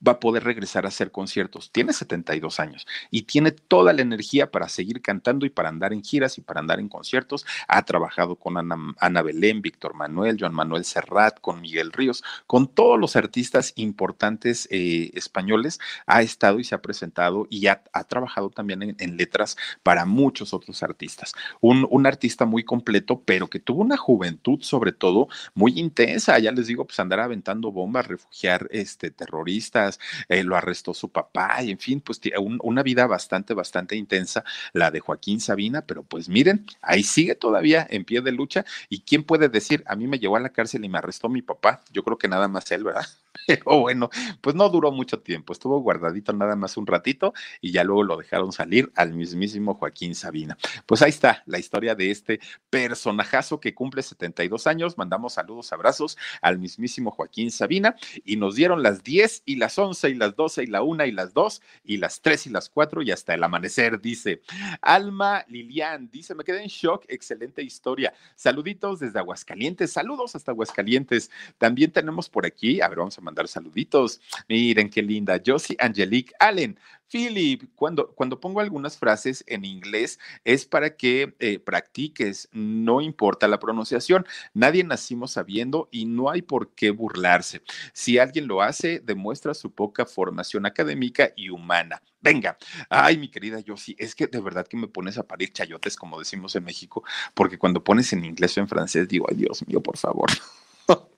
va 0.07 0.13
a 0.13 0.21
poder 0.21 0.45
regresar 0.45 0.85
a 0.85 0.89
hacer 0.89 1.11
conciertos. 1.11 1.71
Tiene 1.71 1.93
72 1.93 2.61
años 2.61 2.87
y 3.11 3.23
tiene 3.23 3.53
toda 3.53 3.93
la 3.93 4.03
energía 4.03 4.51
para 4.51 4.69
seguir 4.69 5.01
cantando 5.01 5.47
y 5.47 5.51
para 5.51 5.69
andar 5.69 5.93
en 5.93 6.03
giras 6.03 6.39
y 6.39 6.41
para 6.41 6.61
andar 6.61 6.81
en 6.81 6.89
conciertos. 6.89 7.47
Ha 7.69 7.83
trabajado 7.85 8.37
con 8.37 8.57
Ana, 8.57 9.23
Belén, 9.23 9.63
Víctor 9.63 9.95
Manuel, 9.95 10.37
Joan 10.39 10.55
Manuel 10.55 10.85
Serrat, 10.85 11.41
con 11.41 11.61
Miguel 11.61 11.93
Ríos, 11.93 12.25
con 12.47 12.67
todos 12.67 12.99
los 12.99 13.17
artistas 13.17 13.73
importantes 13.77 14.69
eh, 14.71 15.11
españoles. 15.15 15.79
Ha 16.07 16.23
estado 16.23 16.59
y 16.59 16.65
se 16.65 16.75
ha 16.75 16.83
presentado 16.83 17.47
y 17.49 17.67
ha, 17.67 17.83
trabajado 18.09 18.51
también 18.51 18.97
en, 18.99 19.17
letras 19.17 19.57
para 19.83 20.05
muchos 20.05 20.53
otros 20.53 20.83
artistas. 20.83 21.35
Un, 21.61 21.87
un 21.91 22.07
artista 22.07 22.45
muy 22.45 22.65
completo, 22.65 23.23
pero 23.25 23.49
que 23.49 23.61
tuvo 23.61 23.83
una 23.83 23.97
juventud 23.97 24.61
sobre 24.63 24.93
todo 24.93 25.29
muy 25.55 25.79
intensa. 25.79 26.39
Ya 26.39 26.51
les 26.51 26.67
digo, 26.67 26.85
pues 26.85 26.99
andar 26.99 27.21
aventando 27.21 27.71
bombas, 27.71 28.09
refugiar 28.09 28.69
este, 28.71 29.11
terroristas 29.11 29.92
eh, 30.29 30.43
lo 30.45 30.57
arrestó 30.57 30.95
su 30.95 31.11
papá 31.11 31.63
y 31.63 31.71
en 31.71 31.79
fin, 31.79 32.01
pues 32.01 32.21
una 32.61 32.83
vida 32.83 33.07
bastante, 33.07 33.55
bastante 33.55 33.97
intensa, 33.97 34.45
la 34.73 34.91
de 34.91 35.01
Joaquín 35.01 35.41
Sabina, 35.41 35.83
pero 35.83 36.03
pues 36.03 36.29
miren, 36.29 36.67
ahí 36.81 37.03
sigue 37.03 37.35
todavía 37.35 37.87
en 37.91 38.05
pie 38.05 38.21
de 38.21 38.33
lucha 38.33 38.65
y 38.89 39.01
quién 39.01 39.25
puede 39.25 39.49
decir, 39.49 39.83
a 39.87 39.97
mí 39.97 40.07
me 40.07 40.19
llevó 40.19 40.37
a 40.37 40.41
la 40.41 40.51
cárcel 40.51 40.85
y 40.85 40.89
me 40.89 40.99
arrestó 40.99 41.29
mi 41.29 41.43
papá, 41.43 41.83
yo 41.93 42.03
creo 42.05 42.19
que 42.19 42.29
nada 42.29 42.49
más 42.49 42.71
él, 42.73 42.85
¿verdad? 42.85 43.07
Pero 43.47 43.81
bueno, 43.81 44.11
pues 44.41 44.55
no 44.55 44.69
duró 44.69 44.93
mucho 44.93 45.21
tiempo, 45.21 45.53
estuvo 45.53 45.81
guardadito 45.81 46.33
nada 46.33 46.57
más 46.57 46.77
un 46.77 46.87
ratito 46.87 47.33
y 47.61 47.73
ya 47.73 47.85
luego 47.85 48.03
lo 48.05 48.17
dejaron 48.17 48.53
salir 48.53 48.93
al 48.95 49.15
mismísimo 49.15 49.75
Joaquín 49.75 50.15
Sabina. 50.15 50.57
Pues 50.87 51.03
ahí 51.03 51.11
está 51.11 51.43
la 51.47 51.59
historia 51.59 51.95
de 51.95 52.11
este 52.11 52.41
personajazo 52.71 53.61
que 53.61 53.75
cumple 53.75 54.03
72 54.03 54.67
años. 54.67 54.99
Mandamos 54.99 55.35
saludos, 55.35 55.73
abrazos 55.73 56.17
al 56.41 56.59
mismísimo 56.59 57.11
Joaquín 57.11 57.51
Sabina 57.51 57.97
y 58.25 58.37
nos 58.37 58.55
dieron 58.55 58.83
las 58.83 59.03
10 59.03 59.43
y 59.45 59.57
las 59.57 59.79
11 59.79 60.11
y 60.11 60.15
las 60.15 60.37
12 60.37 60.65
y 60.65 60.67
la 60.67 60.83
1 60.83 61.05
y 61.07 61.13
las 61.13 61.35
2 61.35 61.63
y 61.85 61.97
las 61.97 62.21
3 62.21 62.47
y 62.47 62.51
las 62.51 62.69
4 62.69 63.03
y 63.03 63.11
hasta 63.11 63.35
el 63.35 63.43
amanecer, 63.43 64.01
dice. 64.01 64.43
Alma 64.81 65.45
Lilian 65.49 66.11
dice, 66.11 66.35
me 66.35 66.45
quedé 66.45 66.63
en 66.63 66.69
shock, 66.69 67.05
excelente 67.09 67.63
historia. 67.63 68.15
Saluditos 68.37 69.01
desde 69.01 69.19
Aguascalientes, 69.19 69.93
saludos 69.93 70.37
hasta 70.37 70.53
Aguascalientes. 70.53 71.31
También 71.59 71.91
tenemos 71.91 72.29
por 72.29 72.47
aquí, 72.47 72.81
a 72.81 72.89
ver, 72.89 72.99
vamos 72.99 73.19
a 73.19 73.21
mandar 73.21 73.32
saluditos. 73.47 74.21
Miren 74.49 74.91
qué 74.91 75.03
linda. 75.03 75.41
Josie 75.45 75.77
Angelique 75.79 76.33
Allen. 76.39 76.79
Philip, 77.13 77.65
cuando, 77.75 78.15
cuando 78.15 78.41
pongo 78.41 78.61
algunas 78.61 78.97
frases 78.97 79.45
en 79.47 79.67
inglés 79.67 80.19
es 80.45 80.65
para 80.65 80.97
que 80.97 81.35
eh, 81.41 81.59
practiques, 81.59 82.49
no 82.53 83.03
importa 83.03 83.49
la 83.49 83.59
pronunciación. 83.59 84.27
Nadie 84.55 84.83
nacimos 84.83 85.33
sabiendo 85.33 85.91
y 85.93 86.07
no 86.07 86.31
hay 86.31 86.41
por 86.41 86.75
qué 86.75 86.91
burlarse. 86.91 87.61
Si 87.93 88.19
alguien 88.19 88.47
lo 88.49 88.63
hace, 88.63 89.01
demuestra 89.01 89.53
su 89.53 89.73
poca 89.73 90.07
formación 90.07 90.65
académica 90.65 91.33
y 91.37 91.51
humana. 91.51 92.03
Venga, 92.23 92.57
ay, 92.89 93.19
mi 93.19 93.29
querida 93.29 93.59
Josie, 93.67 93.97
es 93.99 94.15
que 94.15 94.27
de 94.27 94.41
verdad 94.41 94.67
que 94.67 94.79
me 94.79 94.89
pones 94.89 95.19
a 95.19 95.27
parir 95.27 95.53
chayotes, 95.53 95.97
como 95.97 96.19
decimos 96.19 96.57
en 96.57 96.65
México, 96.65 97.05
porque 97.35 97.59
cuando 97.59 97.85
pones 97.85 98.13
en 98.15 98.25
inglés 98.25 98.57
o 98.57 98.61
en 98.61 98.69
francés 98.69 99.07
digo, 99.09 99.27
ay, 99.29 99.37
Dios 99.37 99.67
mío, 99.67 99.83
por 99.83 99.99
favor. 99.99 100.31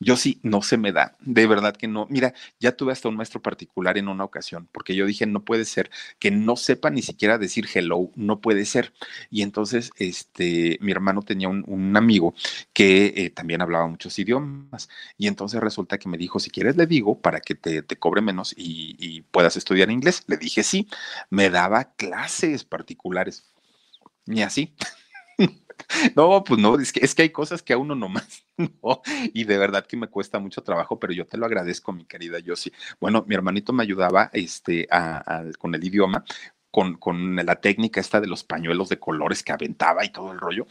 Yo 0.00 0.16
sí, 0.16 0.40
no 0.42 0.62
se 0.62 0.76
me 0.76 0.92
da, 0.92 1.16
de 1.20 1.46
verdad 1.46 1.76
que 1.76 1.88
no. 1.88 2.06
Mira, 2.10 2.34
ya 2.60 2.76
tuve 2.76 2.92
hasta 2.92 3.08
un 3.08 3.16
maestro 3.16 3.40
particular 3.42 3.98
en 3.98 4.08
una 4.08 4.24
ocasión, 4.24 4.68
porque 4.72 4.94
yo 4.94 5.06
dije, 5.06 5.26
no 5.26 5.44
puede 5.44 5.64
ser 5.64 5.90
que 6.18 6.30
no 6.30 6.56
sepa 6.56 6.90
ni 6.90 7.02
siquiera 7.02 7.38
decir 7.38 7.66
hello, 7.72 8.10
no 8.14 8.40
puede 8.40 8.64
ser. 8.66 8.92
Y 9.30 9.42
entonces, 9.42 9.90
este, 9.96 10.78
mi 10.80 10.92
hermano 10.92 11.22
tenía 11.22 11.48
un, 11.48 11.64
amigo 11.96 12.34
que 12.72 13.12
eh, 13.16 13.30
también 13.30 13.62
hablaba 13.62 13.86
muchos 13.86 14.18
idiomas, 14.18 14.88
y 15.16 15.28
entonces 15.28 15.60
resulta 15.60 15.98
que 15.98 16.08
me 16.08 16.18
dijo, 16.18 16.40
si 16.40 16.50
quieres 16.50 16.76
le 16.76 16.86
digo 16.86 17.20
para 17.20 17.40
que 17.40 17.54
te, 17.54 17.82
te 17.82 17.96
cobre 17.96 18.20
menos 18.20 18.52
y, 18.56 18.96
y 18.98 19.22
puedas 19.22 19.56
estudiar 19.56 19.90
inglés. 19.90 20.24
Le 20.26 20.36
dije, 20.36 20.62
sí, 20.62 20.88
me 21.30 21.50
daba 21.50 21.94
clases 21.96 22.64
particulares. 22.64 23.44
Ni 24.26 24.42
así. 24.42 24.74
No, 26.16 26.42
pues 26.44 26.60
no, 26.60 26.78
es 26.78 26.92
que, 26.92 27.00
es 27.04 27.14
que 27.14 27.22
hay 27.22 27.30
cosas 27.30 27.62
que 27.62 27.72
a 27.72 27.78
uno 27.78 27.94
nomás 27.94 28.44
no, 28.56 29.02
y 29.32 29.44
de 29.44 29.58
verdad 29.58 29.86
que 29.86 29.96
me 29.96 30.08
cuesta 30.08 30.38
mucho 30.38 30.62
trabajo, 30.62 30.98
pero 30.98 31.12
yo 31.12 31.26
te 31.26 31.36
lo 31.36 31.46
agradezco, 31.46 31.92
mi 31.92 32.04
querida 32.04 32.38
Yossi. 32.38 32.72
Bueno, 33.00 33.24
mi 33.26 33.34
hermanito 33.34 33.72
me 33.72 33.82
ayudaba 33.82 34.30
este, 34.32 34.88
con 35.58 35.74
el 35.74 35.84
idioma, 35.84 36.24
con, 36.70 36.96
con 36.96 37.36
la 37.36 37.56
técnica 37.56 38.00
esta 38.00 38.20
de 38.20 38.26
los 38.26 38.44
pañuelos 38.44 38.88
de 38.88 38.98
colores 38.98 39.42
que 39.42 39.52
aventaba 39.52 40.04
y 40.04 40.10
todo 40.10 40.32
el 40.32 40.38
rollo 40.38 40.66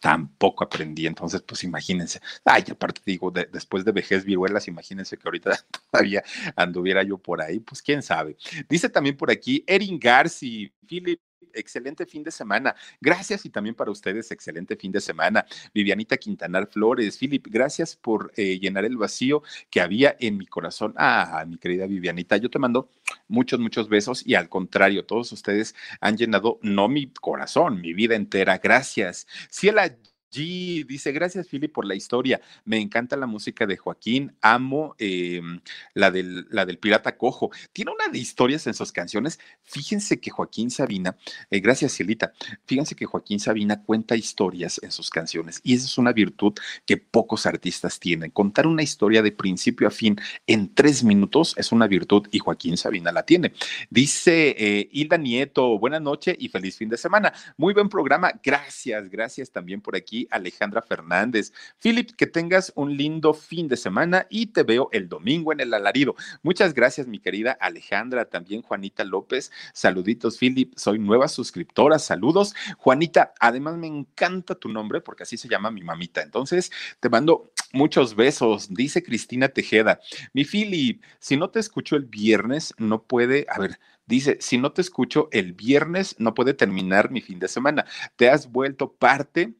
tampoco 0.00 0.64
aprendí. 0.64 1.06
Entonces, 1.06 1.42
pues 1.42 1.62
imagínense. 1.62 2.20
Ay, 2.44 2.64
aparte 2.70 3.02
digo, 3.04 3.30
después 3.30 3.84
de 3.84 3.92
vejez 3.92 4.24
viruelas, 4.24 4.66
imagínense 4.66 5.16
que 5.16 5.28
ahorita 5.28 5.58
todavía 5.90 6.24
anduviera 6.56 7.02
yo 7.02 7.18
por 7.18 7.42
ahí, 7.42 7.60
pues 7.60 7.82
quién 7.82 8.02
sabe. 8.02 8.36
Dice 8.68 8.88
también 8.88 9.16
por 9.16 9.30
aquí 9.30 9.62
Erin 9.66 9.98
Garci, 9.98 10.72
Philip 10.86 11.20
excelente 11.54 12.06
fin 12.06 12.22
de 12.22 12.30
semana. 12.30 12.74
Gracias 13.00 13.44
y 13.46 13.50
también 13.50 13.74
para 13.74 13.90
ustedes, 13.90 14.30
excelente 14.30 14.76
fin 14.76 14.92
de 14.92 15.00
semana. 15.00 15.46
Vivianita 15.74 16.16
Quintanar 16.16 16.66
Flores, 16.66 17.18
Philip, 17.18 17.46
gracias 17.48 17.96
por 17.96 18.32
eh, 18.36 18.58
llenar 18.58 18.84
el 18.84 18.96
vacío 18.96 19.42
que 19.70 19.80
había 19.80 20.16
en 20.20 20.36
mi 20.36 20.46
corazón. 20.46 20.94
Ah, 20.96 21.44
mi 21.46 21.58
querida 21.58 21.86
Vivianita, 21.86 22.36
yo 22.36 22.50
te 22.50 22.58
mando 22.58 22.90
muchos, 23.28 23.58
muchos 23.60 23.88
besos 23.88 24.26
y 24.26 24.34
al 24.34 24.48
contrario, 24.48 25.04
todos 25.04 25.32
ustedes 25.32 25.74
han 26.00 26.16
llenado 26.16 26.58
no 26.62 26.88
mi 26.88 27.12
corazón, 27.12 27.80
mi 27.80 27.92
vida 27.92 28.14
entera. 28.14 28.58
Gracias. 28.58 29.26
Ciela 29.48 29.96
G 30.30 30.86
dice, 30.86 31.12
gracias 31.12 31.48
Philip 31.48 31.72
por 31.72 31.84
la 31.84 31.94
historia. 31.94 32.40
Me 32.64 32.78
encanta 32.78 33.16
la 33.16 33.26
música 33.26 33.66
de 33.66 33.76
Joaquín, 33.76 34.36
amo 34.40 34.94
em, 34.98 35.60
la, 35.94 36.10
del, 36.10 36.46
la 36.50 36.64
del 36.64 36.78
Pirata 36.78 37.16
Cojo. 37.16 37.50
Tiene 37.72 37.90
una 37.90 38.08
de 38.08 38.18
historias 38.18 38.66
en 38.66 38.74
sus 38.74 38.92
canciones. 38.92 39.40
Fíjense 39.62 40.20
que 40.20 40.30
Joaquín 40.30 40.70
Sabina, 40.70 41.16
eh, 41.50 41.60
gracias 41.60 41.96
Cielita, 41.96 42.32
fíjense 42.66 42.94
que 42.94 43.06
Joaquín 43.06 43.40
Sabina 43.40 43.82
cuenta 43.82 44.16
historias 44.16 44.80
en 44.82 44.92
sus 44.92 45.10
canciones 45.10 45.60
y 45.64 45.74
esa 45.74 45.86
es 45.86 45.98
una 45.98 46.12
virtud 46.12 46.54
que 46.86 46.96
pocos 46.96 47.46
artistas 47.46 47.98
tienen. 47.98 48.30
Contar 48.30 48.66
una 48.66 48.82
historia 48.82 49.22
de 49.22 49.32
principio 49.32 49.88
a 49.88 49.90
fin 49.90 50.16
en 50.46 50.74
tres 50.74 51.02
minutos 51.02 51.54
es 51.56 51.72
una 51.72 51.86
virtud 51.86 52.28
y 52.30 52.38
Joaquín 52.38 52.76
Sabina 52.76 53.12
la 53.12 53.24
tiene. 53.24 53.52
Dice 53.90 54.54
eh, 54.58 54.88
Hilda 54.92 55.16
Nieto, 55.16 55.78
buenas 55.78 56.02
noches 56.02 56.36
y 56.38 56.48
feliz 56.48 56.76
fin 56.76 56.88
de 56.88 56.96
semana. 56.96 57.32
Muy 57.56 57.74
buen 57.74 57.88
programa. 57.88 58.32
Gracias, 58.42 59.08
gracias 59.08 59.50
también 59.50 59.80
por 59.80 59.96
aquí 59.96 60.19
Alejandra 60.30 60.82
Fernández. 60.82 61.52
Philip, 61.82 62.10
que 62.16 62.26
tengas 62.26 62.72
un 62.74 62.96
lindo 62.96 63.34
fin 63.34 63.68
de 63.68 63.76
semana 63.76 64.26
y 64.30 64.46
te 64.46 64.62
veo 64.62 64.88
el 64.92 65.08
domingo 65.08 65.52
en 65.52 65.60
el 65.60 65.74
alarido. 65.74 66.14
Muchas 66.42 66.74
gracias, 66.74 67.06
mi 67.06 67.18
querida 67.18 67.52
Alejandra, 67.52 68.26
también 68.26 68.62
Juanita 68.62 69.04
López. 69.04 69.50
Saluditos, 69.72 70.38
Philip, 70.38 70.72
soy 70.76 70.98
nueva 70.98 71.28
suscriptora. 71.28 71.98
Saludos, 71.98 72.54
Juanita. 72.78 73.32
Además, 73.40 73.76
me 73.76 73.86
encanta 73.86 74.54
tu 74.54 74.68
nombre 74.68 75.00
porque 75.00 75.22
así 75.22 75.36
se 75.36 75.48
llama 75.48 75.70
mi 75.70 75.82
mamita. 75.82 76.22
Entonces, 76.22 76.70
te 77.00 77.08
mando 77.08 77.52
muchos 77.72 78.14
besos. 78.14 78.68
Dice 78.72 79.02
Cristina 79.02 79.48
Tejeda. 79.48 80.00
Mi 80.32 80.44
Philip, 80.44 81.02
si 81.18 81.36
no 81.36 81.50
te 81.50 81.60
escucho 81.60 81.96
el 81.96 82.04
viernes, 82.04 82.74
no 82.78 83.02
puede, 83.02 83.46
a 83.48 83.58
ver, 83.58 83.78
Dice, 84.10 84.38
si 84.40 84.58
no 84.58 84.72
te 84.72 84.80
escucho 84.80 85.28
el 85.30 85.52
viernes, 85.52 86.16
no 86.18 86.34
puede 86.34 86.52
terminar 86.52 87.12
mi 87.12 87.20
fin 87.20 87.38
de 87.38 87.46
semana. 87.46 87.86
Te 88.16 88.28
has 88.28 88.50
vuelto 88.50 88.92
parte 88.92 89.54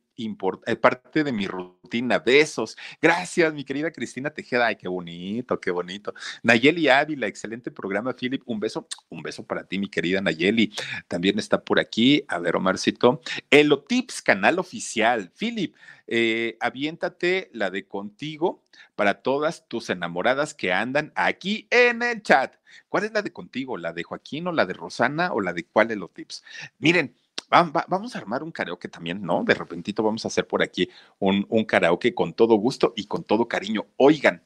parte 0.80 1.24
de 1.24 1.32
mi 1.32 1.46
rutina. 1.46 2.18
Besos. 2.18 2.76
Gracias, 3.00 3.52
mi 3.52 3.64
querida 3.64 3.90
Cristina 3.90 4.30
Tejeda. 4.30 4.66
Ay, 4.66 4.76
qué 4.76 4.88
bonito, 4.88 5.60
qué 5.60 5.70
bonito. 5.70 6.14
Nayeli 6.42 6.88
Ávila, 6.88 7.26
excelente 7.26 7.70
programa, 7.70 8.14
Philip. 8.14 8.42
Un 8.46 8.60
beso, 8.60 8.86
un 9.08 9.22
beso 9.22 9.44
para 9.44 9.64
ti, 9.64 9.78
mi 9.78 9.88
querida 9.88 10.20
Nayeli. 10.20 10.72
También 11.08 11.38
está 11.38 11.62
por 11.62 11.80
aquí, 11.80 12.24
a 12.28 12.38
ver, 12.38 12.56
Omarcito. 12.56 13.20
Elotips, 13.50 14.22
canal 14.22 14.58
oficial. 14.58 15.30
Philip, 15.36 15.74
eh, 16.06 16.56
aviéntate 16.60 17.50
la 17.52 17.70
de 17.70 17.86
contigo 17.86 18.62
para 18.96 19.22
todas 19.22 19.68
tus 19.68 19.90
enamoradas 19.90 20.54
que 20.54 20.72
andan 20.72 21.12
aquí 21.14 21.68
en 21.70 22.02
el 22.02 22.22
chat. 22.22 22.56
¿Cuál 22.88 23.04
es 23.04 23.12
la 23.12 23.22
de 23.22 23.32
contigo? 23.32 23.78
¿La 23.78 23.92
de 23.92 24.02
Joaquín 24.02 24.46
o 24.48 24.52
la 24.52 24.66
de 24.66 24.74
Rosana 24.74 25.32
o 25.32 25.40
la 25.40 25.52
de 25.52 25.64
cuál 25.64 25.90
Elotips? 25.90 26.42
Miren, 26.78 27.14
vamos 27.50 28.14
a 28.14 28.18
armar 28.18 28.42
un 28.42 28.52
karaoke 28.52 28.88
también, 28.88 29.22
¿no? 29.22 29.44
De 29.44 29.54
repentito 29.54 30.02
vamos 30.02 30.24
a 30.24 30.28
hacer 30.28 30.46
por 30.46 30.62
aquí 30.62 30.88
un, 31.18 31.44
karaoke 31.64 32.14
con 32.14 32.32
todo 32.32 32.54
gusto 32.54 32.92
y 32.96 33.06
con 33.06 33.24
todo 33.24 33.48
cariño. 33.48 33.86
Oigan, 33.96 34.44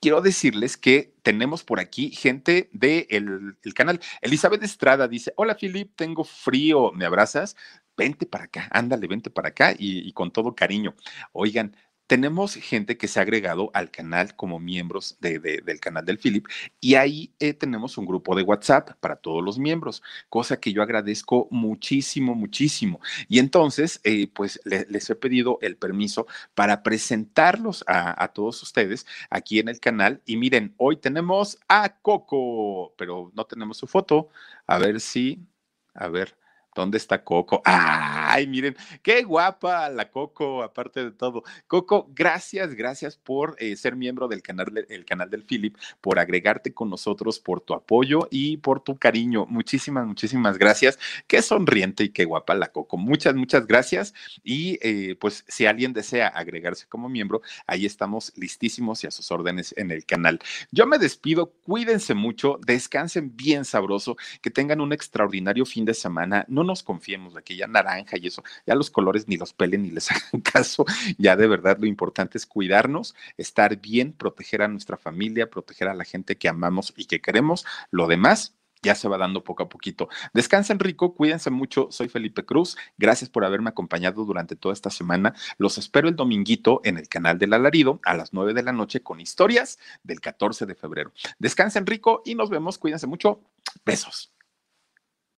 quiero 0.00 0.20
decirles 0.20 0.76
que 0.76 1.14
tenemos 1.22 1.62
por 1.64 1.80
aquí 1.80 2.10
gente 2.10 2.68
del 2.72 3.56
el 3.62 3.74
canal. 3.74 4.00
Elizabeth 4.20 4.62
Estrada 4.62 5.08
dice, 5.08 5.32
hola 5.36 5.54
Filip, 5.54 5.94
tengo 5.96 6.24
frío, 6.24 6.92
¿me 6.92 7.04
abrazas? 7.04 7.56
Vente 7.96 8.26
para 8.26 8.44
acá, 8.44 8.68
ándale, 8.72 9.06
vente 9.06 9.30
para 9.30 9.50
acá 9.50 9.74
y 9.78 10.12
con 10.12 10.32
todo 10.32 10.54
cariño. 10.54 10.94
Oigan, 11.32 11.76
tenemos 12.06 12.54
gente 12.54 12.96
que 12.96 13.08
se 13.08 13.18
ha 13.18 13.22
agregado 13.22 13.70
al 13.74 13.90
canal 13.90 14.36
como 14.36 14.58
miembros 14.58 15.16
de, 15.20 15.38
del 15.38 15.80
canal 15.80 16.04
del 16.04 16.18
Philip 16.18 16.46
y 16.80 16.94
ahí 16.96 17.34
eh, 17.38 17.54
tenemos 17.54 17.96
un 17.98 18.06
grupo 18.06 18.34
de 18.34 18.42
WhatsApp 18.42 18.90
para 19.00 19.16
todos 19.16 19.42
los 19.42 19.58
miembros, 19.58 20.02
cosa 20.28 20.60
que 20.60 20.72
yo 20.72 20.82
agradezco 20.82 21.48
muchísimo, 21.50 22.34
muchísimo. 22.34 23.00
Y 23.28 23.38
entonces, 23.38 24.00
eh, 24.04 24.28
pues 24.32 24.60
les 24.64 25.10
he 25.10 25.14
pedido 25.16 25.58
el 25.62 25.76
permiso 25.76 26.26
para 26.54 26.82
presentarlos 26.82 27.84
a 27.86 28.28
todos 28.28 28.62
ustedes 28.62 29.06
aquí 29.30 29.58
en 29.58 29.68
el 29.68 29.80
canal. 29.80 30.22
Y 30.26 30.36
miren, 30.36 30.74
hoy 30.76 30.96
tenemos 30.96 31.58
a 31.68 32.00
Coco, 32.00 32.94
pero 32.96 33.30
no 33.34 33.44
tenemos 33.46 33.78
su 33.78 33.86
foto. 33.86 34.28
A 34.66 34.78
ver 34.78 35.00
si, 35.00 35.46
a 35.94 36.08
ver. 36.08 36.36
¿Dónde 36.74 36.96
está 36.96 37.22
Coco? 37.22 37.60
Ay, 37.64 38.46
miren, 38.46 38.76
qué 39.02 39.22
guapa 39.22 39.90
la 39.90 40.10
Coco, 40.10 40.62
aparte 40.62 41.04
de 41.04 41.10
todo. 41.10 41.42
Coco, 41.66 42.08
gracias, 42.14 42.74
gracias 42.74 43.16
por 43.16 43.56
eh, 43.58 43.76
ser 43.76 43.94
miembro 43.94 44.26
del 44.26 44.42
canal, 44.42 44.86
el 44.88 45.04
canal 45.04 45.28
del 45.28 45.44
Philip, 45.44 45.76
por 46.00 46.18
agregarte 46.18 46.72
con 46.72 46.88
nosotros, 46.88 47.38
por 47.38 47.60
tu 47.60 47.74
apoyo 47.74 48.26
y 48.30 48.56
por 48.56 48.80
tu 48.80 48.96
cariño. 48.96 49.44
Muchísimas, 49.46 50.06
muchísimas 50.06 50.56
gracias. 50.56 50.98
Qué 51.26 51.42
sonriente 51.42 52.04
y 52.04 52.08
qué 52.08 52.24
guapa 52.24 52.54
la 52.54 52.68
Coco. 52.68 52.96
Muchas, 52.96 53.34
muchas 53.34 53.66
gracias. 53.66 54.14
Y 54.42 54.78
eh, 54.82 55.16
pues 55.20 55.44
si 55.48 55.66
alguien 55.66 55.92
desea 55.92 56.28
agregarse 56.28 56.86
como 56.88 57.08
miembro, 57.08 57.42
ahí 57.66 57.84
estamos 57.84 58.32
listísimos 58.36 59.04
y 59.04 59.08
a 59.08 59.10
sus 59.10 59.30
órdenes 59.30 59.74
en 59.76 59.90
el 59.90 60.06
canal. 60.06 60.38
Yo 60.70 60.86
me 60.86 60.98
despido, 60.98 61.52
cuídense 61.64 62.14
mucho, 62.14 62.58
descansen 62.64 63.36
bien 63.36 63.64
sabroso, 63.64 64.16
que 64.40 64.50
tengan 64.50 64.80
un 64.80 64.92
extraordinario 64.92 65.66
fin 65.66 65.84
de 65.84 65.94
semana. 65.94 66.46
Nos 66.64 66.82
confiemos 66.82 67.34
de 67.34 67.40
aquella 67.40 67.66
naranja 67.66 68.16
y 68.18 68.26
eso. 68.26 68.42
Ya 68.66 68.74
los 68.74 68.90
colores 68.90 69.28
ni 69.28 69.36
los 69.36 69.52
pelen 69.52 69.82
ni 69.82 69.90
les 69.90 70.10
hagan 70.10 70.40
caso. 70.42 70.84
Ya 71.18 71.36
de 71.36 71.46
verdad 71.46 71.78
lo 71.80 71.86
importante 71.86 72.38
es 72.38 72.46
cuidarnos, 72.46 73.14
estar 73.36 73.76
bien, 73.80 74.12
proteger 74.12 74.62
a 74.62 74.68
nuestra 74.68 74.96
familia, 74.96 75.50
proteger 75.50 75.88
a 75.88 75.94
la 75.94 76.04
gente 76.04 76.36
que 76.36 76.48
amamos 76.48 76.92
y 76.96 77.06
que 77.06 77.20
queremos. 77.20 77.64
Lo 77.90 78.06
demás 78.06 78.54
ya 78.82 78.94
se 78.94 79.08
va 79.08 79.16
dando 79.16 79.44
poco 79.44 79.62
a 79.62 79.68
poquito. 79.68 80.08
Descansen 80.34 80.78
rico, 80.78 81.14
cuídense 81.14 81.50
mucho. 81.50 81.88
Soy 81.90 82.08
Felipe 82.08 82.44
Cruz. 82.44 82.76
Gracias 82.98 83.30
por 83.30 83.44
haberme 83.44 83.70
acompañado 83.70 84.24
durante 84.24 84.56
toda 84.56 84.72
esta 84.74 84.90
semana. 84.90 85.34
Los 85.56 85.78
espero 85.78 86.08
el 86.08 86.16
dominguito 86.16 86.80
en 86.84 86.98
el 86.98 87.08
canal 87.08 87.38
del 87.38 87.52
Alarido 87.52 88.00
a 88.04 88.14
las 88.14 88.32
9 88.32 88.54
de 88.54 88.62
la 88.62 88.72
noche 88.72 89.02
con 89.02 89.20
historias 89.20 89.78
del 90.02 90.20
14 90.20 90.66
de 90.66 90.74
febrero. 90.74 91.12
Descansen 91.38 91.86
rico 91.86 92.22
y 92.24 92.34
nos 92.34 92.50
vemos. 92.50 92.78
Cuídense 92.78 93.06
mucho. 93.06 93.40
Besos. 93.84 94.32